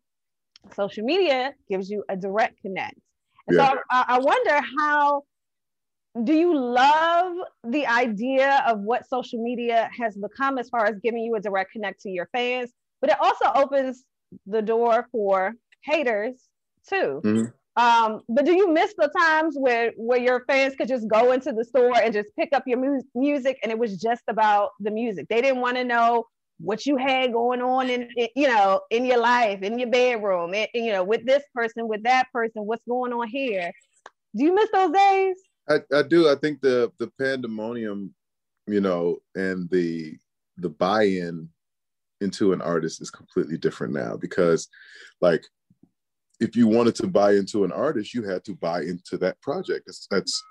social 0.75 1.03
media 1.03 1.53
gives 1.69 1.89
you 1.89 2.03
a 2.09 2.15
direct 2.15 2.61
connect. 2.61 2.95
And 3.47 3.57
yeah. 3.57 3.71
so 3.71 3.79
I, 3.89 4.05
I 4.07 4.19
wonder 4.19 4.61
how 4.79 5.23
do 6.23 6.33
you 6.33 6.57
love 6.57 7.33
the 7.63 7.87
idea 7.87 8.63
of 8.67 8.79
what 8.81 9.07
social 9.07 9.41
media 9.41 9.89
has 9.99 10.17
become 10.17 10.57
as 10.57 10.69
far 10.69 10.85
as 10.85 10.95
giving 11.01 11.21
you 11.21 11.35
a 11.35 11.39
direct 11.39 11.71
connect 11.71 12.01
to 12.01 12.09
your 12.09 12.27
fans, 12.33 12.71
but 12.99 13.09
it 13.09 13.17
also 13.21 13.45
opens 13.55 14.03
the 14.45 14.61
door 14.61 15.07
for 15.11 15.53
haters 15.83 16.35
too. 16.87 17.21
Mm-hmm. 17.23 17.45
Um, 17.77 18.21
but 18.27 18.45
do 18.45 18.53
you 18.53 18.71
miss 18.73 18.93
the 18.97 19.09
times 19.17 19.55
where 19.57 19.93
where 19.95 20.19
your 20.19 20.43
fans 20.45 20.75
could 20.75 20.89
just 20.89 21.07
go 21.07 21.31
into 21.31 21.53
the 21.53 21.63
store 21.63 21.97
and 21.97 22.13
just 22.13 22.29
pick 22.37 22.49
up 22.51 22.63
your 22.65 22.77
mu- 22.77 23.01
music 23.15 23.59
and 23.63 23.71
it 23.71 23.79
was 23.79 23.97
just 23.97 24.23
about 24.27 24.71
the 24.79 24.91
music? 24.91 25.27
They 25.29 25.41
didn't 25.41 25.61
want 25.61 25.77
to 25.77 25.85
know 25.85 26.25
what 26.59 26.85
you 26.85 26.97
had 26.97 27.31
going 27.31 27.61
on 27.61 27.89
in, 27.89 28.09
in, 28.15 28.27
you 28.35 28.47
know 28.47 28.81
in 28.91 29.05
your 29.05 29.17
life 29.17 29.63
in 29.63 29.79
your 29.79 29.89
bedroom 29.89 30.53
and, 30.53 30.67
you 30.75 30.91
know 30.91 31.03
with 31.03 31.25
this 31.25 31.41
person 31.55 31.87
with 31.87 32.03
that 32.03 32.27
person 32.33 32.65
what's 32.65 32.83
going 32.87 33.13
on 33.13 33.27
here? 33.27 33.71
Do 34.35 34.43
you 34.43 34.53
miss 34.53 34.69
those 34.71 34.91
days? 34.91 35.37
I, 35.69 35.79
I 35.93 36.03
do. 36.03 36.29
I 36.29 36.35
think 36.35 36.61
the 36.61 36.91
the 36.99 37.11
pandemonium 37.19 38.13
you 38.67 38.81
know 38.81 39.19
and 39.35 39.69
the 39.69 40.17
the 40.57 40.69
buy-in 40.69 41.49
into 42.19 42.53
an 42.53 42.61
artist 42.61 43.01
is 43.01 43.09
completely 43.09 43.57
different 43.57 43.93
now 43.93 44.15
because 44.17 44.67
like 45.21 45.45
if 46.41 46.55
you 46.55 46.67
wanted 46.67 46.95
to 46.95 47.07
buy 47.07 47.33
into 47.33 47.63
an 47.63 47.71
artist 47.71 48.13
you 48.13 48.23
had 48.23 48.43
to 48.43 48.53
buy 48.55 48.81
into 48.81 49.17
that 49.17 49.39
project 49.41 49.83
that's 49.85 50.07
that's 50.11 50.43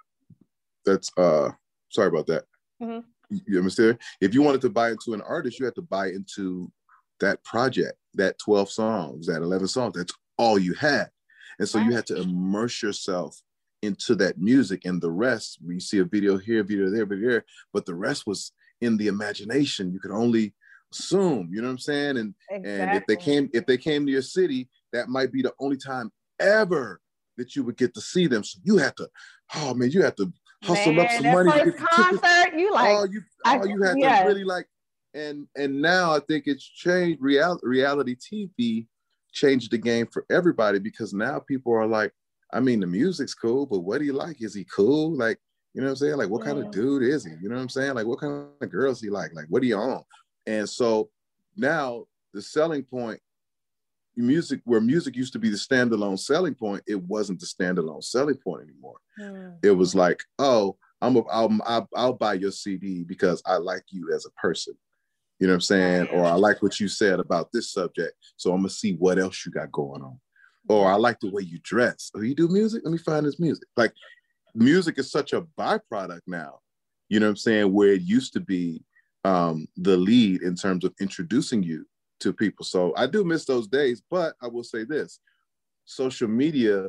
that's 0.87 1.11
uh 1.19 1.51
sorry 1.91 2.09
about 2.09 2.27
that 2.27 2.45
mm-hmm. 2.83 3.01
You 3.47 3.59
understand? 3.59 3.99
If 4.21 4.35
you 4.35 4.43
wanted 4.43 4.61
to 4.63 4.71
buy 4.71 4.91
into 4.91 5.15
an 5.15 5.21
artist, 5.23 5.59
you 5.59 5.65
had 5.65 5.75
to 5.77 5.83
buy 5.83 6.09
into 6.09 6.71
that 7.21 7.43
project, 7.45 7.97
that 8.15 8.39
12 8.39 8.71
songs, 8.71 9.27
that 9.27 9.43
11 9.43 9.69
songs. 9.69 9.95
That's 9.97 10.13
all 10.37 10.59
you 10.59 10.75
had. 10.75 11.11
And 11.59 11.69
so 11.69 11.79
you 11.79 11.93
had 11.93 12.07
to 12.07 12.21
immerse 12.21 12.83
yourself 12.83 13.41
into 13.83 14.15
that 14.17 14.39
music 14.39 14.85
and 14.85 15.01
the 15.01 15.11
rest, 15.11 15.59
we 15.65 15.81
see 15.81 15.99
a 15.99 16.05
video 16.05 16.37
here, 16.37 16.61
a 16.61 16.65
video 16.65 16.91
there, 16.91 17.07
video 17.07 17.31
there, 17.31 17.45
but 17.73 17.87
the 17.87 17.95
rest 17.95 18.27
was 18.27 18.53
in 18.81 18.97
the 18.97 19.07
imagination. 19.07 19.93
You 19.93 20.01
could 20.01 20.11
only 20.11 20.55
assume, 20.93 21.49
you 21.53 21.61
know 21.61 21.69
what 21.69 21.73
I'm 21.73 21.79
saying? 21.79 22.17
And 22.19 22.35
exactly. 22.51 22.81
and 22.81 22.97
if 22.97 23.07
they 23.07 23.17
came, 23.17 23.51
if 23.53 23.67
they 23.67 23.79
came 23.79 24.05
to 24.07 24.13
your 24.13 24.23
city, 24.23 24.69
that 24.93 25.09
might 25.09 25.33
be 25.33 25.43
the 25.43 25.55
only 25.59 25.77
time 25.77 26.11
ever 26.39 27.01
that 27.37 27.57
you 27.57 27.65
would 27.65 27.77
get 27.77 27.95
to 27.95 28.01
see 28.01 28.27
them. 28.27 28.45
So 28.45 28.59
you 28.65 28.77
had 28.79 28.97
to, 28.97 29.09
oh 29.57 29.75
man, 29.75 29.91
you 29.91 30.03
had 30.03 30.17
to 30.19 30.33
hustle 30.63 30.93
Man, 30.93 31.07
up 31.07 31.13
some 31.13 31.33
money. 31.33 31.51
First 31.51 31.79
concert, 31.79 32.59
you 32.59 32.73
like 32.73 32.89
all 32.89 33.07
you 33.07 33.23
all 33.45 33.61
oh, 33.63 33.65
you 33.65 33.83
had 33.83 33.95
to 33.95 34.29
really 34.29 34.45
like 34.45 34.67
and 35.15 35.47
and 35.57 35.81
now 35.81 36.15
I 36.15 36.21
think 36.21 36.45
it's 36.47 36.65
changed 36.65 37.21
real, 37.21 37.59
reality 37.63 38.17
TV 38.17 38.87
changed 39.33 39.71
the 39.71 39.79
game 39.79 40.07
for 40.07 40.25
everybody 40.31 40.79
because 40.79 41.13
now 41.13 41.39
people 41.39 41.73
are 41.73 41.87
like, 41.87 42.13
I 42.53 42.61
mean, 42.61 42.81
the 42.81 42.87
music's 42.87 43.35
cool, 43.35 43.67
but 43.67 43.81
what 43.81 43.99
do 43.99 44.05
you 44.05 44.13
like? 44.13 44.43
Is 44.43 44.55
he 44.55 44.65
cool? 44.65 45.17
Like, 45.17 45.39
you 45.73 45.81
know 45.81 45.87
what 45.87 45.91
I'm 45.91 45.97
saying? 45.97 46.17
Like, 46.17 46.31
what 46.31 46.45
yeah. 46.45 46.53
kind 46.53 46.65
of 46.65 46.73
dude 46.73 47.05
is 47.05 47.25
he? 47.25 47.33
You 47.41 47.49
know 47.49 47.55
what 47.55 47.63
I'm 47.63 47.69
saying? 47.69 47.95
Like, 47.95 48.07
what 48.07 48.21
kind 48.21 48.49
of 48.61 48.71
girls 48.71 49.01
he 49.01 49.09
like? 49.09 49.33
Like, 49.35 49.47
what 49.49 49.63
are 49.63 49.67
you 49.67 49.77
on? 49.77 50.03
And 50.47 50.69
so 50.69 51.11
now 51.57 52.07
the 52.35 52.43
selling 52.43 52.83
point 52.83 53.21
music 54.21 54.61
where 54.65 54.81
music 54.81 55.17
used 55.17 55.33
to 55.33 55.39
be 55.39 55.49
the 55.49 55.57
standalone 55.57 56.19
selling 56.19 56.55
point 56.55 56.83
it 56.87 57.01
wasn't 57.03 57.39
the 57.41 57.47
standalone 57.47 58.03
selling 58.03 58.37
point 58.37 58.63
anymore. 58.63 58.99
Mm. 59.19 59.59
it 59.63 59.73
was 59.73 59.95
like 59.95 60.23
oh 60.39 60.77
i'm 61.01 61.17
a, 61.17 61.21
I'll, 61.23 61.59
I'll, 61.65 61.89
I'll 61.97 62.13
buy 62.13 62.35
your 62.35 62.53
cd 62.53 63.05
because 63.05 63.43
i 63.47 63.57
like 63.57 63.85
you 63.91 64.13
as 64.15 64.27
a 64.27 64.41
person. 64.41 64.75
You 65.39 65.47
know 65.47 65.55
what 65.55 65.57
i'm 65.57 65.61
saying? 65.63 66.09
Or 66.09 66.25
i 66.25 66.35
like 66.35 66.63
what 66.63 66.79
you 66.81 66.89
said 66.89 67.21
about 67.21 67.51
this 67.53 67.73
subject 67.73 68.15
so 68.37 68.53
i'm 68.53 68.59
gonna 68.59 68.71
see 68.71 68.95
what 68.95 69.19
else 69.19 69.45
you 69.45 69.53
got 69.53 69.73
going 69.73 70.03
on. 70.03 70.19
Or 70.69 70.91
i 70.91 70.95
like 70.95 71.19
the 71.21 71.31
way 71.31 71.43
you 71.43 71.59
dress. 71.63 72.11
Oh 72.15 72.21
you 72.21 72.35
do 72.35 72.49
music? 72.49 72.83
Let 72.85 72.93
me 72.93 72.99
find 72.99 73.27
this 73.27 73.41
music. 73.41 73.69
Like 73.77 73.93
music 74.55 74.99
is 74.99 75.11
such 75.11 75.33
a 75.33 75.43
byproduct 75.59 76.23
now 76.27 76.59
you 77.09 77.21
know 77.21 77.27
what 77.27 77.31
i'm 77.31 77.37
saying 77.37 77.73
where 77.73 77.93
it 77.93 78.03
used 78.03 78.33
to 78.33 78.41
be 78.41 78.83
um, 79.23 79.67
the 79.77 79.99
lead 79.99 80.41
in 80.41 80.55
terms 80.55 80.83
of 80.83 80.95
introducing 80.99 81.63
you 81.63 81.87
to 82.21 82.33
people. 82.33 82.65
So 82.65 82.95
I 82.97 83.07
do 83.07 83.25
miss 83.25 83.45
those 83.45 83.67
days, 83.67 84.03
but 84.11 84.35
I 84.43 84.47
will 84.47 84.65
say 84.65 84.85
this 84.85 85.21
social 85.85 86.29
media 86.29 86.89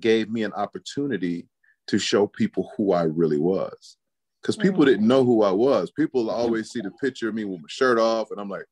gave 0.00 0.30
me 0.30 0.42
an 0.42 0.52
opportunity 0.52 1.46
to 1.88 1.98
show 1.98 2.26
people 2.26 2.70
who 2.76 2.92
I 2.92 3.02
really 3.04 3.38
was. 3.38 3.96
Because 4.42 4.56
people 4.56 4.82
mm. 4.82 4.86
didn't 4.86 5.08
know 5.08 5.24
who 5.24 5.42
I 5.42 5.50
was. 5.50 5.90
People 5.90 6.30
always 6.30 6.70
see 6.70 6.80
the 6.80 6.92
picture 6.92 7.28
of 7.28 7.34
me 7.34 7.44
with 7.44 7.60
my 7.60 7.66
shirt 7.68 7.98
off, 7.98 8.30
and 8.30 8.40
I'm 8.40 8.48
like, 8.48 8.66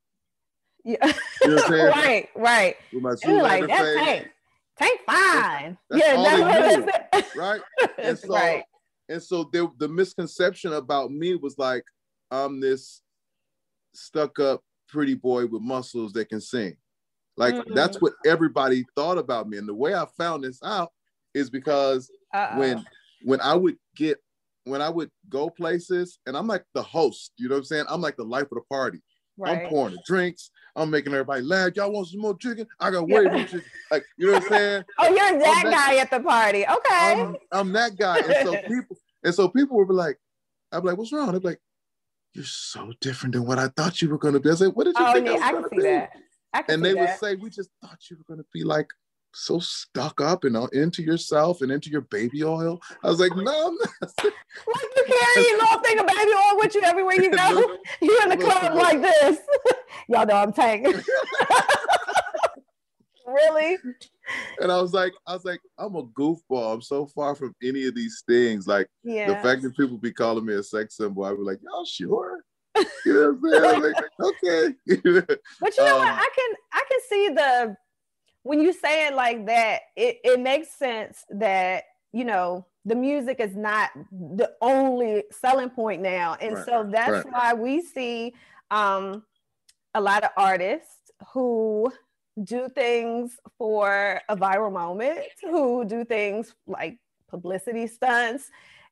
yeah, 0.85 1.11
you 1.43 1.55
know 1.55 1.67
right, 1.89 2.29
right. 2.35 2.77
With 2.93 3.03
my 3.03 3.15
You're 3.23 3.43
like, 3.43 3.67
that's 3.67 3.95
Tank. 3.95 4.31
Tank 4.79 5.01
fine. 5.05 5.77
That's, 5.89 6.03
that's 6.05 6.39
yeah, 6.39 7.01
that's, 7.11 7.35
right. 7.35 7.61
And 7.97 8.17
so, 8.17 8.33
right. 8.33 8.63
and 9.09 9.21
so 9.21 9.49
there, 9.51 9.67
the 9.77 9.89
misconception 9.89 10.73
about 10.73 11.11
me 11.11 11.35
was 11.35 11.57
like 11.57 11.83
I'm 12.31 12.61
this 12.61 13.01
stuck 13.93 14.39
up 14.39 14.61
pretty 14.87 15.15
boy 15.15 15.45
with 15.45 15.61
muscles 15.61 16.13
that 16.13 16.29
can 16.29 16.41
sing. 16.41 16.75
Like 17.35 17.53
mm-hmm. 17.53 17.73
that's 17.73 18.01
what 18.01 18.13
everybody 18.25 18.83
thought 18.95 19.17
about 19.17 19.47
me. 19.47 19.57
And 19.57 19.67
the 19.67 19.73
way 19.73 19.93
I 19.93 20.05
found 20.17 20.43
this 20.43 20.59
out 20.63 20.91
is 21.33 21.49
because 21.49 22.09
Uh-oh. 22.33 22.59
when 22.59 22.85
when 23.23 23.41
I 23.41 23.55
would 23.55 23.77
get 23.95 24.17
when 24.63 24.81
I 24.81 24.89
would 24.89 25.09
go 25.29 25.49
places 25.49 26.19
and 26.25 26.35
I'm 26.35 26.47
like 26.47 26.63
the 26.73 26.83
host, 26.83 27.31
you 27.37 27.47
know 27.47 27.55
what 27.55 27.59
I'm 27.59 27.65
saying? 27.65 27.85
I'm 27.89 28.01
like 28.01 28.17
the 28.17 28.25
life 28.25 28.43
of 28.43 28.55
the 28.55 28.61
party. 28.69 29.01
Right. 29.37 29.63
I'm 29.63 29.69
pouring 29.69 29.93
the 29.93 30.01
drinks. 30.05 30.49
I'm 30.75 30.89
making 30.89 31.13
everybody 31.13 31.41
laugh. 31.41 31.71
Y'all 31.75 31.91
want 31.91 32.07
some 32.07 32.21
more 32.21 32.35
chicken? 32.37 32.67
I 32.79 32.89
got 32.89 33.07
way 33.07 33.23
more 33.23 33.43
chicken. 33.43 33.63
Like, 33.91 34.03
you 34.17 34.27
know 34.27 34.33
what 34.33 34.43
I'm 34.43 34.49
saying? 34.49 34.83
Oh, 34.99 35.07
you're 35.09 35.39
that, 35.39 35.39
that 35.39 35.63
guy 35.63 35.95
at 35.97 36.09
the 36.09 36.19
party. 36.19 36.65
Okay. 36.65 37.21
I'm, 37.21 37.35
I'm 37.51 37.71
that 37.73 37.97
guy. 37.97 38.17
And 38.19 38.47
so 38.47 38.61
people, 38.67 38.97
and 39.23 39.35
so 39.35 39.47
people 39.47 39.77
would 39.77 39.87
be 39.87 39.93
like, 39.93 40.17
I'd 40.71 40.81
be 40.81 40.89
like, 40.89 40.97
what's 40.97 41.13
wrong? 41.13 41.31
They'd 41.31 41.41
be 41.41 41.49
like, 41.49 41.61
you're 42.37 42.45
so 42.45 42.93
different 43.01 43.33
than 43.33 43.45
what 43.45 43.57
I 43.57 43.67
thought 43.69 44.01
you 44.01 44.09
were 44.09 44.17
going 44.17 44.35
to 44.35 44.39
be. 44.39 44.49
I 44.49 44.53
said, 44.53 44.71
what 44.73 44.85
did 44.85 44.95
you 44.97 45.05
oh, 45.05 45.13
think 45.13 45.25
yeah, 45.25 45.33
I 45.33 45.35
was 45.35 45.41
I 45.43 45.51
can 45.51 45.69
see 45.69 45.75
be? 45.77 45.81
that. 45.83 46.11
I 46.53 46.61
can 46.61 46.75
and 46.75 46.85
they 46.85 46.93
that. 46.93 46.99
would 46.99 47.19
say, 47.19 47.35
we 47.35 47.49
just 47.49 47.71
thought 47.81 47.97
you 48.09 48.17
were 48.17 48.35
going 48.35 48.39
to 48.39 48.45
be 48.53 48.63
like 48.63 48.87
so 49.33 49.59
stuck 49.59 50.21
up 50.21 50.43
and 50.43 50.55
all 50.55 50.67
into 50.67 51.03
yourself 51.03 51.61
and 51.61 51.71
into 51.71 51.89
your 51.89 52.01
baby 52.01 52.43
oil. 52.43 52.79
I 53.03 53.09
was 53.09 53.19
like, 53.19 53.35
no, 53.35 53.41
I'm 53.41 53.75
not. 53.75 53.89
like 54.23 54.33
you 54.95 55.03
carry 55.05 55.49
a 55.49 55.57
little 55.57 55.79
thing 55.79 55.99
of 55.99 56.07
baby 56.07 56.31
oil 56.31 56.57
with 56.57 56.75
you 56.75 56.81
everywhere 56.83 57.15
you 57.15 57.31
go. 57.35 57.77
You're 58.01 58.23
in 58.23 58.29
the 58.29 58.37
club 58.37 58.75
like 58.75 59.01
this. 59.01 59.39
Y'all 60.07 60.25
know 60.25 60.35
I'm 60.35 60.53
tanking. 60.53 61.01
Really? 63.27 63.77
And 64.59 64.71
I 64.71 64.81
was 64.81 64.93
like, 64.93 65.13
I 65.27 65.33
was 65.33 65.45
like, 65.45 65.61
I'm 65.77 65.95
a 65.95 66.03
goofball. 66.03 66.73
I'm 66.73 66.81
so 66.81 67.05
far 67.05 67.35
from 67.35 67.55
any 67.63 67.85
of 67.85 67.95
these 67.95 68.23
things. 68.27 68.67
Like 68.67 68.87
yeah. 69.03 69.27
the 69.27 69.35
fact 69.35 69.61
that 69.61 69.77
people 69.77 69.97
be 69.97 70.11
calling 70.11 70.45
me 70.45 70.55
a 70.55 70.63
sex 70.63 70.97
symbol, 70.97 71.23
I 71.23 71.31
be 71.31 71.37
like, 71.39 71.59
y'all 71.61 71.85
sure? 71.85 72.43
You 73.05 73.13
know 73.13 73.37
what 73.39 73.65
I'm 73.65 73.81
saying? 73.81 73.81
Like, 73.81 74.05
okay. 74.19 74.75
but 75.61 75.77
you 75.77 75.83
know 75.83 75.95
um, 75.95 75.99
what? 75.99 76.13
I 76.13 76.29
can 76.35 76.55
I 76.73 76.83
can 76.89 76.99
see 77.09 77.29
the 77.29 77.77
when 78.47 78.61
you 78.61 78.71
say 78.71 79.07
it 79.07 79.13
like 79.13 79.45
that, 79.47 79.81
it, 79.97 80.19
it 80.23 80.39
makes 80.39 80.69
sense 80.69 81.25
that, 81.31 81.83
you 82.13 82.23
know, 82.23 82.65
the 82.85 82.95
music 82.95 83.41
is 83.41 83.57
not 83.57 83.89
the 84.09 84.53
only 84.61 85.25
selling 85.31 85.69
point 85.69 86.01
now. 86.01 86.37
And 86.39 86.55
right, 86.55 86.65
so 86.65 86.87
that's 86.89 87.25
right. 87.25 87.33
why 87.33 87.53
we 87.53 87.81
see 87.81 88.33
um, 88.71 89.23
a 89.93 89.99
lot 89.99 90.23
of 90.23 90.29
artists 90.37 91.11
who 91.33 91.91
do 92.43 92.69
things 92.69 93.37
for 93.57 94.21
a 94.29 94.35
viral 94.35 94.71
moment, 94.71 95.19
who 95.41 95.85
do 95.85 96.05
things 96.05 96.53
like 96.65 96.97
publicity 97.27 97.87
stunts 97.87 98.49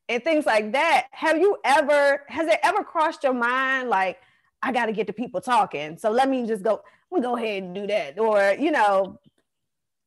and 0.09 0.23
things 0.23 0.45
like 0.45 0.71
that. 0.71 1.07
Have 1.11 1.37
you 1.37 1.57
ever, 1.63 2.23
has 2.27 2.47
it 2.47 2.59
ever 2.63 2.83
crossed 2.83 3.23
your 3.23 3.33
mind 3.33 3.89
like, 3.89 4.17
I 4.61 4.71
got 4.71 4.87
to 4.87 4.93
get 4.93 5.05
the 5.07 5.13
people 5.13 5.41
talking. 5.41 5.97
So 5.97 6.09
let 6.09 6.27
me 6.27 6.47
just 6.47 6.63
go, 6.63 6.81
we 7.11 7.21
go 7.21 7.37
ahead 7.37 7.63
and 7.63 7.75
do 7.75 7.85
that. 7.87 8.17
Or, 8.17 8.55
you 8.59 8.71
know, 8.71 9.19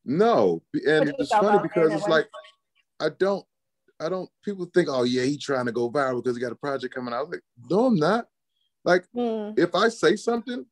no, 0.04 0.62
and 0.86 1.14
it's 1.18 1.30
funny 1.30 1.60
because 1.62 1.92
it's 1.92 2.08
like 2.08 2.28
I 2.98 3.10
don't, 3.10 3.44
I 4.00 4.08
don't. 4.08 4.28
People 4.44 4.66
think, 4.72 4.88
oh 4.90 5.02
yeah, 5.02 5.22
he's 5.22 5.42
trying 5.42 5.66
to 5.66 5.72
go 5.72 5.90
viral 5.90 6.22
because 6.22 6.36
he 6.36 6.40
got 6.40 6.52
a 6.52 6.56
project 6.56 6.94
coming 6.94 7.12
out. 7.12 7.18
I 7.18 7.20
was 7.20 7.30
like, 7.30 7.42
no, 7.70 7.86
I'm 7.86 7.96
not. 7.96 8.26
Like, 8.84 9.04
mm. 9.14 9.58
if 9.58 9.74
I 9.74 9.88
say 9.88 10.16
something, 10.16 10.64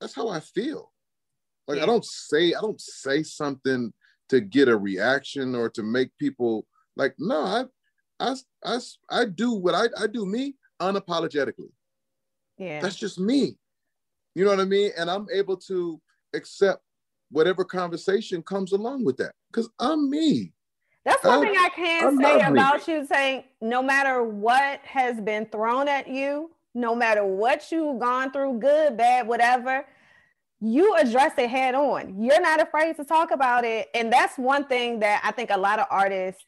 that's 0.00 0.14
how 0.14 0.28
I 0.28 0.40
feel. 0.40 0.92
Like, 1.68 1.76
yeah. 1.76 1.82
I 1.82 1.86
don't 1.86 2.04
say, 2.04 2.54
I 2.54 2.60
don't 2.60 2.80
say 2.80 3.22
something 3.22 3.92
to 4.30 4.40
get 4.40 4.68
a 4.68 4.76
reaction 4.76 5.54
or 5.54 5.68
to 5.70 5.82
make 5.82 6.10
people 6.18 6.66
like. 6.96 7.14
No, 7.18 7.44
I, 7.44 7.64
I, 8.18 8.34
I, 8.64 8.78
I 9.10 9.24
do 9.26 9.52
what 9.52 9.74
I, 9.74 9.88
I 10.02 10.06
do 10.06 10.26
me 10.26 10.56
unapologetically. 10.80 11.70
Yeah, 12.56 12.80
that's 12.80 12.96
just 12.96 13.20
me. 13.20 13.56
You 14.34 14.44
know 14.44 14.50
what 14.50 14.60
I 14.60 14.64
mean? 14.64 14.92
And 14.96 15.10
I'm 15.10 15.26
able 15.32 15.56
to 15.68 16.00
accept 16.34 16.82
whatever 17.30 17.64
conversation 17.64 18.42
comes 18.42 18.72
along 18.72 19.04
with 19.04 19.18
that 19.18 19.32
because 19.52 19.68
I'm 19.78 20.08
me. 20.08 20.52
That's 21.04 21.22
one 21.24 21.38
I, 21.38 21.40
thing 21.40 21.56
I 21.56 21.68
can 21.74 22.20
I 22.20 22.22
say 22.22 22.40
about 22.40 22.86
me. 22.86 22.94
you 22.94 23.06
saying 23.06 23.44
no 23.60 23.82
matter 23.82 24.22
what 24.22 24.80
has 24.84 25.20
been 25.20 25.46
thrown 25.46 25.88
at 25.88 26.08
you, 26.08 26.50
no 26.74 26.94
matter 26.94 27.24
what 27.24 27.70
you've 27.70 27.98
gone 27.98 28.30
through, 28.30 28.58
good, 28.58 28.96
bad, 28.96 29.26
whatever, 29.26 29.86
you 30.60 30.94
address 30.96 31.32
it 31.38 31.50
head 31.50 31.74
on. 31.74 32.20
You're 32.22 32.40
not 32.40 32.60
afraid 32.60 32.96
to 32.96 33.04
talk 33.04 33.30
about 33.30 33.64
it. 33.64 33.88
And 33.94 34.12
that's 34.12 34.36
one 34.38 34.64
thing 34.66 35.00
that 35.00 35.20
I 35.24 35.30
think 35.30 35.50
a 35.50 35.58
lot 35.58 35.78
of 35.78 35.86
artists 35.90 36.44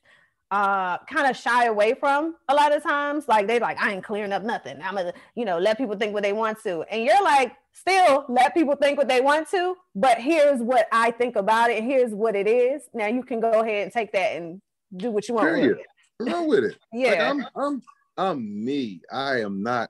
uh 0.50 0.98
kind 1.06 1.30
of 1.30 1.36
shy 1.36 1.66
away 1.66 1.94
from 1.94 2.34
a 2.48 2.54
lot 2.54 2.74
of 2.74 2.82
times. 2.82 3.28
Like 3.28 3.46
they 3.46 3.60
like, 3.60 3.80
I 3.80 3.92
ain't 3.92 4.02
clearing 4.02 4.32
up 4.32 4.42
nothing. 4.42 4.80
I'm 4.82 4.96
gonna, 4.96 5.12
you 5.36 5.44
know, 5.44 5.58
let 5.58 5.78
people 5.78 5.96
think 5.96 6.12
what 6.12 6.24
they 6.24 6.32
want 6.32 6.60
to. 6.64 6.82
And 6.90 7.04
you're 7.04 7.22
like, 7.22 7.54
still 7.72 8.24
let 8.28 8.52
people 8.52 8.74
think 8.74 8.98
what 8.98 9.06
they 9.06 9.20
want 9.20 9.48
to, 9.50 9.76
but 9.94 10.18
here's 10.18 10.60
what 10.60 10.88
I 10.90 11.12
think 11.12 11.36
about 11.36 11.70
it. 11.70 11.84
Here's 11.84 12.12
what 12.12 12.34
it 12.34 12.48
is. 12.48 12.82
Now 12.92 13.06
you 13.06 13.22
can 13.22 13.38
go 13.38 13.60
ahead 13.60 13.84
and 13.84 13.92
take 13.92 14.12
that 14.12 14.36
and 14.36 14.60
do 14.96 15.12
what 15.12 15.28
you 15.28 15.34
want 15.36 15.54
Period. 15.54 15.76
with 15.76 15.78
it. 15.78 16.32
Run 16.32 16.48
with 16.48 16.64
it. 16.64 16.78
yeah. 16.92 17.10
Like 17.10 17.20
I'm 17.20 17.46
I'm 17.54 17.82
I'm 18.16 18.64
me. 18.64 19.02
I 19.12 19.42
am 19.42 19.62
not 19.62 19.88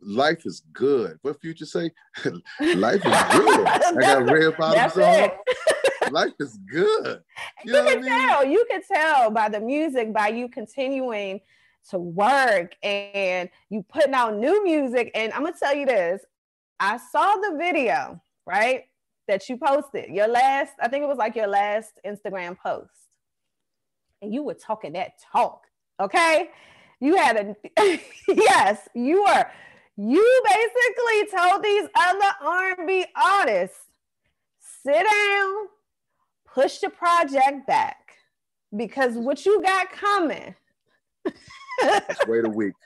life 0.00 0.46
is 0.46 0.62
good. 0.72 1.18
What 1.22 1.40
future 1.40 1.66
say? 1.66 1.90
life 2.60 2.96
is 2.96 3.02
good. 3.02 3.66
I 3.66 3.92
got 4.00 4.30
red 4.30 4.56
bottoms 4.56 4.96
on. 4.96 5.30
life 6.12 6.32
is 6.38 6.58
good. 6.70 7.22
You, 7.64 7.74
you 7.76 7.82
can 7.84 7.86
I 7.86 7.96
mean? 7.96 8.04
tell. 8.04 8.44
You 8.44 8.66
can 8.70 8.82
tell 8.82 9.30
by 9.30 9.48
the 9.48 9.60
music, 9.60 10.12
by 10.12 10.28
you 10.28 10.48
continuing 10.48 11.40
to 11.90 11.98
work 11.98 12.74
and 12.82 13.48
you 13.70 13.84
putting 13.88 14.14
out 14.14 14.36
new 14.36 14.62
music. 14.64 15.10
And 15.14 15.32
I'm 15.32 15.44
gonna 15.44 15.56
tell 15.58 15.74
you 15.74 15.86
this: 15.86 16.22
I 16.78 16.98
saw 16.98 17.36
the 17.36 17.56
video, 17.56 18.20
right, 18.46 18.84
that 19.28 19.48
you 19.48 19.56
posted. 19.56 20.10
Your 20.10 20.28
last, 20.28 20.74
I 20.80 20.88
think 20.88 21.04
it 21.04 21.08
was 21.08 21.18
like 21.18 21.36
your 21.36 21.48
last 21.48 21.92
Instagram 22.06 22.58
post, 22.58 22.90
and 24.20 24.32
you 24.32 24.42
were 24.42 24.54
talking 24.54 24.92
that 24.92 25.12
talk. 25.32 25.62
Okay, 25.98 26.50
you 27.00 27.16
had 27.16 27.56
a 27.78 28.00
yes, 28.28 28.88
you 28.94 29.22
were. 29.22 29.46
You 30.02 30.42
basically 30.48 31.38
told 31.38 31.62
these 31.62 31.86
other 31.94 32.30
R&B 32.40 33.04
artists, 33.22 33.76
sit 34.82 34.94
down, 34.94 35.54
push 36.46 36.78
the 36.78 36.88
project 36.88 37.66
back 37.66 38.16
because 38.74 39.16
what 39.16 39.44
you 39.44 39.60
got 39.60 39.90
coming. 39.92 40.54
Let's 41.82 42.26
wait 42.26 42.46
a 42.46 42.48
week. 42.48 42.72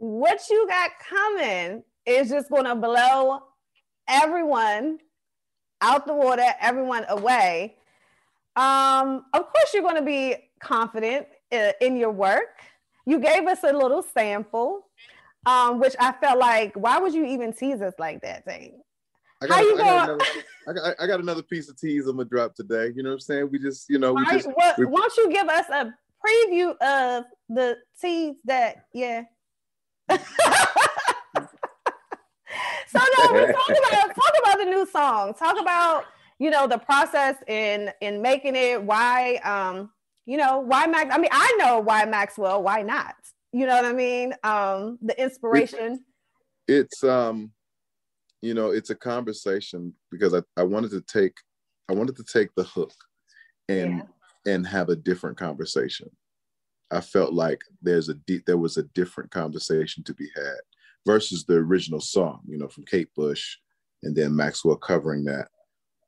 What 0.00 0.48
you 0.48 0.64
got 0.68 0.92
coming 1.10 1.82
is 2.06 2.30
just 2.30 2.48
going 2.50 2.66
to 2.66 2.76
blow 2.76 3.40
everyone 4.08 5.00
out 5.80 6.06
the 6.06 6.14
water, 6.14 6.44
everyone 6.60 7.04
away. 7.08 7.74
Um, 8.54 9.24
of 9.34 9.42
course, 9.42 9.74
you're 9.74 9.82
going 9.82 9.96
to 9.96 10.02
be 10.02 10.36
confident 10.60 11.26
in, 11.50 11.72
in 11.80 11.96
your 11.96 12.12
work. 12.12 12.60
You 13.06 13.18
gave 13.18 13.48
us 13.48 13.64
a 13.64 13.72
little 13.72 14.02
sample, 14.02 14.86
um, 15.48 15.80
which 15.80 15.94
I 15.98 16.12
felt 16.12 16.38
like, 16.38 16.74
why 16.74 16.98
would 16.98 17.14
you 17.14 17.24
even 17.24 17.54
tease 17.54 17.80
us 17.80 17.94
like 17.98 18.20
that, 18.20 18.44
thing? 18.44 18.82
I 19.40 19.46
got, 19.46 19.54
How 19.54 19.62
you 19.62 19.74
I 19.74 19.78
got, 19.78 20.08
another, 20.10 20.24
I, 20.68 20.72
got, 20.72 20.94
I 21.00 21.06
got 21.06 21.20
another 21.20 21.42
piece 21.42 21.70
of 21.70 21.80
tease 21.80 22.06
I'm 22.06 22.16
gonna 22.16 22.28
drop 22.28 22.54
today. 22.54 22.92
You 22.94 23.02
know 23.02 23.10
what 23.10 23.14
I'm 23.14 23.20
saying? 23.20 23.48
We 23.50 23.58
just, 23.58 23.88
you 23.88 23.98
know, 23.98 24.12
we 24.12 24.26
just. 24.26 24.48
Well, 24.54 24.74
we, 24.76 24.84
why 24.84 25.00
don't 25.00 25.16
you 25.16 25.32
give 25.32 25.48
us 25.48 25.64
a 25.70 25.94
preview 26.26 26.76
of 26.82 27.24
the 27.48 27.78
tease 28.00 28.34
that, 28.44 28.84
yeah. 28.92 29.22
so 30.10 30.18
no, 32.94 33.52
talk 33.52 33.68
about 33.68 34.14
talk 34.14 34.34
about 34.42 34.58
the 34.58 34.66
new 34.66 34.86
song. 34.86 35.34
Talk 35.34 35.60
about 35.60 36.04
you 36.38 36.50
know 36.50 36.66
the 36.66 36.78
process 36.78 37.36
in 37.46 37.90
in 38.00 38.20
making 38.20 38.56
it. 38.56 38.82
Why 38.82 39.36
um 39.36 39.90
you 40.26 40.36
know 40.36 40.58
why 40.58 40.86
Max? 40.86 41.14
I 41.14 41.18
mean 41.18 41.30
I 41.30 41.56
know 41.58 41.78
why 41.78 42.04
Maxwell. 42.06 42.62
Why 42.62 42.82
not? 42.82 43.14
You 43.52 43.66
know 43.66 43.74
what 43.74 43.84
I 43.84 43.92
mean? 43.92 44.34
Um 44.42 44.98
the 45.02 45.20
inspiration. 45.20 46.04
It, 46.66 46.74
it's 46.74 47.04
um 47.04 47.52
you 48.40 48.54
know, 48.54 48.70
it's 48.70 48.90
a 48.90 48.94
conversation 48.94 49.92
because 50.10 50.34
I, 50.34 50.42
I 50.56 50.62
wanted 50.62 50.90
to 50.92 51.00
take 51.02 51.36
I 51.88 51.94
wanted 51.94 52.16
to 52.16 52.24
take 52.24 52.54
the 52.54 52.64
hook 52.64 52.94
and 53.68 53.98
yeah. 53.98 54.52
and 54.54 54.66
have 54.66 54.88
a 54.88 54.96
different 54.96 55.36
conversation. 55.36 56.10
I 56.90 57.00
felt 57.00 57.32
like 57.32 57.60
there's 57.82 58.08
a 58.08 58.14
deep 58.14 58.46
there 58.46 58.58
was 58.58 58.76
a 58.76 58.84
different 58.94 59.30
conversation 59.30 60.04
to 60.04 60.14
be 60.14 60.28
had 60.34 60.58
versus 61.06 61.44
the 61.44 61.54
original 61.54 62.00
song, 62.00 62.40
you 62.46 62.58
know, 62.58 62.68
from 62.68 62.84
Kate 62.84 63.08
Bush 63.14 63.56
and 64.02 64.14
then 64.14 64.34
Maxwell 64.34 64.76
covering 64.76 65.24
that. 65.24 65.48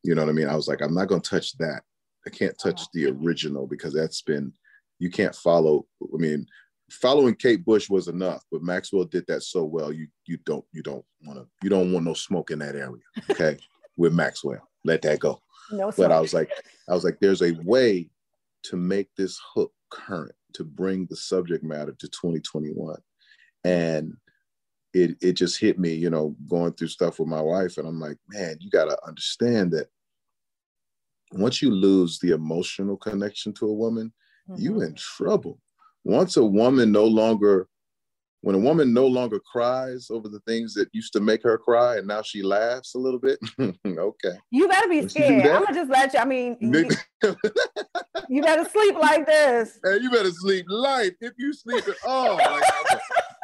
You 0.03 0.15
know 0.15 0.23
what 0.23 0.31
I 0.31 0.33
mean? 0.33 0.49
I 0.49 0.57
was 0.57 0.69
like, 0.69 0.81
I'm 0.83 0.95
not 0.95 1.09
gonna 1.09 1.21
touch 1.21 1.57
that. 1.59 1.83
I 2.27 2.31
can't 2.31 2.59
touch 2.63 2.83
the 2.93 3.07
original 3.07 3.67
because 3.67 3.95
that's 3.95 4.23
been 4.23 4.53
you 4.99 5.11
can't 5.11 5.35
follow. 5.35 5.87
I 6.03 6.17
mean, 6.17 6.47
following 6.91 7.35
Kate 7.35 7.65
Bush 7.65 7.89
was 7.89 8.09
enough, 8.09 8.45
but 8.51 8.63
Maxwell 8.63 9.05
did 9.05 9.27
that 9.29 9.43
so 9.43 9.65
well. 9.65 9.93
You 9.93 10.07
you 10.27 10.39
don't 10.45 10.65
you 10.73 10.83
don't 10.83 11.05
want 11.25 11.39
to 11.39 11.47
you 11.63 11.71
don't 11.71 11.93
want 11.93 12.05
no 12.05 12.15
smoke 12.15 12.51
in 12.51 12.59
that 12.61 12.75
area. 12.75 13.03
Okay, 13.31 13.57
with 13.97 14.13
Maxwell, 14.13 14.69
let 14.85 15.03
that 15.03 15.21
go. 15.21 15.41
No, 15.71 15.93
but 15.97 16.13
I 16.13 16.21
was 16.21 16.35
like 16.35 16.51
I 16.89 16.95
was 16.95 17.05
like, 17.05 17.19
there's 17.21 17.43
a 17.43 17.53
way 17.65 18.11
to 18.65 18.77
make 18.77 19.09
this 19.17 19.41
hook 19.55 19.73
current. 19.91 20.35
to 20.55 20.65
bring 20.65 21.07
the 21.07 21.17
subject 21.17 21.63
matter 21.63 21.93
to 21.93 22.09
2021. 22.09 22.97
And 23.65 24.15
it 24.93 25.17
it 25.21 25.33
just 25.33 25.61
hit 25.61 25.79
me, 25.79 25.95
you 25.95 26.11
know, 26.11 26.35
going 26.49 26.73
through 26.73 26.89
stuff 26.89 27.19
with 27.19 27.29
my 27.29 27.41
wife, 27.41 27.79
and 27.79 27.87
I'm 27.87 28.01
like, 28.01 28.17
man, 28.29 28.57
you 28.61 28.71
gotta 28.71 28.99
understand 29.07 29.73
that 29.73 29.89
once 31.33 31.63
you 31.63 31.71
lose 31.71 32.19
the 32.19 32.33
emotional 32.33 32.97
connection 32.97 33.53
to 33.55 33.67
a 33.67 33.73
woman, 33.73 34.13
mm-hmm. 34.49 34.61
you 34.61 34.81
in 34.83 34.95
trouble. 34.95 35.61
Once 36.05 36.37
a 36.37 36.45
woman 36.45 36.91
no 36.93 37.05
longer 37.05 37.69
when 38.43 38.55
a 38.55 38.59
woman 38.59 38.95
no 38.95 39.07
longer 39.07 39.39
cries 39.39 40.09
over 40.11 40.29
the 40.29 40.41
things 40.41 40.73
that 40.75 40.89
used 40.93 41.13
to 41.13 41.21
make 41.21 41.43
her 41.43 41.59
cry 41.59 41.97
and 41.97 42.07
now 42.07 42.23
she 42.23 42.43
laughs 42.43 42.95
a 42.95 42.99
little 42.99 43.19
bit 43.19 43.39
okay. 43.87 44.39
You 44.51 44.69
better 44.69 44.89
be 44.89 45.09
scared. 45.09 45.47
i'm 45.47 45.65
gonna 45.65 45.75
just 45.75 45.91
let 45.91 46.15
you 46.15 46.21
i 46.21 46.25
mean 46.25 46.57
you, 46.61 46.89
you, 48.29 48.43
better 48.43 48.69
sleep 48.69 48.95
like 48.95 49.27
this. 49.27 49.79
Hey 49.85 49.99
you 50.01 50.11
better 50.11 50.31
sleep 50.31 50.67
light. 50.69 51.13
If 51.21 51.33
you 51.37 51.53
sleep 51.53 51.87
at 51.87 51.97
all 52.07 52.37
like, 52.37 52.63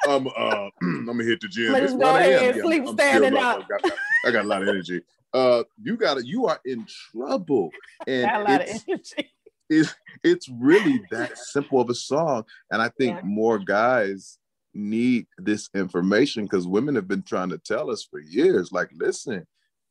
I'm, 0.08 0.26
uh, 0.28 0.70
I'm 0.82 1.06
gonna 1.06 1.24
hit 1.24 1.40
the 1.40 1.48
gym. 1.48 1.72
Let's 1.72 1.92
go 1.92 2.16
ahead. 2.16 2.56
And 2.56 2.62
sleep 2.62 2.84
I'm, 2.86 2.94
standing 2.94 3.36
up, 3.36 3.64
I 3.64 3.88
got, 3.88 3.92
I 4.26 4.30
got 4.30 4.44
a 4.44 4.48
lot 4.48 4.62
of 4.62 4.68
energy. 4.68 5.02
Uh 5.34 5.64
you 5.82 5.96
gotta 5.96 6.24
you 6.24 6.46
are 6.46 6.60
in 6.64 6.86
trouble. 7.12 7.70
And 8.06 8.30
a 8.30 8.38
lot 8.40 8.62
of 8.62 8.82
energy 8.88 9.30
it's, 9.68 9.94
it's 10.22 10.48
really 10.48 11.02
that 11.10 11.36
simple 11.36 11.80
of 11.80 11.90
a 11.90 11.94
song 11.94 12.44
and 12.70 12.82
i 12.82 12.88
think 12.98 13.16
yeah. 13.16 13.22
more 13.24 13.58
guys 13.58 14.38
need 14.74 15.26
this 15.38 15.70
information 15.74 16.44
because 16.44 16.66
women 16.66 16.94
have 16.94 17.08
been 17.08 17.22
trying 17.22 17.48
to 17.48 17.58
tell 17.58 17.90
us 17.90 18.06
for 18.08 18.20
years 18.20 18.72
like 18.72 18.90
listen 18.94 19.46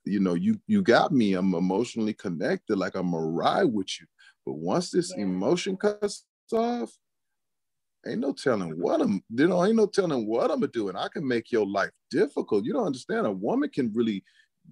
you 0.05 0.19
know 0.19 0.35
you 0.35 0.59
you 0.67 0.81
got 0.81 1.11
me 1.11 1.33
i'm 1.33 1.55
emotionally 1.55 2.13
connected 2.13 2.77
like 2.77 2.95
i'm 2.95 3.13
a 3.13 3.19
ride 3.19 3.65
with 3.65 3.87
you 3.99 4.05
but 4.45 4.53
once 4.53 4.91
this 4.91 5.13
yeah. 5.15 5.23
emotion 5.23 5.75
cuts 5.75 6.25
off 6.53 6.91
ain't 8.07 8.19
no 8.19 8.31
telling 8.31 8.79
what 8.79 9.01
i'm 9.01 9.23
you 9.29 9.47
know 9.47 9.65
ain't 9.65 9.75
no 9.75 9.87
telling 9.87 10.27
what 10.27 10.51
i'm 10.51 10.61
doing 10.67 10.95
i 10.95 11.07
can 11.11 11.27
make 11.27 11.51
your 11.51 11.65
life 11.65 11.89
difficult 12.11 12.63
you 12.63 12.71
don't 12.71 12.85
understand 12.85 13.25
a 13.25 13.31
woman 13.31 13.69
can 13.69 13.91
really 13.93 14.23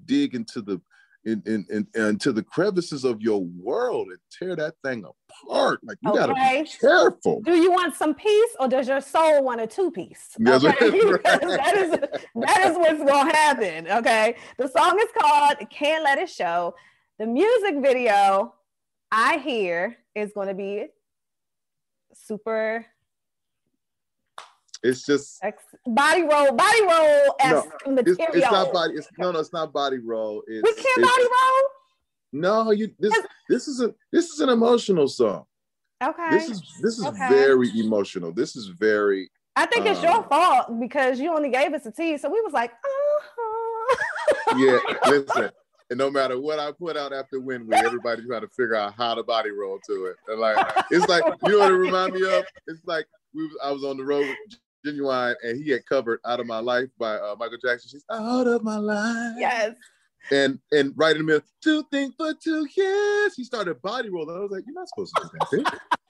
dig 0.06 0.36
into 0.36 0.62
the 0.62 0.80
in, 1.26 1.42
in, 1.46 1.66
in, 1.70 1.88
into 1.96 2.32
the 2.32 2.44
crevices 2.44 3.04
of 3.04 3.22
your 3.22 3.42
world 3.42 4.08
and 4.10 4.18
tear 4.32 4.56
that 4.56 4.76
thing 4.84 5.06
apart. 5.06 5.80
Like 5.84 5.98
you 6.02 6.12
okay. 6.12 6.20
gotta 6.20 6.34
be 6.34 6.70
careful. 6.80 7.42
Do 7.42 7.56
you 7.56 7.72
want 7.72 7.96
some 7.96 8.14
peace 8.14 8.56
or 8.60 8.68
does 8.68 8.88
your 8.88 9.02
soul 9.02 9.44
want 9.44 9.62
a 9.62 9.68
two 9.68 9.92
piece? 9.92 10.36
Okay? 10.54 10.68
Right. 10.68 11.24
that 11.24 11.76
is 11.76 11.92
that 11.92 12.66
is 12.66 12.78
what's 12.78 13.04
gonna 13.04 13.36
happen. 13.36 13.88
Okay. 13.88 14.36
The 14.58 14.68
song 14.68 15.00
is 15.00 15.10
called 15.18 15.58
Can't 15.70 16.04
Let 16.04 16.20
It 16.20 16.30
Show. 16.30 16.76
The 17.18 17.26
music 17.26 17.82
video 17.82 18.54
I 19.12 19.38
hear 19.38 19.98
is 20.16 20.32
gonna 20.34 20.54
be 20.54 20.88
super 22.14 22.86
it's 24.84 25.06
just 25.06 25.42
body 25.86 26.24
roll, 26.24 26.52
body 26.52 26.82
roll 26.82 27.36
no, 27.46 27.64
it's, 27.86 28.20
it's, 28.20 28.52
not 28.52 28.74
body. 28.74 28.94
It's 28.96 29.08
no, 29.18 29.32
no, 29.32 29.40
it's 29.40 29.54
not 29.54 29.72
body 29.72 30.00
roll. 30.00 30.44
It's, 30.46 30.64
we 30.64 30.74
can't 30.74 31.02
body 31.02 31.24
roll. 31.24 31.70
No, 32.34 32.72
you. 32.72 32.94
This 33.00 33.18
this 33.48 33.68
is 33.68 33.82
a 33.82 33.94
this 34.12 34.30
is 34.30 34.42
an 34.42 34.50
emotional 34.50 35.08
song. 35.08 35.46
Okay. 36.04 36.30
This 36.32 36.50
is 36.50 36.62
this 36.82 36.98
is 36.98 37.06
okay. 37.06 37.30
very 37.30 37.70
emotional. 37.80 38.34
This 38.34 38.56
is 38.56 38.68
very. 38.68 39.30
I 39.56 39.68
think 39.68 39.86
it's 39.86 40.00
um, 40.00 40.06
your 40.06 40.24
fault 40.24 40.80
because 40.80 41.20
you 41.20 41.34
only 41.34 41.50
gave 41.50 41.74
us 41.74 41.86
a 41.86 41.92
T, 41.92 42.18
so 42.18 42.30
we 42.30 42.42
was 42.42 42.54
like, 42.54 42.72
uh-huh. 42.72 44.58
yeah. 44.58 44.80
Listen, 45.10 45.52
and 45.92 45.98
no 46.00 46.10
matter 46.10 46.40
what 46.42 46.60
I 46.60 46.72
put 46.72 46.98
out 46.98 47.14
after 47.14 47.40
When 47.40 47.68
We, 47.68 47.76
everybody's 47.76 48.26
trying 48.26 48.42
to 48.42 48.48
figure 48.48 48.76
out 48.76 48.96
how 48.98 49.14
to 49.14 49.24
body 49.24 49.52
roll 49.52 49.80
to 49.88 50.06
it. 50.08 50.16
And 50.28 50.40
like, 50.40 50.58
it's 50.90 51.08
like 51.08 51.24
you 51.46 51.52
know 51.52 51.60
what 51.60 51.72
it 51.72 51.76
remind 51.76 52.14
me 52.16 52.24
of? 52.36 52.46
It's 52.68 52.84
like 52.86 53.06
we 53.34 53.50
I 53.64 53.72
was 53.72 53.84
on 53.84 53.98
the 53.98 54.04
road 54.04 54.36
Ginuwine, 54.86 55.36
and 55.44 55.64
he 55.64 55.72
had 55.72 55.86
covered 55.86 56.20
"Out 56.26 56.40
of 56.40 56.48
My 56.48 56.60
Life" 56.60 56.90
by 56.98 57.16
uh, 57.16 57.36
Michael 57.40 57.58
Jackson. 57.64 57.90
She's 57.90 58.06
out 58.12 58.48
of 58.48 58.64
my 58.64 58.78
life. 58.78 59.36
Yes. 59.38 59.76
And 60.32 60.60
and 60.72 60.94
right 60.96 61.16
in 61.16 61.20
the 61.20 61.26
middle, 61.26 61.48
two 61.62 61.84
things 61.92 62.14
for 62.18 62.34
two 62.34 62.68
years. 62.76 63.36
He 63.36 63.44
started 63.44 63.82
body 63.82 64.10
rolling. 64.10 64.36
I 64.36 64.40
was 64.40 64.52
like, 64.52 64.64
you're 64.66 64.76
not 64.76 64.88
supposed 64.90 65.16
to 65.16 65.30
do 65.52 65.64
that. 65.64 65.80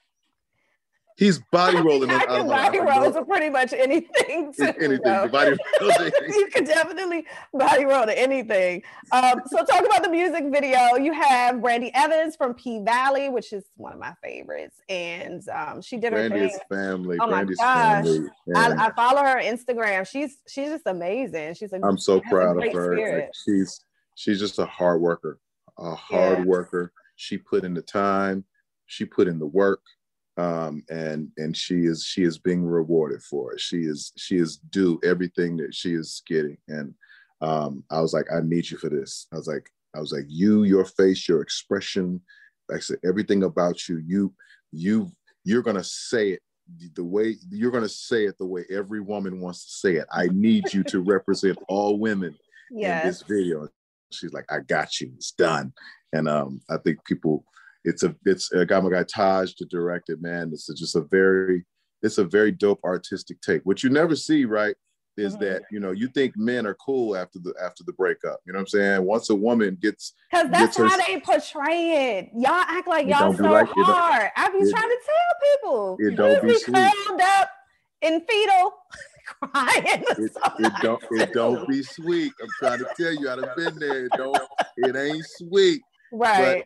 He's 1.24 1.40
body 1.40 1.78
rolling. 1.82 2.10
I 2.10 2.26
can 2.26 2.48
body 2.48 2.82
rolls 2.82 3.16
are 3.16 3.24
pretty 3.24 3.50
much 3.50 3.72
anything. 3.72 4.54
Too, 4.54 4.74
anything. 4.82 5.30
Body 5.30 5.56
you 5.82 6.50
can 6.52 6.66
definitely 6.66 7.26
body 7.54 7.86
roll 7.86 8.06
to 8.06 8.20
anything. 8.20 8.84
Um, 9.14 9.42
so 9.46 9.64
talk 9.64 9.86
about 9.86 10.04
the 10.04 10.10
music 10.10 10.44
video. 10.52 10.96
You 10.98 11.14
have 11.14 11.62
Brandee 11.62 11.92
Evans 11.94 12.36
from 12.36 12.54
P 12.56 12.80
Valley, 12.80 13.30
which 13.30 13.54
is 13.54 13.64
one 13.78 13.94
of 13.94 14.00
my 14.00 14.14
favorites, 14.22 14.82
and 14.90 15.48
um, 15.48 15.82
she 15.82 15.96
did 15.96 16.12
her 16.12 16.28
Brandee's 16.28 16.60
family. 16.68 17.18
Oh 17.22 17.30
Brandee's 17.30 17.58
my 17.58 17.64
gosh, 17.64 18.04
family. 18.04 18.30
I, 18.56 18.88
I, 18.88 18.92
follow 18.92 19.22
her 19.22 19.42
Instagram. 19.42 20.06
She's 20.06 20.40
she's 20.50 20.72
just 20.72 20.88
amazing. 20.88 21.54
She's 21.54 21.72
a, 21.72 21.80
I'm 21.86 21.98
so 21.98 22.20
proud 22.20 22.62
of 22.62 22.74
her. 22.74 22.98
Like, 22.98 23.30
she's 23.46 23.86
she's 24.16 24.42
just 24.42 24.60
a 24.60 24.66
hard 24.66 25.00
worker, 25.00 25.40
a 25.78 25.96
hard 25.96 26.40
yeah. 26.40 26.44
worker. 26.44 26.92
She 27.16 27.38
put 27.38 27.64
in 27.64 27.74
the 27.74 27.82
time. 27.82 28.44
She 28.88 29.06
put 29.06 29.30
in 29.30 29.40
the 29.40 29.48
work 29.48 29.80
um, 30.38 30.84
and 30.90 31.30
and 31.38 31.56
she 31.56 31.86
is 31.86 32.04
she 32.04 32.24
is 32.24 32.38
being 32.38 32.64
rewarded 32.64 33.22
for 33.22 33.54
it. 33.54 33.60
She 33.60 33.78
is 33.78 34.12
she 34.18 34.38
is 34.38 34.58
due 34.58 35.00
everything 35.04 35.58
that 35.58 35.76
she 35.76 35.94
is 35.94 36.24
getting. 36.28 36.58
And 36.68 36.94
um, 37.42 37.84
I 37.92 38.02
was 38.02 38.14
like, 38.14 38.26
I 38.34 38.42
need 38.42 38.70
you 38.70 38.78
for 38.78 38.90
this. 38.90 39.28
I 39.32 39.36
was 39.36 39.48
like, 39.48 39.70
I 39.96 40.00
was 40.00 40.12
like, 40.12 40.26
you, 40.28 40.64
your 40.64 40.86
face, 40.86 41.28
your 41.28 41.42
expression, 41.42 42.22
like 42.70 42.78
I 42.78 42.82
said, 42.82 43.00
everything 43.06 43.44
about 43.44 43.88
you, 43.88 44.02
you, 44.06 44.34
you, 44.72 45.12
you're 45.44 45.62
gonna 45.62 45.84
say 45.84 46.32
it 46.32 46.42
the 46.96 47.04
way 47.04 47.36
you're 47.50 47.72
gonna 47.72 47.90
say 47.90 48.26
it 48.26 48.38
the 48.38 48.46
way 48.46 48.64
every 48.72 49.02
woman 49.02 49.42
wants 49.42 49.66
to 49.66 49.72
say 49.72 49.96
it. 49.98 50.08
I 50.12 50.28
need 50.32 50.74
you 50.74 50.84
to 50.86 51.02
represent 51.02 51.60
all 51.68 52.00
women 52.00 52.36
yes. 52.72 53.04
in 53.04 53.10
this 53.10 53.22
video. 53.24 53.68
She's 54.12 54.34
like, 54.34 54.46
I 54.50 54.60
got 54.60 55.00
you. 55.00 55.12
It's 55.16 55.32
done. 55.32 55.74
And 56.14 56.28
um, 56.28 56.62
I 56.70 56.78
think 56.78 57.04
people 57.04 57.44
it's 57.84 58.04
a 58.04 58.16
it's 58.26 58.52
I 58.54 58.66
got 58.66 58.84
my 58.84 58.90
guy 58.90 59.04
Taj 59.04 59.54
to 59.56 59.66
direct 59.66 60.10
it, 60.10 60.22
man. 60.22 60.50
It's 60.54 60.68
just 60.74 60.96
a 60.96 61.02
very 61.02 61.66
it's 62.02 62.18
a 62.18 62.26
very 62.26 62.52
dope 62.52 62.84
artistic 62.84 63.42
take. 63.42 63.62
What 63.64 63.84
you 63.84 63.90
never 63.90 64.16
see, 64.16 64.46
right, 64.46 64.76
is 65.18 65.34
mm-hmm. 65.34 65.44
that 65.44 65.64
you 65.72 65.80
know 65.80 65.92
you 65.92 66.08
think 66.08 66.34
men 66.38 66.66
are 66.66 66.76
cool 66.76 67.16
after 67.16 67.40
the 67.40 67.54
after 67.62 67.84
the 67.86 67.94
breakup. 67.94 68.40
You 68.46 68.54
know 68.54 68.58
what 68.58 68.62
I'm 68.62 68.68
saying? 68.68 69.06
Once 69.06 69.30
a 69.30 69.36
woman 69.36 69.78
gets 69.82 70.14
because 70.32 70.50
that's 70.50 70.78
gets 70.78 70.94
how 70.94 71.00
her, 71.00 71.06
they 71.08 71.20
portray 71.20 72.20
it. 72.20 72.30
Y'all 72.36 72.52
act 72.52 72.88
like 72.88 73.08
y'all 73.08 73.34
so 73.34 73.44
like, 73.44 73.70
hard. 73.70 74.30
I 74.36 74.50
be 74.50 74.58
it, 74.60 74.72
trying 74.72 74.90
to 74.90 75.00
tell 75.06 75.52
people. 75.54 75.98
It 76.00 76.16
don't 76.16 76.42
be, 76.42 76.54
be 76.54 76.60
curled 76.64 77.22
up 77.22 77.50
in 78.02 78.22
fetal. 78.22 78.74
crying. 79.42 80.04
It, 80.18 80.32
it, 80.60 80.74
don't 80.82 81.04
it 81.12 81.34
don't 81.34 81.68
be 81.68 81.82
sweet. 81.82 82.34
I'm 82.42 82.50
trying 82.60 82.80
to 82.80 82.88
tell 82.98 83.14
you, 83.14 83.30
I've 83.30 83.56
been 83.56 83.80
there. 83.80 84.06
It 84.06 84.12
don't 84.18 84.38
it 84.78 84.96
ain't 84.96 85.26
sweet. 85.38 85.82
Right 86.12 86.66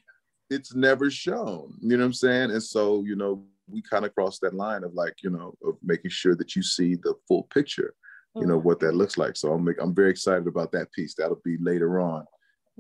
it's 0.50 0.76
never 0.76 1.10
shown. 1.10 1.74
You 1.82 1.98
know 1.98 2.04
what 2.04 2.08
I'm 2.08 2.14
saying? 2.14 2.52
And 2.52 2.64
so, 2.64 3.04
you 3.04 3.16
know, 3.16 3.44
we 3.70 3.82
kind 3.82 4.06
of 4.06 4.14
cross 4.14 4.40
that 4.40 4.54
line 4.54 4.84
of 4.84 4.94
like, 4.94 5.16
you 5.24 5.30
know, 5.30 5.54
of 5.66 5.78
making 5.84 6.12
sure 6.12 6.36
that 6.36 6.56
you 6.56 6.64
see 6.64 6.96
the 6.96 7.14
full 7.28 7.44
picture, 7.44 7.94
you 8.36 8.46
know, 8.46 8.58
what 8.58 8.80
that 8.80 8.96
looks 8.96 9.18
like. 9.18 9.36
So 9.36 9.52
I'm 9.52 9.68
I'm 9.82 9.94
very 9.94 10.10
excited 10.10 10.48
about 10.48 10.72
that 10.72 10.92
piece. 10.94 11.16
That'll 11.16 11.42
be 11.44 11.58
later 11.58 12.00
on. 12.00 12.26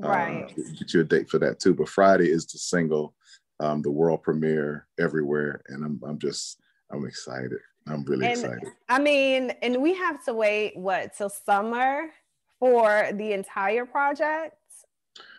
Uh, 0.01 0.07
right. 0.07 0.45
Uh, 0.45 0.61
get 0.77 0.93
you 0.93 1.01
a 1.01 1.03
date 1.03 1.29
for 1.29 1.39
that 1.39 1.59
too. 1.59 1.73
But 1.73 1.89
Friday 1.89 2.29
is 2.29 2.45
the 2.45 2.59
single, 2.59 3.15
um, 3.59 3.81
the 3.81 3.91
world 3.91 4.23
premiere 4.23 4.87
everywhere, 4.99 5.61
and 5.67 5.83
I'm 5.83 5.99
I'm 6.07 6.19
just 6.19 6.61
I'm 6.91 7.05
excited. 7.05 7.59
I'm 7.87 8.03
really 8.03 8.27
and, 8.27 8.39
excited. 8.39 8.69
I 8.87 8.99
mean, 8.99 9.51
and 9.61 9.81
we 9.81 9.95
have 9.95 10.23
to 10.25 10.33
wait 10.33 10.77
what 10.77 11.15
till 11.17 11.29
summer 11.29 12.11
for 12.59 13.09
the 13.13 13.33
entire 13.33 13.85
project. 13.85 14.55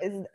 Is 0.03 0.27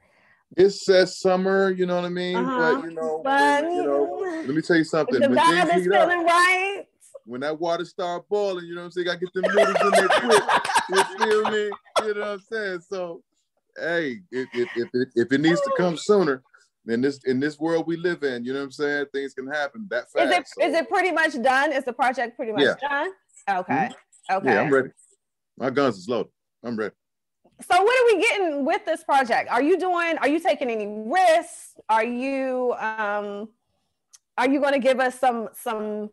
it 0.56 0.70
says 0.72 1.20
summer, 1.20 1.72
you 1.72 1.86
know 1.86 1.96
what 1.96 2.06
I 2.06 2.10
mean? 2.10 2.36
Uh-huh. 2.36 2.76
But 2.76 2.84
you 2.84 2.96
know, 2.96 3.22
but, 3.24 3.64
you 3.64 3.84
know, 3.84 4.44
let 4.46 4.56
me 4.56 4.62
tell 4.62 4.78
you 4.78 4.84
something. 4.84 5.20
The 5.20 5.32
is 5.32 5.86
feeling 5.86 6.20
up, 6.20 6.26
right. 6.26 6.84
When 7.26 7.42
that 7.42 7.60
water 7.60 7.86
start 7.86 8.28
boiling, 8.28 8.66
you 8.66 8.76
know 8.76 8.82
what 8.82 8.86
I'm 8.86 8.92
saying? 8.92 9.10
I 9.10 9.16
get 9.16 9.34
them 9.34 9.44
noodles 9.48 9.78
in 9.84 9.92
there 9.92 10.08
quick. 10.10 10.44
You 10.90 11.04
feel 11.18 11.52
me? 11.52 11.72
You 12.06 12.14
know 12.14 12.20
what 12.20 12.28
I'm 12.28 12.40
saying? 12.52 12.80
So, 12.90 13.24
hey, 13.78 14.20
if 14.32 14.50
if 14.54 14.70
if 14.76 14.90
it, 14.94 15.08
if 15.16 15.32
it 15.32 15.42
needs 15.42 15.62
to 15.62 15.72
come 15.78 15.96
sooner, 15.96 16.44
in 16.88 17.02
this 17.02 17.20
in 17.24 17.40
this 17.40 17.60
world 17.60 17.88
we 17.88 17.96
live 17.96 18.24
in, 18.24 18.44
you 18.44 18.52
know 18.54 18.60
what 18.60 18.66
I'm 18.66 18.72
saying? 18.72 19.06
Things 19.14 19.34
can 19.34 19.48
happen 19.48 19.88
that 19.90 20.12
fast. 20.12 20.32
Is 20.32 20.38
it 20.38 20.48
so. 20.48 20.68
is 20.68 20.74
it 20.76 20.90
pretty 20.90 21.12
much 21.12 21.42
done? 21.42 21.72
Is 21.72 21.86
the 21.86 21.94
project 21.94 22.36
pretty 22.36 22.52
much 22.52 22.64
yeah. 22.64 22.76
done? 22.82 23.10
Okay. 23.50 23.74
Mm-hmm. 23.74 24.36
Okay. 24.36 24.54
Yeah, 24.54 24.62
I'm 24.62 24.74
ready. 24.74 24.90
My 25.58 25.70
guns 25.70 25.98
is 25.98 26.10
loaded. 26.10 26.32
I'm 26.64 26.76
ready 26.76 26.94
so 27.62 27.82
what 27.82 27.82
are 27.82 28.16
we 28.16 28.22
getting 28.22 28.66
with 28.66 28.86
this 28.86 29.04
project? 29.04 29.50
Are 29.50 29.62
you 29.62 29.80
doing, 29.80 30.18
are 30.18 30.28
you 30.28 30.40
taking 30.40 30.70
any 30.70 30.88
risks? 30.88 31.76
Are 31.90 32.04
you 32.04 32.74
um 32.80 33.50
are 34.38 34.50
you 34.50 34.60
going 34.60 34.74
to 34.74 34.80
give 34.80 35.00
us 35.00 35.20
some 35.20 35.50
some 35.54 36.10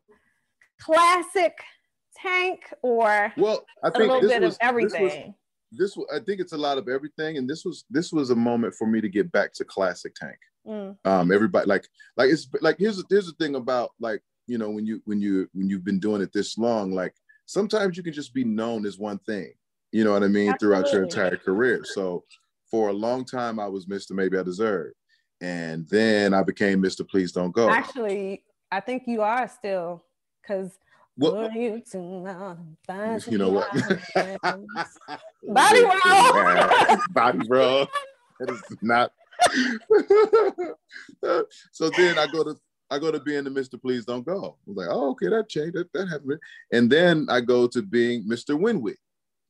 classic 0.81 1.59
tank 2.17 2.73
or 2.83 3.33
well 3.37 3.65
I 3.83 3.91
think 3.91 4.11
a 4.11 4.15
little 4.15 4.29
bit 4.29 4.43
was, 4.43 4.55
of 4.55 4.59
everything? 4.61 5.03
This 5.03 5.13
was, 5.13 5.35
this 5.73 5.97
was, 5.97 6.07
I 6.15 6.25
think 6.25 6.41
it's 6.41 6.53
a 6.53 6.59
lot 6.59 6.79
of 6.79 6.89
everything, 6.89 7.39
and 7.39 7.49
this 7.49 7.65
was 7.65 7.85
this 7.91 8.13
was 8.13 8.31
a 8.31 8.37
moment 8.37 8.75
for 8.75 8.87
me 8.87 9.01
to 9.01 9.09
get 9.09 9.33
back 9.33 9.53
to 9.55 9.65
classic 9.65 10.15
tank. 10.15 10.37
Mm. 10.67 10.97
Um, 11.05 11.33
everybody 11.33 11.67
like 11.67 11.89
like 12.17 12.31
it's 12.31 12.49
like 12.61 12.77
here's 12.79 13.03
here's 13.09 13.27
the 13.27 13.33
thing 13.33 13.55
about 13.55 13.91
like 13.99 14.23
you 14.51 14.59
know, 14.59 14.69
when 14.69 14.85
you 14.85 15.01
when 15.05 15.21
you 15.21 15.49
when 15.53 15.71
you've 15.71 15.85
been 15.85 16.01
doing 16.01 16.21
it 16.21 16.33
this 16.33 16.59
long, 16.59 16.91
like 16.91 17.15
sometimes 17.47 17.97
you 17.97 18.03
can 18.03 18.13
just 18.13 18.35
be 18.35 18.45
known 18.45 18.85
as 18.85 18.99
one 18.99 19.19
thing. 19.21 19.53
You 19.93 20.05
know 20.05 20.13
what 20.13 20.23
I 20.23 20.29
mean? 20.29 20.51
Absolutely. 20.51 20.79
Throughout 20.79 20.93
your 20.93 21.03
entire 21.03 21.37
career. 21.37 21.85
So 21.85 22.25
for 22.71 22.89
a 22.89 22.93
long 22.93 23.25
time, 23.25 23.59
I 23.59 23.67
was 23.67 23.87
Mr. 23.87 24.13
Maybe 24.13 24.39
I 24.39 24.43
Deserve. 24.43 24.93
And 25.41 25.89
then 25.89 26.35
I 26.35 26.43
became 26.43 26.83
Mr. 26.83 27.09
Please 27.09 27.33
Don't 27.33 27.53
Go. 27.53 27.71
Actually, 27.71 28.45
I 28.71 28.81
think 28.81 29.05
you 29.07 29.23
are 29.23 29.49
still 29.49 30.05
because 30.43 30.79
what? 31.17 31.53
You, 31.55 31.83
you 31.93 33.39
know 33.39 33.51
what? 33.51 33.71
Body 35.43 35.83
roll. 35.83 36.99
Body 37.11 37.49
roll. 37.49 37.87
That 38.39 38.51
is 38.51 38.63
not. 38.81 39.13
so 41.73 41.91
then 41.97 42.19
I 42.19 42.27
go 42.27 42.45
to 42.45 42.57
I 42.91 42.99
go 42.99 43.11
to 43.13 43.21
being 43.21 43.45
the 43.45 43.51
Mr. 43.51 43.81
Please 43.81 44.05
Don't 44.05 44.25
Go. 44.25 44.57
I 44.67 44.71
was 44.71 44.77
like, 44.77 44.89
oh, 44.91 45.11
okay, 45.11 45.29
that 45.29 45.49
changed. 45.49 45.75
That, 45.75 45.93
that 45.93 46.09
happened. 46.09 46.41
And 46.73 46.91
then 46.91 47.27
I 47.31 47.41
go 47.41 47.67
to 47.69 47.83
being 47.83 48.29
Mr. 48.29 48.59
When 48.59 48.81
We. 48.81 48.97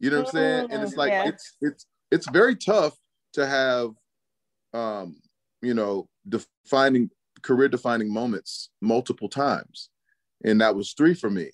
You 0.00 0.10
know 0.10 0.18
what 0.18 0.28
I'm 0.28 0.32
saying? 0.32 0.68
And 0.72 0.82
it's 0.82 0.96
like 0.96 1.10
yeah. 1.10 1.28
it's 1.28 1.56
it's 1.60 1.86
it's 2.10 2.28
very 2.30 2.56
tough 2.56 2.96
to 3.34 3.46
have 3.46 3.90
um, 4.72 5.16
you 5.62 5.74
know, 5.74 6.08
defining 6.28 7.10
career 7.42 7.68
defining 7.68 8.12
moments 8.12 8.70
multiple 8.80 9.28
times. 9.28 9.90
And 10.44 10.60
that 10.60 10.74
was 10.74 10.92
three 10.92 11.14
for 11.14 11.30
me. 11.30 11.50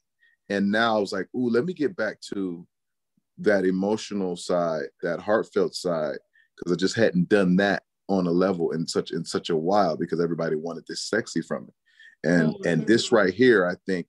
And 0.48 0.70
now 0.70 0.96
I 0.96 1.00
was 1.00 1.12
like, 1.12 1.28
ooh, 1.34 1.50
let 1.50 1.64
me 1.64 1.72
get 1.72 1.96
back 1.96 2.20
to 2.32 2.66
that 3.38 3.64
emotional 3.64 4.36
side, 4.36 4.86
that 5.02 5.20
heartfelt 5.20 5.74
side, 5.74 6.18
because 6.56 6.72
I 6.72 6.76
just 6.76 6.96
hadn't 6.96 7.28
done 7.28 7.56
that 7.56 7.82
on 8.08 8.26
a 8.26 8.30
level 8.30 8.70
in 8.70 8.86
such 8.86 9.10
in 9.10 9.24
such 9.24 9.50
a 9.50 9.56
while 9.56 9.96
because 9.96 10.20
everybody 10.20 10.54
wanted 10.54 10.84
this 10.88 11.08
sexy 11.08 11.42
from 11.42 11.64
it. 11.64 12.28
And 12.28 12.54
mm-hmm. 12.54 12.68
and 12.68 12.86
this 12.86 13.10
right 13.10 13.34
here, 13.34 13.66
I 13.66 13.74
think, 13.86 14.06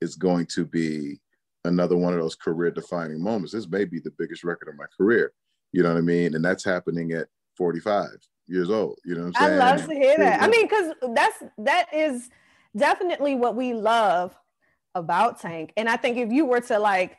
is 0.00 0.14
going 0.14 0.46
to 0.46 0.64
be 0.64 1.20
another 1.66 1.96
one 1.96 2.14
of 2.14 2.20
those 2.20 2.34
career 2.34 2.70
defining 2.70 3.22
moments. 3.22 3.52
This 3.52 3.68
may 3.68 3.84
be 3.84 4.00
the 4.00 4.12
biggest 4.18 4.44
record 4.44 4.68
of 4.68 4.76
my 4.76 4.86
career. 4.96 5.32
You 5.72 5.82
know 5.82 5.90
what 5.90 5.98
I 5.98 6.02
mean? 6.02 6.34
And 6.34 6.44
that's 6.44 6.64
happening 6.64 7.12
at 7.12 7.28
45 7.56 8.08
years 8.46 8.70
old. 8.70 8.98
You 9.04 9.14
know 9.14 9.26
what 9.26 9.36
I'm 9.38 9.48
saying? 9.48 9.60
I 9.60 9.72
love 9.72 9.86
to 9.86 9.94
hear 9.94 10.16
that. 10.18 10.42
I 10.42 10.48
mean, 10.48 10.66
because 10.66 10.94
that's 11.14 11.42
that 11.58 11.86
is 11.92 12.30
definitely 12.76 13.34
what 13.34 13.56
we 13.56 13.74
love 13.74 14.36
about 14.94 15.40
Tank. 15.40 15.72
And 15.76 15.88
I 15.88 15.96
think 15.96 16.16
if 16.16 16.30
you 16.32 16.46
were 16.46 16.60
to 16.62 16.78
like 16.78 17.18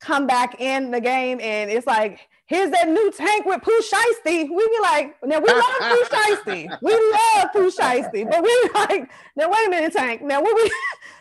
come 0.00 0.26
back 0.26 0.60
in 0.60 0.90
the 0.90 1.00
game 1.00 1.40
and 1.40 1.70
it's 1.70 1.86
like, 1.86 2.28
here's 2.46 2.70
that 2.70 2.88
new 2.88 3.10
tank 3.12 3.44
with 3.44 3.60
Pooh 3.62 3.80
Shiesty, 3.80 4.48
we'd 4.48 4.70
be 4.70 4.78
like, 4.80 5.16
now 5.24 5.40
we 5.40 5.52
love 5.52 5.64
Pooh 5.80 6.04
Shiesty. 6.10 6.78
We 6.82 6.92
love 6.92 7.48
Pooh 7.52 7.70
Shiesty. 7.70 8.30
But 8.30 8.42
we 8.42 8.70
like, 8.74 9.10
now 9.36 9.50
wait 9.50 9.66
a 9.66 9.70
minute, 9.70 9.92
Tank. 9.92 10.22
Now 10.22 10.40
what 10.40 10.54
we 10.54 10.70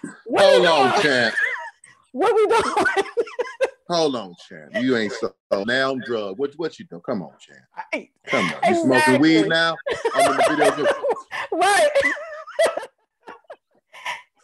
what 0.25 0.43
Hold 0.43 0.61
we 0.61 0.67
on, 0.67 1.01
Champ. 1.01 1.35
What 2.11 2.35
we 2.35 2.45
doing? 2.47 3.05
Hold 3.89 4.15
on, 4.15 4.35
Champ. 4.47 4.83
You 4.83 4.97
ain't 4.97 5.13
so 5.13 5.33
now 5.63 5.91
I'm 5.91 5.99
drug. 5.99 6.37
What 6.37 6.53
what 6.57 6.77
you 6.77 6.85
doing? 6.85 7.01
Come 7.05 7.21
on, 7.21 7.31
Champ. 7.39 8.09
Come 8.27 8.45
on. 8.45 8.49
You 8.49 8.55
exactly. 8.55 8.83
smoking 8.83 9.21
weed 9.21 9.47
now? 9.47 9.75
I'm 10.15 10.31
in 10.31 10.37
the 10.37 10.55
video. 10.55 10.93
right. 11.53 11.89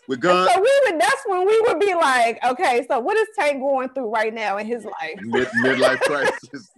We're 0.07 0.17
gone. 0.17 0.47
So 0.47 0.61
we 0.61 0.81
would. 0.85 0.99
That's 0.99 1.23
when 1.25 1.45
we 1.45 1.61
would 1.61 1.79
be 1.79 1.93
like, 1.93 2.43
okay, 2.45 2.85
so 2.89 2.99
what 2.99 3.17
is 3.17 3.27
Tank 3.37 3.59
going 3.59 3.89
through 3.89 4.09
right 4.09 4.33
now 4.33 4.57
in 4.57 4.67
his 4.67 4.85
life? 4.85 5.19
Mid, 5.21 5.47
midlife 5.63 5.99
crisis. 6.01 6.69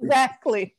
exactly. 0.00 0.74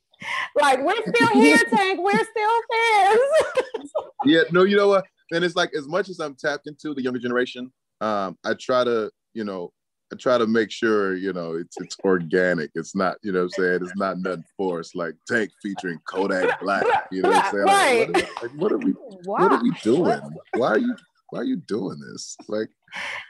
Like 0.54 0.82
we're 0.82 1.02
still 1.14 1.28
here, 1.32 1.58
Tank. 1.74 2.00
We're 2.02 2.12
still 2.12 2.60
fans. 2.72 3.90
yeah. 4.24 4.42
No, 4.52 4.64
you 4.64 4.76
know 4.76 4.88
what? 4.88 5.04
And 5.32 5.44
it's 5.44 5.56
like 5.56 5.70
as 5.76 5.88
much 5.88 6.08
as 6.08 6.20
I'm 6.20 6.34
tapped 6.34 6.66
into 6.66 6.94
the 6.94 7.02
younger 7.02 7.18
generation, 7.18 7.72
um, 8.00 8.36
I 8.44 8.54
try 8.54 8.84
to, 8.84 9.10
you 9.34 9.44
know, 9.44 9.72
I 10.12 10.16
try 10.16 10.38
to 10.38 10.46
make 10.46 10.70
sure, 10.70 11.14
you 11.14 11.32
know, 11.32 11.54
it's 11.54 11.76
it's 11.78 11.96
organic. 12.04 12.70
It's 12.74 12.94
not, 12.94 13.16
you 13.22 13.32
know 13.32 13.42
I'm 13.42 13.50
saying? 13.50 13.80
It's 13.82 13.96
not 13.96 14.18
nothing 14.18 14.44
forced, 14.56 14.94
like 14.94 15.14
Tank 15.26 15.50
featuring 15.62 15.98
Kodak 16.08 16.60
Black. 16.60 16.84
You 17.10 17.22
know 17.22 17.30
what 17.30 17.44
I'm 17.44 17.52
saying? 17.52 17.64
Right. 17.64 18.12
Like, 18.42 18.52
what, 18.56 18.72
are 18.72 18.78
we, 18.78 18.92
like, 18.92 19.26
what 19.26 19.42
are 19.42 19.48
we 19.48 19.50
what 19.50 19.52
are 19.52 19.62
we 19.62 19.70
doing? 19.82 20.20
Why 20.54 20.68
are 20.68 20.78
you 20.78 20.94
why 21.30 21.40
are 21.40 21.44
you 21.44 21.56
doing 21.56 21.98
this? 22.00 22.36
Like, 22.48 22.68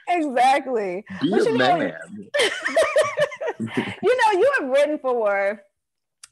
exactly. 0.07 1.03
Be 1.21 1.31
but 1.31 1.47
a 1.47 1.53
man. 1.53 1.79
Know, 1.79 2.25
you 3.59 4.17
know, 4.17 4.39
you 4.39 4.51
have 4.59 4.69
written 4.69 4.99
for 4.99 5.61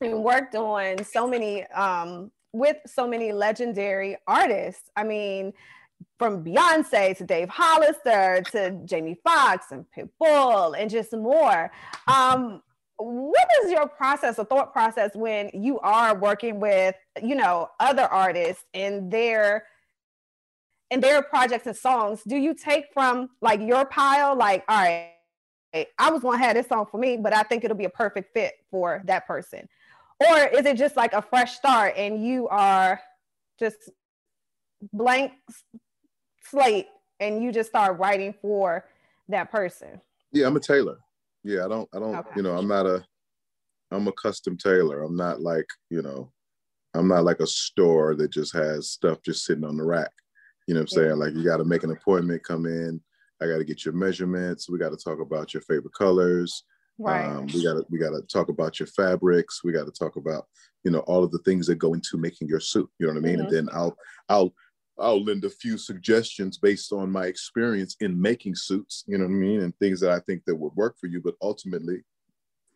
and 0.01 0.23
worked 0.23 0.55
on 0.55 1.03
so 1.03 1.27
many 1.27 1.65
um, 1.67 2.31
with 2.51 2.77
so 2.85 3.07
many 3.07 3.31
legendary 3.31 4.17
artists. 4.27 4.83
I 4.95 5.03
mean, 5.03 5.53
from 6.19 6.43
Beyonce 6.43 7.17
to 7.17 7.25
Dave 7.25 7.49
Hollister 7.49 8.43
to 8.51 8.79
Jamie 8.85 9.17
Foxx 9.23 9.71
and 9.71 9.85
Pitbull 9.95 10.79
and 10.79 10.89
just 10.89 11.11
more. 11.13 11.71
Um, 12.07 12.61
what 12.97 13.47
is 13.63 13.71
your 13.71 13.87
process, 13.87 14.37
a 14.37 14.45
thought 14.45 14.71
process 14.71 15.11
when 15.15 15.49
you 15.53 15.79
are 15.79 16.15
working 16.15 16.59
with, 16.59 16.95
you 17.21 17.35
know, 17.35 17.69
other 17.79 18.03
artists 18.03 18.63
and 18.73 19.11
their 19.11 19.65
and 20.91 21.01
their 21.01 21.23
projects 21.23 21.65
and 21.65 21.75
songs, 21.75 22.21
do 22.27 22.37
you 22.37 22.53
take 22.53 22.85
from 22.93 23.29
like 23.41 23.59
your 23.61 23.83
pile, 23.83 24.37
like, 24.37 24.63
all 24.69 24.77
right, 24.77 25.09
I 25.97 26.11
was 26.11 26.21
gonna 26.21 26.37
have 26.37 26.55
this 26.55 26.67
song 26.67 26.85
for 26.89 26.99
me, 26.99 27.17
but 27.17 27.35
I 27.35 27.41
think 27.43 27.63
it'll 27.63 27.75
be 27.75 27.85
a 27.85 27.89
perfect 27.89 28.31
fit 28.33 28.53
for 28.69 29.01
that 29.05 29.25
person? 29.25 29.67
Or 30.19 30.37
is 30.37 30.65
it 30.65 30.77
just 30.77 30.95
like 30.95 31.13
a 31.13 31.21
fresh 31.21 31.55
start 31.55 31.95
and 31.97 32.23
you 32.23 32.47
are 32.47 33.01
just 33.59 33.89
blank 34.91 35.31
slate 36.53 36.87
and 37.19 37.43
you 37.43 37.51
just 37.51 37.69
start 37.69 37.99
writing 37.99 38.33
for 38.41 38.85
that 39.27 39.51
person? 39.51 39.99
Yeah, 40.31 40.47
I'm 40.47 40.55
a 40.55 40.59
tailor. 40.59 40.97
Yeah, 41.43 41.65
I 41.65 41.67
don't, 41.67 41.89
I 41.93 41.99
don't, 41.99 42.15
okay. 42.15 42.29
you 42.35 42.43
know, 42.43 42.55
I'm 42.55 42.67
not 42.67 42.85
a, 42.85 43.03
I'm 43.91 44.07
a 44.07 44.13
custom 44.13 44.57
tailor. 44.57 45.03
I'm 45.03 45.15
not 45.15 45.41
like, 45.41 45.65
you 45.89 46.01
know, 46.01 46.31
I'm 46.93 47.07
not 47.07 47.23
like 47.23 47.39
a 47.39 47.47
store 47.47 48.15
that 48.15 48.31
just 48.31 48.53
has 48.53 48.91
stuff 48.91 49.19
just 49.25 49.45
sitting 49.45 49.65
on 49.65 49.77
the 49.77 49.83
rack. 49.83 50.11
You 50.67 50.75
know 50.75 50.81
what 50.81 50.93
I'm 50.93 51.03
saying? 51.03 51.17
Like 51.17 51.33
you 51.33 51.43
got 51.43 51.57
to 51.57 51.65
make 51.65 51.83
an 51.83 51.91
appointment, 51.91 52.43
come 52.43 52.65
in. 52.65 53.01
I 53.41 53.47
got 53.47 53.57
to 53.57 53.65
get 53.65 53.83
your 53.83 53.93
measurements. 53.93 54.69
We 54.69 54.79
got 54.79 54.91
to 54.91 54.97
talk 54.97 55.19
about 55.19 55.53
your 55.53 55.61
favorite 55.61 55.93
colors. 55.97 56.63
Right. 56.99 57.25
Um, 57.25 57.47
we 57.47 57.63
got 57.63 57.73
to 57.73 57.85
we 57.89 57.97
got 57.97 58.11
to 58.11 58.21
talk 58.31 58.49
about 58.49 58.79
your 58.79 58.87
fabrics. 58.87 59.63
We 59.63 59.73
got 59.73 59.85
to 59.85 59.91
talk 59.91 60.15
about 60.15 60.45
you 60.83 60.91
know 60.91 60.99
all 60.99 61.23
of 61.23 61.31
the 61.31 61.39
things 61.39 61.67
that 61.67 61.75
go 61.75 61.93
into 61.93 62.17
making 62.17 62.47
your 62.47 62.59
suit. 62.59 62.89
You 62.99 63.07
know 63.07 63.13
what 63.13 63.19
I 63.19 63.21
mean? 63.23 63.37
Mm-hmm. 63.39 63.47
And 63.47 63.67
then 63.67 63.69
I'll 63.73 63.97
I'll 64.29 64.53
I'll 64.99 65.23
lend 65.23 65.43
a 65.45 65.49
few 65.49 65.77
suggestions 65.77 66.57
based 66.57 66.93
on 66.93 67.11
my 67.11 67.25
experience 67.25 67.95
in 67.99 68.19
making 68.19 68.55
suits. 68.55 69.03
You 69.07 69.17
know 69.17 69.25
what 69.25 69.31
I 69.31 69.35
mean? 69.35 69.61
And 69.61 69.75
things 69.77 69.99
that 70.01 70.11
I 70.11 70.19
think 70.19 70.43
that 70.45 70.55
would 70.55 70.73
work 70.75 70.97
for 70.99 71.07
you. 71.07 71.21
But 71.21 71.35
ultimately, 71.41 72.03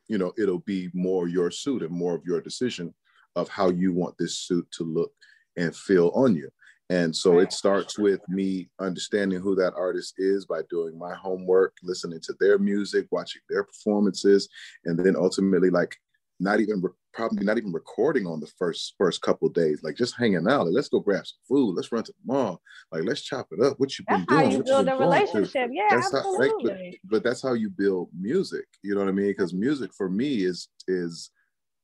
you 0.08 0.18
know, 0.18 0.34
it'll 0.38 0.60
be 0.60 0.90
more 0.94 1.28
your 1.28 1.52
suit 1.52 1.84
and 1.84 1.92
more 1.92 2.16
of 2.16 2.26
your 2.26 2.42
decision 2.42 2.94
of 3.36 3.50
how 3.50 3.70
you 3.70 3.94
want 3.94 4.16
this 4.18 4.38
suit 4.38 4.68
to 4.72 4.84
look 4.84 5.12
and 5.58 5.76
feel 5.76 6.12
on 6.16 6.36
you. 6.36 6.50
And 6.90 7.14
so 7.14 7.40
it 7.40 7.52
starts 7.52 8.00
with 8.00 8.22
me 8.30 8.70
understanding 8.80 9.42
who 9.42 9.56
that 9.56 9.74
artist 9.76 10.16
is 10.18 10.46
by 10.46 10.62
doing 10.70 10.98
my 10.98 11.14
homework, 11.14 11.76
listening 11.84 12.22
to 12.22 12.34
their 12.40 12.58
music, 12.58 13.08
watching 13.12 13.42
their 13.50 13.66
performances, 13.66 14.48
and 14.86 14.98
then 14.98 15.18
ultimately 15.18 15.70
like 15.70 15.98
not 16.40 16.60
even 16.60 16.82
probably 17.14 17.44
not 17.44 17.58
even 17.58 17.72
recording 17.72 18.28
on 18.28 18.40
the 18.40 18.52
first 18.58 18.94
first 18.98 19.22
couple 19.22 19.50
days, 19.50 19.82
like 19.84 19.96
just 19.96 20.16
hanging 20.16 20.48
out. 20.48 20.66
Like, 20.66 20.76
let's 20.76 20.90
go 20.90 21.00
grab 21.00 21.26
some 21.26 21.40
food. 21.48 21.76
Let's 21.76 21.92
run 21.92 22.04
to 22.04 22.12
the 22.12 22.34
mall. 22.34 22.62
Like 22.92 23.04
let's 23.04 23.22
chop 23.22 23.48
it 23.52 23.64
up. 23.64 23.80
What 23.80 23.98
you 23.98 24.06
been 24.08 24.26
that's 24.30 24.30
doing? 24.30 24.52
How 24.52 24.58
you 24.58 24.64
build 24.64 24.88
a 24.88 24.96
relationship. 24.96 25.70
Yeah, 25.72 25.88
that's 25.90 26.14
absolutely. 26.14 26.72
How, 26.72 26.78
right? 26.78 27.00
but, 27.04 27.10
but 27.12 27.24
that's 27.24 27.42
how 27.42 27.54
you 27.54 27.70
build 27.70 28.10
music. 28.18 28.66
You 28.84 28.96
know 28.96 29.02
what 29.02 29.10
I 29.10 29.14
mean? 29.14 29.28
Because 29.28 29.54
music 29.54 29.92
for 29.98 30.10
me 30.10 30.44
is 30.44 30.70
is 30.88 31.32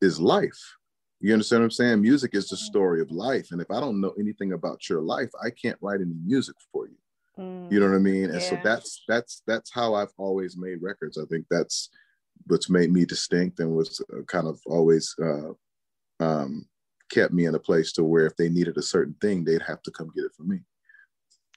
is 0.01 0.19
life 0.19 0.59
you 1.23 1.31
understand 1.31 1.61
what 1.61 1.67
I'm 1.67 1.71
saying? 1.71 2.01
Music 2.01 2.31
is 2.33 2.49
the 2.49 2.57
mm-hmm. 2.57 2.65
story 2.65 3.01
of 3.01 3.09
life. 3.09 3.47
And 3.51 3.61
if 3.61 3.71
I 3.71 3.79
don't 3.79 4.01
know 4.01 4.13
anything 4.19 4.51
about 4.51 4.89
your 4.89 5.01
life, 5.01 5.29
I 5.41 5.51
can't 5.51 5.77
write 5.79 6.01
any 6.01 6.15
music 6.25 6.55
for 6.69 6.85
you. 6.85 6.97
Mm, 7.39 7.71
you 7.71 7.79
know 7.79 7.87
what 7.87 7.95
I 7.95 7.99
mean? 7.99 8.25
And 8.25 8.41
yeah. 8.41 8.49
so 8.49 8.59
that's 8.61 9.03
that's 9.07 9.41
that's 9.47 9.71
how 9.73 9.93
I've 9.93 10.11
always 10.17 10.57
made 10.57 10.81
records. 10.81 11.17
I 11.17 11.23
think 11.31 11.45
that's 11.49 11.89
what's 12.47 12.69
made 12.69 12.91
me 12.91 13.05
distinct 13.05 13.59
and 13.59 13.75
was 13.75 14.01
uh, 14.13 14.21
kind 14.23 14.47
of 14.47 14.59
always 14.65 15.15
uh, 15.21 15.51
um, 16.19 16.65
kept 17.11 17.33
me 17.33 17.45
in 17.45 17.55
a 17.55 17.59
place 17.59 17.91
to 17.93 18.03
where 18.03 18.25
if 18.25 18.35
they 18.35 18.49
needed 18.49 18.77
a 18.77 18.81
certain 18.81 19.15
thing, 19.21 19.43
they'd 19.43 19.61
have 19.61 19.81
to 19.83 19.91
come 19.91 20.11
get 20.15 20.25
it 20.25 20.33
from 20.35 20.49
me. 20.49 20.59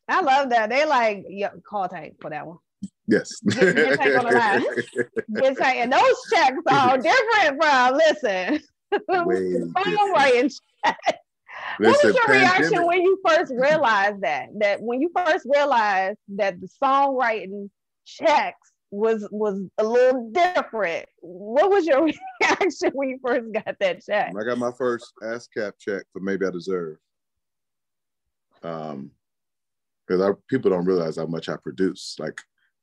I 0.08 0.20
love 0.20 0.50
that. 0.50 0.70
They 0.70 0.84
like 0.86 1.24
yeah, 1.28 1.50
call 1.68 1.88
tank 1.88 2.16
for 2.20 2.30
that 2.30 2.46
one. 2.46 2.58
Yes. 3.08 3.40
Get, 3.40 3.76
get 3.76 3.98
tank 3.98 4.18
on 4.18 4.24
the 4.26 4.32
line. 4.38 4.64
Get 5.34 5.56
tank, 5.56 5.78
and 5.78 5.92
those 5.92 6.16
checks 6.32 6.58
are 6.70 6.98
different 6.98 7.62
from 7.62 7.94
listen. 7.94 8.60
chat. 10.84 10.96
What 11.78 12.04
was 12.04 12.14
your 12.14 12.28
reaction 12.28 12.86
when 12.86 13.02
you 13.02 13.20
first 13.26 13.52
realized 13.54 14.22
that? 14.22 14.48
That 14.58 14.80
when 14.80 15.00
you 15.00 15.10
first 15.14 15.46
realized 15.46 16.18
that 16.36 16.60
the 16.60 16.68
songwriting 16.82 17.70
checks 18.04 18.72
was 18.96 19.28
was 19.30 19.60
a 19.78 19.84
little 19.84 20.30
different. 20.30 21.06
What 21.20 21.70
was 21.70 21.86
your 21.86 22.08
reaction 22.40 22.90
when 22.94 23.10
you 23.10 23.18
first 23.22 23.52
got 23.52 23.76
that 23.80 24.04
check? 24.04 24.32
I 24.38 24.44
got 24.44 24.58
my 24.58 24.72
first 24.72 25.12
ASCAP 25.22 25.72
check 25.78 26.04
for 26.12 26.20
maybe 26.20 26.46
I 26.46 26.50
deserve. 26.50 26.96
Um, 28.62 29.10
because 30.06 30.36
people 30.48 30.70
don't 30.70 30.84
realize 30.84 31.16
how 31.16 31.26
much 31.26 31.48
I 31.48 31.56
produce. 31.56 32.16
Like, 32.18 32.40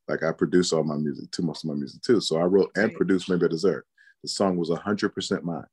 like 0.07 0.23
I 0.23 0.31
produce 0.33 0.73
all 0.73 0.83
my 0.83 0.97
music 0.97 1.31
too, 1.31 1.41
most 1.41 1.63
of 1.63 1.69
my 1.69 1.75
music 1.75 2.01
too. 2.01 2.19
So 2.19 2.37
I 2.37 2.43
wrote 2.43 2.71
and 2.75 2.93
produced 2.93 3.29
Maybe 3.29 3.45
I 3.45 3.49
Deserve. 3.49 3.83
The 4.21 4.29
song 4.29 4.57
was 4.57 4.69
hundred 4.69 5.09
percent 5.09 5.43
mine. 5.43 5.65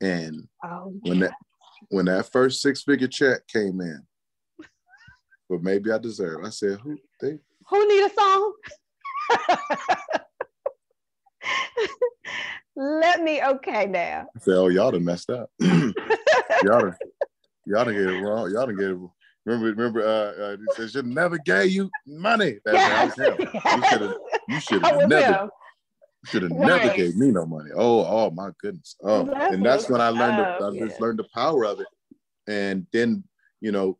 And 0.00 0.46
oh, 0.64 0.92
yeah. 1.02 1.10
when 1.10 1.18
that 1.20 1.32
when 1.88 2.04
that 2.06 2.30
first 2.30 2.60
six 2.60 2.82
figure 2.82 3.08
check 3.08 3.46
came 3.48 3.80
in, 3.80 4.02
but 5.48 5.62
maybe 5.62 5.90
I 5.90 5.98
deserve. 5.98 6.44
I 6.44 6.50
said, 6.50 6.78
who 6.80 6.98
they 7.20 7.38
who 7.66 7.88
need 7.88 8.04
a 8.04 8.14
song? 8.14 8.52
Let 12.76 13.22
me 13.22 13.42
okay 13.42 13.86
now. 13.86 14.28
I 14.36 14.38
said, 14.38 14.54
oh, 14.54 14.68
y'all 14.68 14.92
done 14.92 15.04
messed 15.04 15.30
up. 15.30 15.50
y'all 15.60 15.92
done, 16.62 16.94
y'all 17.66 17.84
done 17.84 17.94
get 17.94 18.06
it 18.06 18.20
wrong. 18.22 18.50
Y'all 18.52 18.66
done 18.66 18.76
get 18.76 18.90
it 18.90 18.98
Remember, 19.48 19.66
remember, 19.68 20.02
uh, 20.02 20.42
uh, 20.42 20.56
he 20.58 20.64
says, 20.74 20.92
"Should 20.92 21.06
never 21.06 21.38
gave 21.38 21.70
you 21.70 21.90
money." 22.06 22.58
Yes. 22.66 23.16
him. 23.16 23.34
Yes. 23.38 24.14
You 24.46 24.60
should 24.60 24.84
have 24.84 25.08
never, 25.08 25.48
should 26.26 26.42
have 26.42 26.52
right. 26.52 26.66
never 26.66 26.94
gave 26.94 27.16
me 27.16 27.30
no 27.30 27.46
money. 27.46 27.70
Oh, 27.74 28.04
oh 28.04 28.30
my 28.30 28.50
goodness. 28.60 28.96
Oh, 29.02 29.26
and 29.30 29.64
that's 29.64 29.88
when 29.88 30.02
I 30.02 30.10
learned, 30.10 30.38
oh, 30.60 30.70
the, 30.70 30.76
yeah. 30.76 30.84
I 30.84 30.88
just 30.88 31.00
learned 31.00 31.18
the 31.18 31.28
power 31.34 31.64
of 31.64 31.80
it, 31.80 31.86
and 32.46 32.86
then 32.92 33.24
you 33.62 33.72
know, 33.72 33.98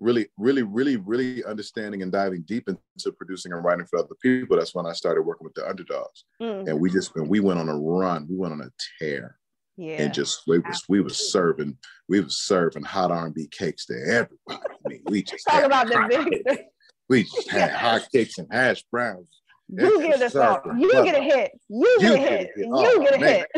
really, 0.00 0.28
really, 0.38 0.62
really, 0.62 0.96
really 0.96 1.44
understanding 1.44 2.02
and 2.02 2.10
diving 2.10 2.42
deep 2.42 2.68
into 2.68 3.12
producing 3.12 3.52
and 3.52 3.64
writing 3.64 3.86
for 3.86 3.98
other 3.98 4.16
people. 4.22 4.56
That's 4.56 4.74
when 4.74 4.86
I 4.86 4.92
started 4.92 5.22
working 5.22 5.44
with 5.44 5.54
the 5.54 5.68
underdogs, 5.68 6.24
mm. 6.42 6.68
and 6.68 6.80
we 6.80 6.90
just 6.90 7.14
and 7.16 7.28
we 7.28 7.40
went 7.40 7.60
on 7.60 7.68
a 7.68 7.78
run. 7.78 8.26
We 8.28 8.36
went 8.36 8.54
on 8.54 8.62
a 8.62 8.70
tear 8.98 9.36
yeah. 9.80 10.02
and 10.02 10.14
just 10.14 10.42
we 10.46 10.58
was 10.58 10.84
we 10.88 11.00
was 11.00 11.32
serving 11.32 11.76
we 12.08 12.20
was 12.20 12.36
serving 12.36 12.82
hot 12.82 13.10
R&B 13.10 13.48
cakes 13.50 13.86
to 13.86 13.94
everybody. 13.94 14.74
I 14.84 14.88
mean, 14.88 15.02
we 15.06 15.22
just 15.22 15.46
talk 15.48 15.64
about 15.64 15.86
the 15.86 16.64
We 17.08 17.24
just 17.24 17.50
had 17.50 17.70
hot 17.72 18.06
cakes 18.12 18.38
and 18.38 18.46
hash 18.50 18.84
browns. 18.90 19.28
You 19.68 20.00
get 20.02 20.20
a 20.20 20.30
song. 20.30 20.78
You 20.78 20.92
get 21.04 21.16
a 21.16 21.22
hit. 21.22 21.52
You, 21.68 21.96
get 22.00 22.12
a 22.12 22.16
hit. 22.18 22.50
You 22.56 22.70
oh, 22.72 23.02
get 23.02 23.14
a 23.14 23.18
hit. 23.18 23.48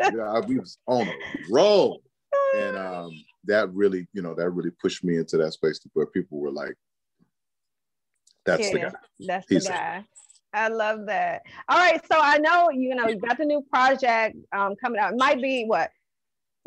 yeah, 0.00 0.40
we 0.46 0.58
was 0.58 0.78
on 0.86 1.08
a 1.08 1.14
roll, 1.50 2.02
and 2.56 2.76
um, 2.76 3.10
that 3.46 3.72
really, 3.72 4.06
you 4.12 4.22
know, 4.22 4.34
that 4.34 4.50
really 4.50 4.70
pushed 4.70 5.04
me 5.04 5.16
into 5.16 5.36
that 5.38 5.52
space 5.52 5.80
where 5.92 6.06
people 6.06 6.38
were 6.38 6.50
like, 6.50 6.74
"That's 8.44 8.66
yeah, 8.66 8.72
the 8.72 8.78
guy. 8.78 8.92
That's 9.20 9.46
He's 9.48 9.64
the 9.64 9.70
guy." 9.70 10.04
I 10.52 10.68
love 10.68 11.06
that. 11.06 11.42
All 11.68 11.78
right, 11.78 12.00
so 12.10 12.18
I 12.18 12.38
know 12.38 12.70
you 12.70 12.94
know 12.94 13.08
you 13.08 13.16
got 13.16 13.38
the 13.38 13.44
new 13.44 13.62
project 13.70 14.36
um, 14.52 14.74
coming 14.76 15.00
out. 15.00 15.12
It 15.12 15.18
might 15.18 15.40
be 15.40 15.64
what 15.64 15.90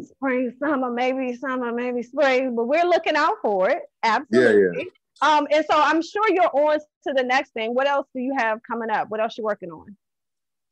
spring, 0.04 0.54
summer, 0.60 0.92
maybe 0.92 1.36
summer, 1.36 1.72
maybe 1.72 2.04
spring, 2.04 2.56
but 2.56 2.68
we're 2.68 2.86
looking 2.86 3.16
out 3.16 3.36
for 3.42 3.70
it. 3.70 3.84
Absolutely. 4.04 4.62
Yeah, 4.62 4.84
yeah. 4.84 4.90
Um, 5.22 5.48
and 5.52 5.66
so 5.70 5.78
I'm 5.78 6.02
sure 6.02 6.32
you're 6.32 6.50
on 6.54 6.80
to 6.80 7.14
the 7.14 7.24
next 7.24 7.52
thing. 7.52 7.74
What 7.74 7.88
else 7.88 8.08
do 8.16 8.22
you 8.22 8.34
have 8.38 8.60
coming 8.70 8.90
up? 8.90 9.10
What 9.10 9.20
else 9.20 9.38
you 9.38 9.44
working 9.44 9.72
on? 9.72 9.98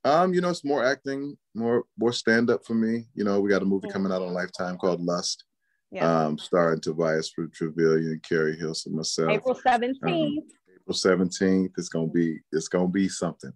Um, 0.06 0.34
you 0.34 0.40
know, 0.40 0.50
it's 0.50 0.64
more 0.64 0.86
acting, 0.86 1.38
more 1.54 1.84
more 1.98 2.14
stand 2.14 2.50
up 2.50 2.66
for 2.66 2.74
me. 2.74 3.06
You 3.14 3.26
know, 3.26 3.42
we 3.42 3.50
got 3.50 3.62
a 3.62 3.66
movie 3.66 3.90
coming 3.90 4.12
out 4.12 4.22
on 4.22 4.34
Lifetime 4.34 4.78
called 4.78 5.02
Lust. 5.02 5.44
Yeah. 5.92 6.26
Um, 6.26 6.38
starring 6.38 6.82
Tobias 6.82 7.32
Truvillion, 7.32 8.22
Keri 8.22 8.58
Hilson, 8.58 8.96
myself. 8.96 9.32
April 9.32 9.56
17th. 9.56 10.04
Um, 10.04 10.40
April 10.76 10.96
17th. 10.96 11.72
It's 11.78 11.90
gonna 11.90 12.08
be 12.08 12.40
it's 12.52 12.68
gonna 12.68 12.88
be 12.88 13.08
something. 13.08 13.54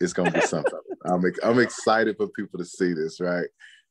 It's 0.00 0.12
gonna 0.12 0.30
be 0.30 0.40
something. 0.42 0.78
I'm 1.06 1.22
I'm 1.42 1.58
excited 1.58 2.16
for 2.16 2.28
people 2.28 2.58
to 2.58 2.64
see 2.64 2.92
this, 2.92 3.20
right? 3.20 3.48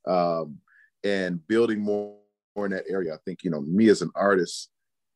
Um, 0.07 0.57
and 1.03 1.45
building 1.47 1.81
more, 1.81 2.15
more 2.55 2.65
in 2.65 2.71
that 2.71 2.85
area. 2.89 3.13
I 3.13 3.17
think 3.25 3.43
you 3.43 3.49
know 3.49 3.61
me 3.61 3.89
as 3.89 4.01
an 4.01 4.11
artist. 4.15 4.69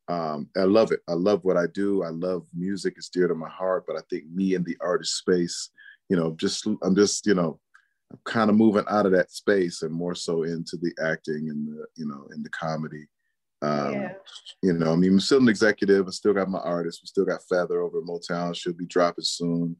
Um, 0.07 0.49
I 0.55 0.61
love 0.61 0.91
it. 0.91 1.01
I 1.07 1.13
love 1.13 1.43
what 1.43 1.57
I 1.57 1.67
do. 1.67 2.03
I 2.03 2.09
love 2.09 2.47
music. 2.55 2.93
It's 2.97 3.09
dear 3.09 3.27
to 3.27 3.35
my 3.35 3.49
heart. 3.49 3.83
But 3.85 3.97
I 3.97 4.01
think 4.09 4.25
me 4.31 4.55
in 4.55 4.63
the 4.63 4.77
artist 4.81 5.17
space, 5.17 5.69
you 6.09 6.17
know, 6.17 6.33
just 6.37 6.65
I'm 6.65 6.95
just 6.95 7.25
you 7.27 7.35
know, 7.35 7.59
kind 8.23 8.49
of 8.49 8.55
moving 8.55 8.85
out 8.89 9.05
of 9.05 9.11
that 9.11 9.31
space 9.31 9.81
and 9.81 9.91
more 9.91 10.15
so 10.15 10.43
into 10.43 10.77
the 10.77 10.91
acting 11.03 11.49
and 11.49 11.67
the 11.67 11.85
you 11.95 12.07
know 12.07 12.25
in 12.33 12.41
the 12.41 12.49
comedy 12.49 13.05
um, 13.61 13.93
yeah. 13.93 14.13
You 14.61 14.73
know, 14.73 14.93
I 14.93 14.95
mean, 14.95 15.13
I'm 15.13 15.19
still 15.19 15.39
an 15.39 15.49
executive. 15.49 16.07
I 16.07 16.11
still 16.11 16.33
got 16.33 16.49
my 16.49 16.59
artist. 16.59 17.01
We 17.01 17.07
still 17.07 17.25
got 17.25 17.43
Feather 17.49 17.81
over 17.81 17.99
at 17.99 18.05
Motown. 18.05 18.55
She'll 18.55 18.73
be 18.73 18.85
dropping 18.85 19.23
soon 19.23 19.75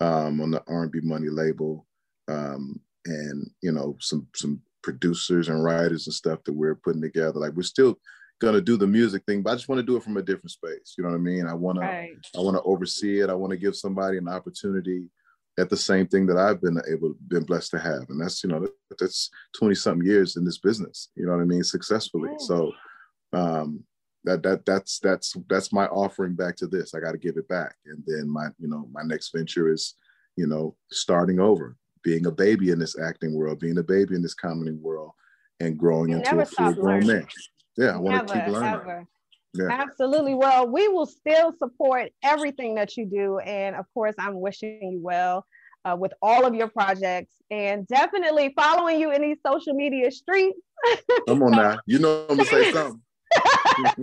um, 0.00 0.40
on 0.40 0.50
the 0.50 0.62
R&B 0.66 1.00
Money 1.02 1.28
label, 1.28 1.86
um, 2.28 2.80
and 3.04 3.50
you 3.62 3.72
know, 3.72 3.96
some 4.00 4.26
some 4.34 4.60
producers 4.82 5.48
and 5.48 5.62
writers 5.62 6.06
and 6.06 6.14
stuff 6.14 6.42
that 6.44 6.54
we're 6.54 6.74
putting 6.74 7.02
together. 7.02 7.38
Like 7.38 7.52
we're 7.52 7.62
still 7.62 7.98
gonna 8.40 8.60
do 8.60 8.78
the 8.78 8.86
music 8.86 9.22
thing, 9.26 9.42
but 9.42 9.50
I 9.50 9.54
just 9.54 9.68
want 9.68 9.80
to 9.80 9.86
do 9.86 9.96
it 9.96 10.02
from 10.02 10.16
a 10.16 10.22
different 10.22 10.52
space. 10.52 10.94
You 10.96 11.04
know 11.04 11.10
what 11.10 11.16
I 11.16 11.20
mean? 11.20 11.46
I 11.46 11.54
want 11.54 11.78
right. 11.78 12.10
to 12.32 12.38
I 12.38 12.42
want 12.42 12.56
to 12.56 12.62
oversee 12.62 13.20
it. 13.20 13.28
I 13.28 13.34
want 13.34 13.50
to 13.50 13.58
give 13.58 13.76
somebody 13.76 14.16
an 14.16 14.28
opportunity 14.28 15.10
at 15.58 15.68
the 15.68 15.76
same 15.76 16.06
thing 16.06 16.26
that 16.26 16.36
I've 16.36 16.60
been 16.60 16.80
able 16.90 17.14
been 17.28 17.44
blessed 17.44 17.72
to 17.72 17.78
have, 17.78 18.06
and 18.08 18.20
that's 18.20 18.42
you 18.42 18.50
know 18.50 18.66
that's 18.98 19.30
twenty 19.56 19.74
something 19.74 20.06
years 20.06 20.36
in 20.36 20.44
this 20.44 20.58
business. 20.58 21.08
You 21.16 21.26
know 21.26 21.32
what 21.32 21.42
I 21.42 21.46
mean? 21.46 21.64
Successfully. 21.64 22.30
So 22.38 22.72
um, 23.32 23.84
that 24.24 24.42
that 24.42 24.64
that's 24.64 24.98
that's 25.00 25.34
that's 25.48 25.72
my 25.72 25.86
offering 25.86 26.34
back 26.34 26.56
to 26.56 26.66
this. 26.66 26.94
I 26.94 27.00
got 27.00 27.12
to 27.12 27.18
give 27.18 27.36
it 27.36 27.48
back, 27.48 27.74
and 27.86 28.02
then 28.06 28.28
my 28.28 28.48
you 28.58 28.68
know 28.68 28.88
my 28.92 29.02
next 29.02 29.32
venture 29.34 29.72
is 29.72 29.94
you 30.36 30.46
know 30.46 30.76
starting 30.90 31.40
over, 31.40 31.76
being 32.02 32.26
a 32.26 32.30
baby 32.30 32.70
in 32.70 32.78
this 32.78 32.98
acting 32.98 33.34
world, 33.34 33.60
being 33.60 33.78
a 33.78 33.82
baby 33.82 34.14
in 34.14 34.22
this 34.22 34.34
comedy 34.34 34.72
world, 34.72 35.12
and 35.60 35.78
growing 35.78 36.10
you 36.10 36.16
into 36.16 36.40
a 36.40 36.46
full 36.46 36.72
grown 36.74 37.06
man. 37.06 37.26
Yeah, 37.76 37.94
I 37.94 37.96
want 37.98 38.28
to 38.28 38.34
keep 38.34 38.46
learning. 38.46 38.74
Ever. 38.74 39.06
Yeah. 39.54 39.68
Absolutely. 39.70 40.34
Well, 40.34 40.68
we 40.68 40.88
will 40.88 41.06
still 41.06 41.52
support 41.58 42.10
everything 42.22 42.74
that 42.76 42.96
you 42.96 43.06
do, 43.06 43.38
and 43.38 43.74
of 43.76 43.86
course, 43.94 44.14
I'm 44.18 44.40
wishing 44.40 44.92
you 44.92 45.00
well. 45.02 45.46
Uh, 45.82 45.96
with 45.98 46.12
all 46.20 46.44
of 46.44 46.54
your 46.54 46.68
projects 46.68 47.36
and 47.50 47.86
definitely 47.88 48.52
following 48.54 49.00
you 49.00 49.12
in 49.12 49.22
these 49.22 49.38
social 49.46 49.72
media 49.72 50.10
streets. 50.10 50.60
Come 51.26 51.42
on 51.42 51.52
now. 51.52 51.78
You 51.86 52.00
know 52.00 52.26
I'm 52.28 52.36
gonna 52.36 52.44
say 52.44 52.70
something. 52.70 53.00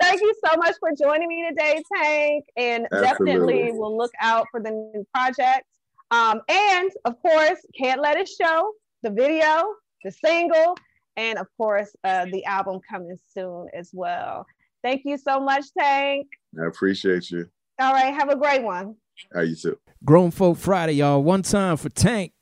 Thank 0.00 0.20
you 0.20 0.34
so 0.44 0.56
much 0.56 0.74
for 0.80 0.90
joining 0.92 1.28
me 1.28 1.46
today, 1.48 1.82
Tank. 1.94 2.44
And 2.56 2.86
Absolutely. 2.92 3.06
definitely 3.06 3.72
we'll 3.72 3.96
look 3.96 4.12
out 4.20 4.46
for 4.50 4.60
the 4.60 4.70
new 4.70 5.06
project. 5.14 5.64
Um, 6.10 6.40
and 6.48 6.90
of 7.04 7.20
course, 7.20 7.64
Can't 7.78 8.00
Let 8.00 8.16
It 8.16 8.28
Show, 8.28 8.72
the 9.02 9.10
video, 9.10 9.74
the 10.04 10.12
single, 10.12 10.76
and 11.16 11.38
of 11.38 11.46
course, 11.56 11.94
uh, 12.04 12.26
the 12.26 12.44
album 12.44 12.80
coming 12.88 13.16
soon 13.32 13.68
as 13.74 13.90
well. 13.92 14.46
Thank 14.82 15.02
you 15.04 15.16
so 15.16 15.40
much, 15.40 15.64
Tank. 15.78 16.26
I 16.60 16.66
appreciate 16.66 17.30
you. 17.30 17.48
All 17.78 17.92
right. 17.92 18.14
Have 18.14 18.28
a 18.28 18.36
great 18.36 18.62
one. 18.62 18.96
How 19.34 19.40
you 19.40 19.56
too? 19.56 19.78
Grown 20.04 20.30
Folk 20.30 20.58
Friday, 20.58 20.94
y'all. 20.94 21.22
One 21.22 21.42
time 21.42 21.76
for 21.76 21.88
Tank. 21.88 22.32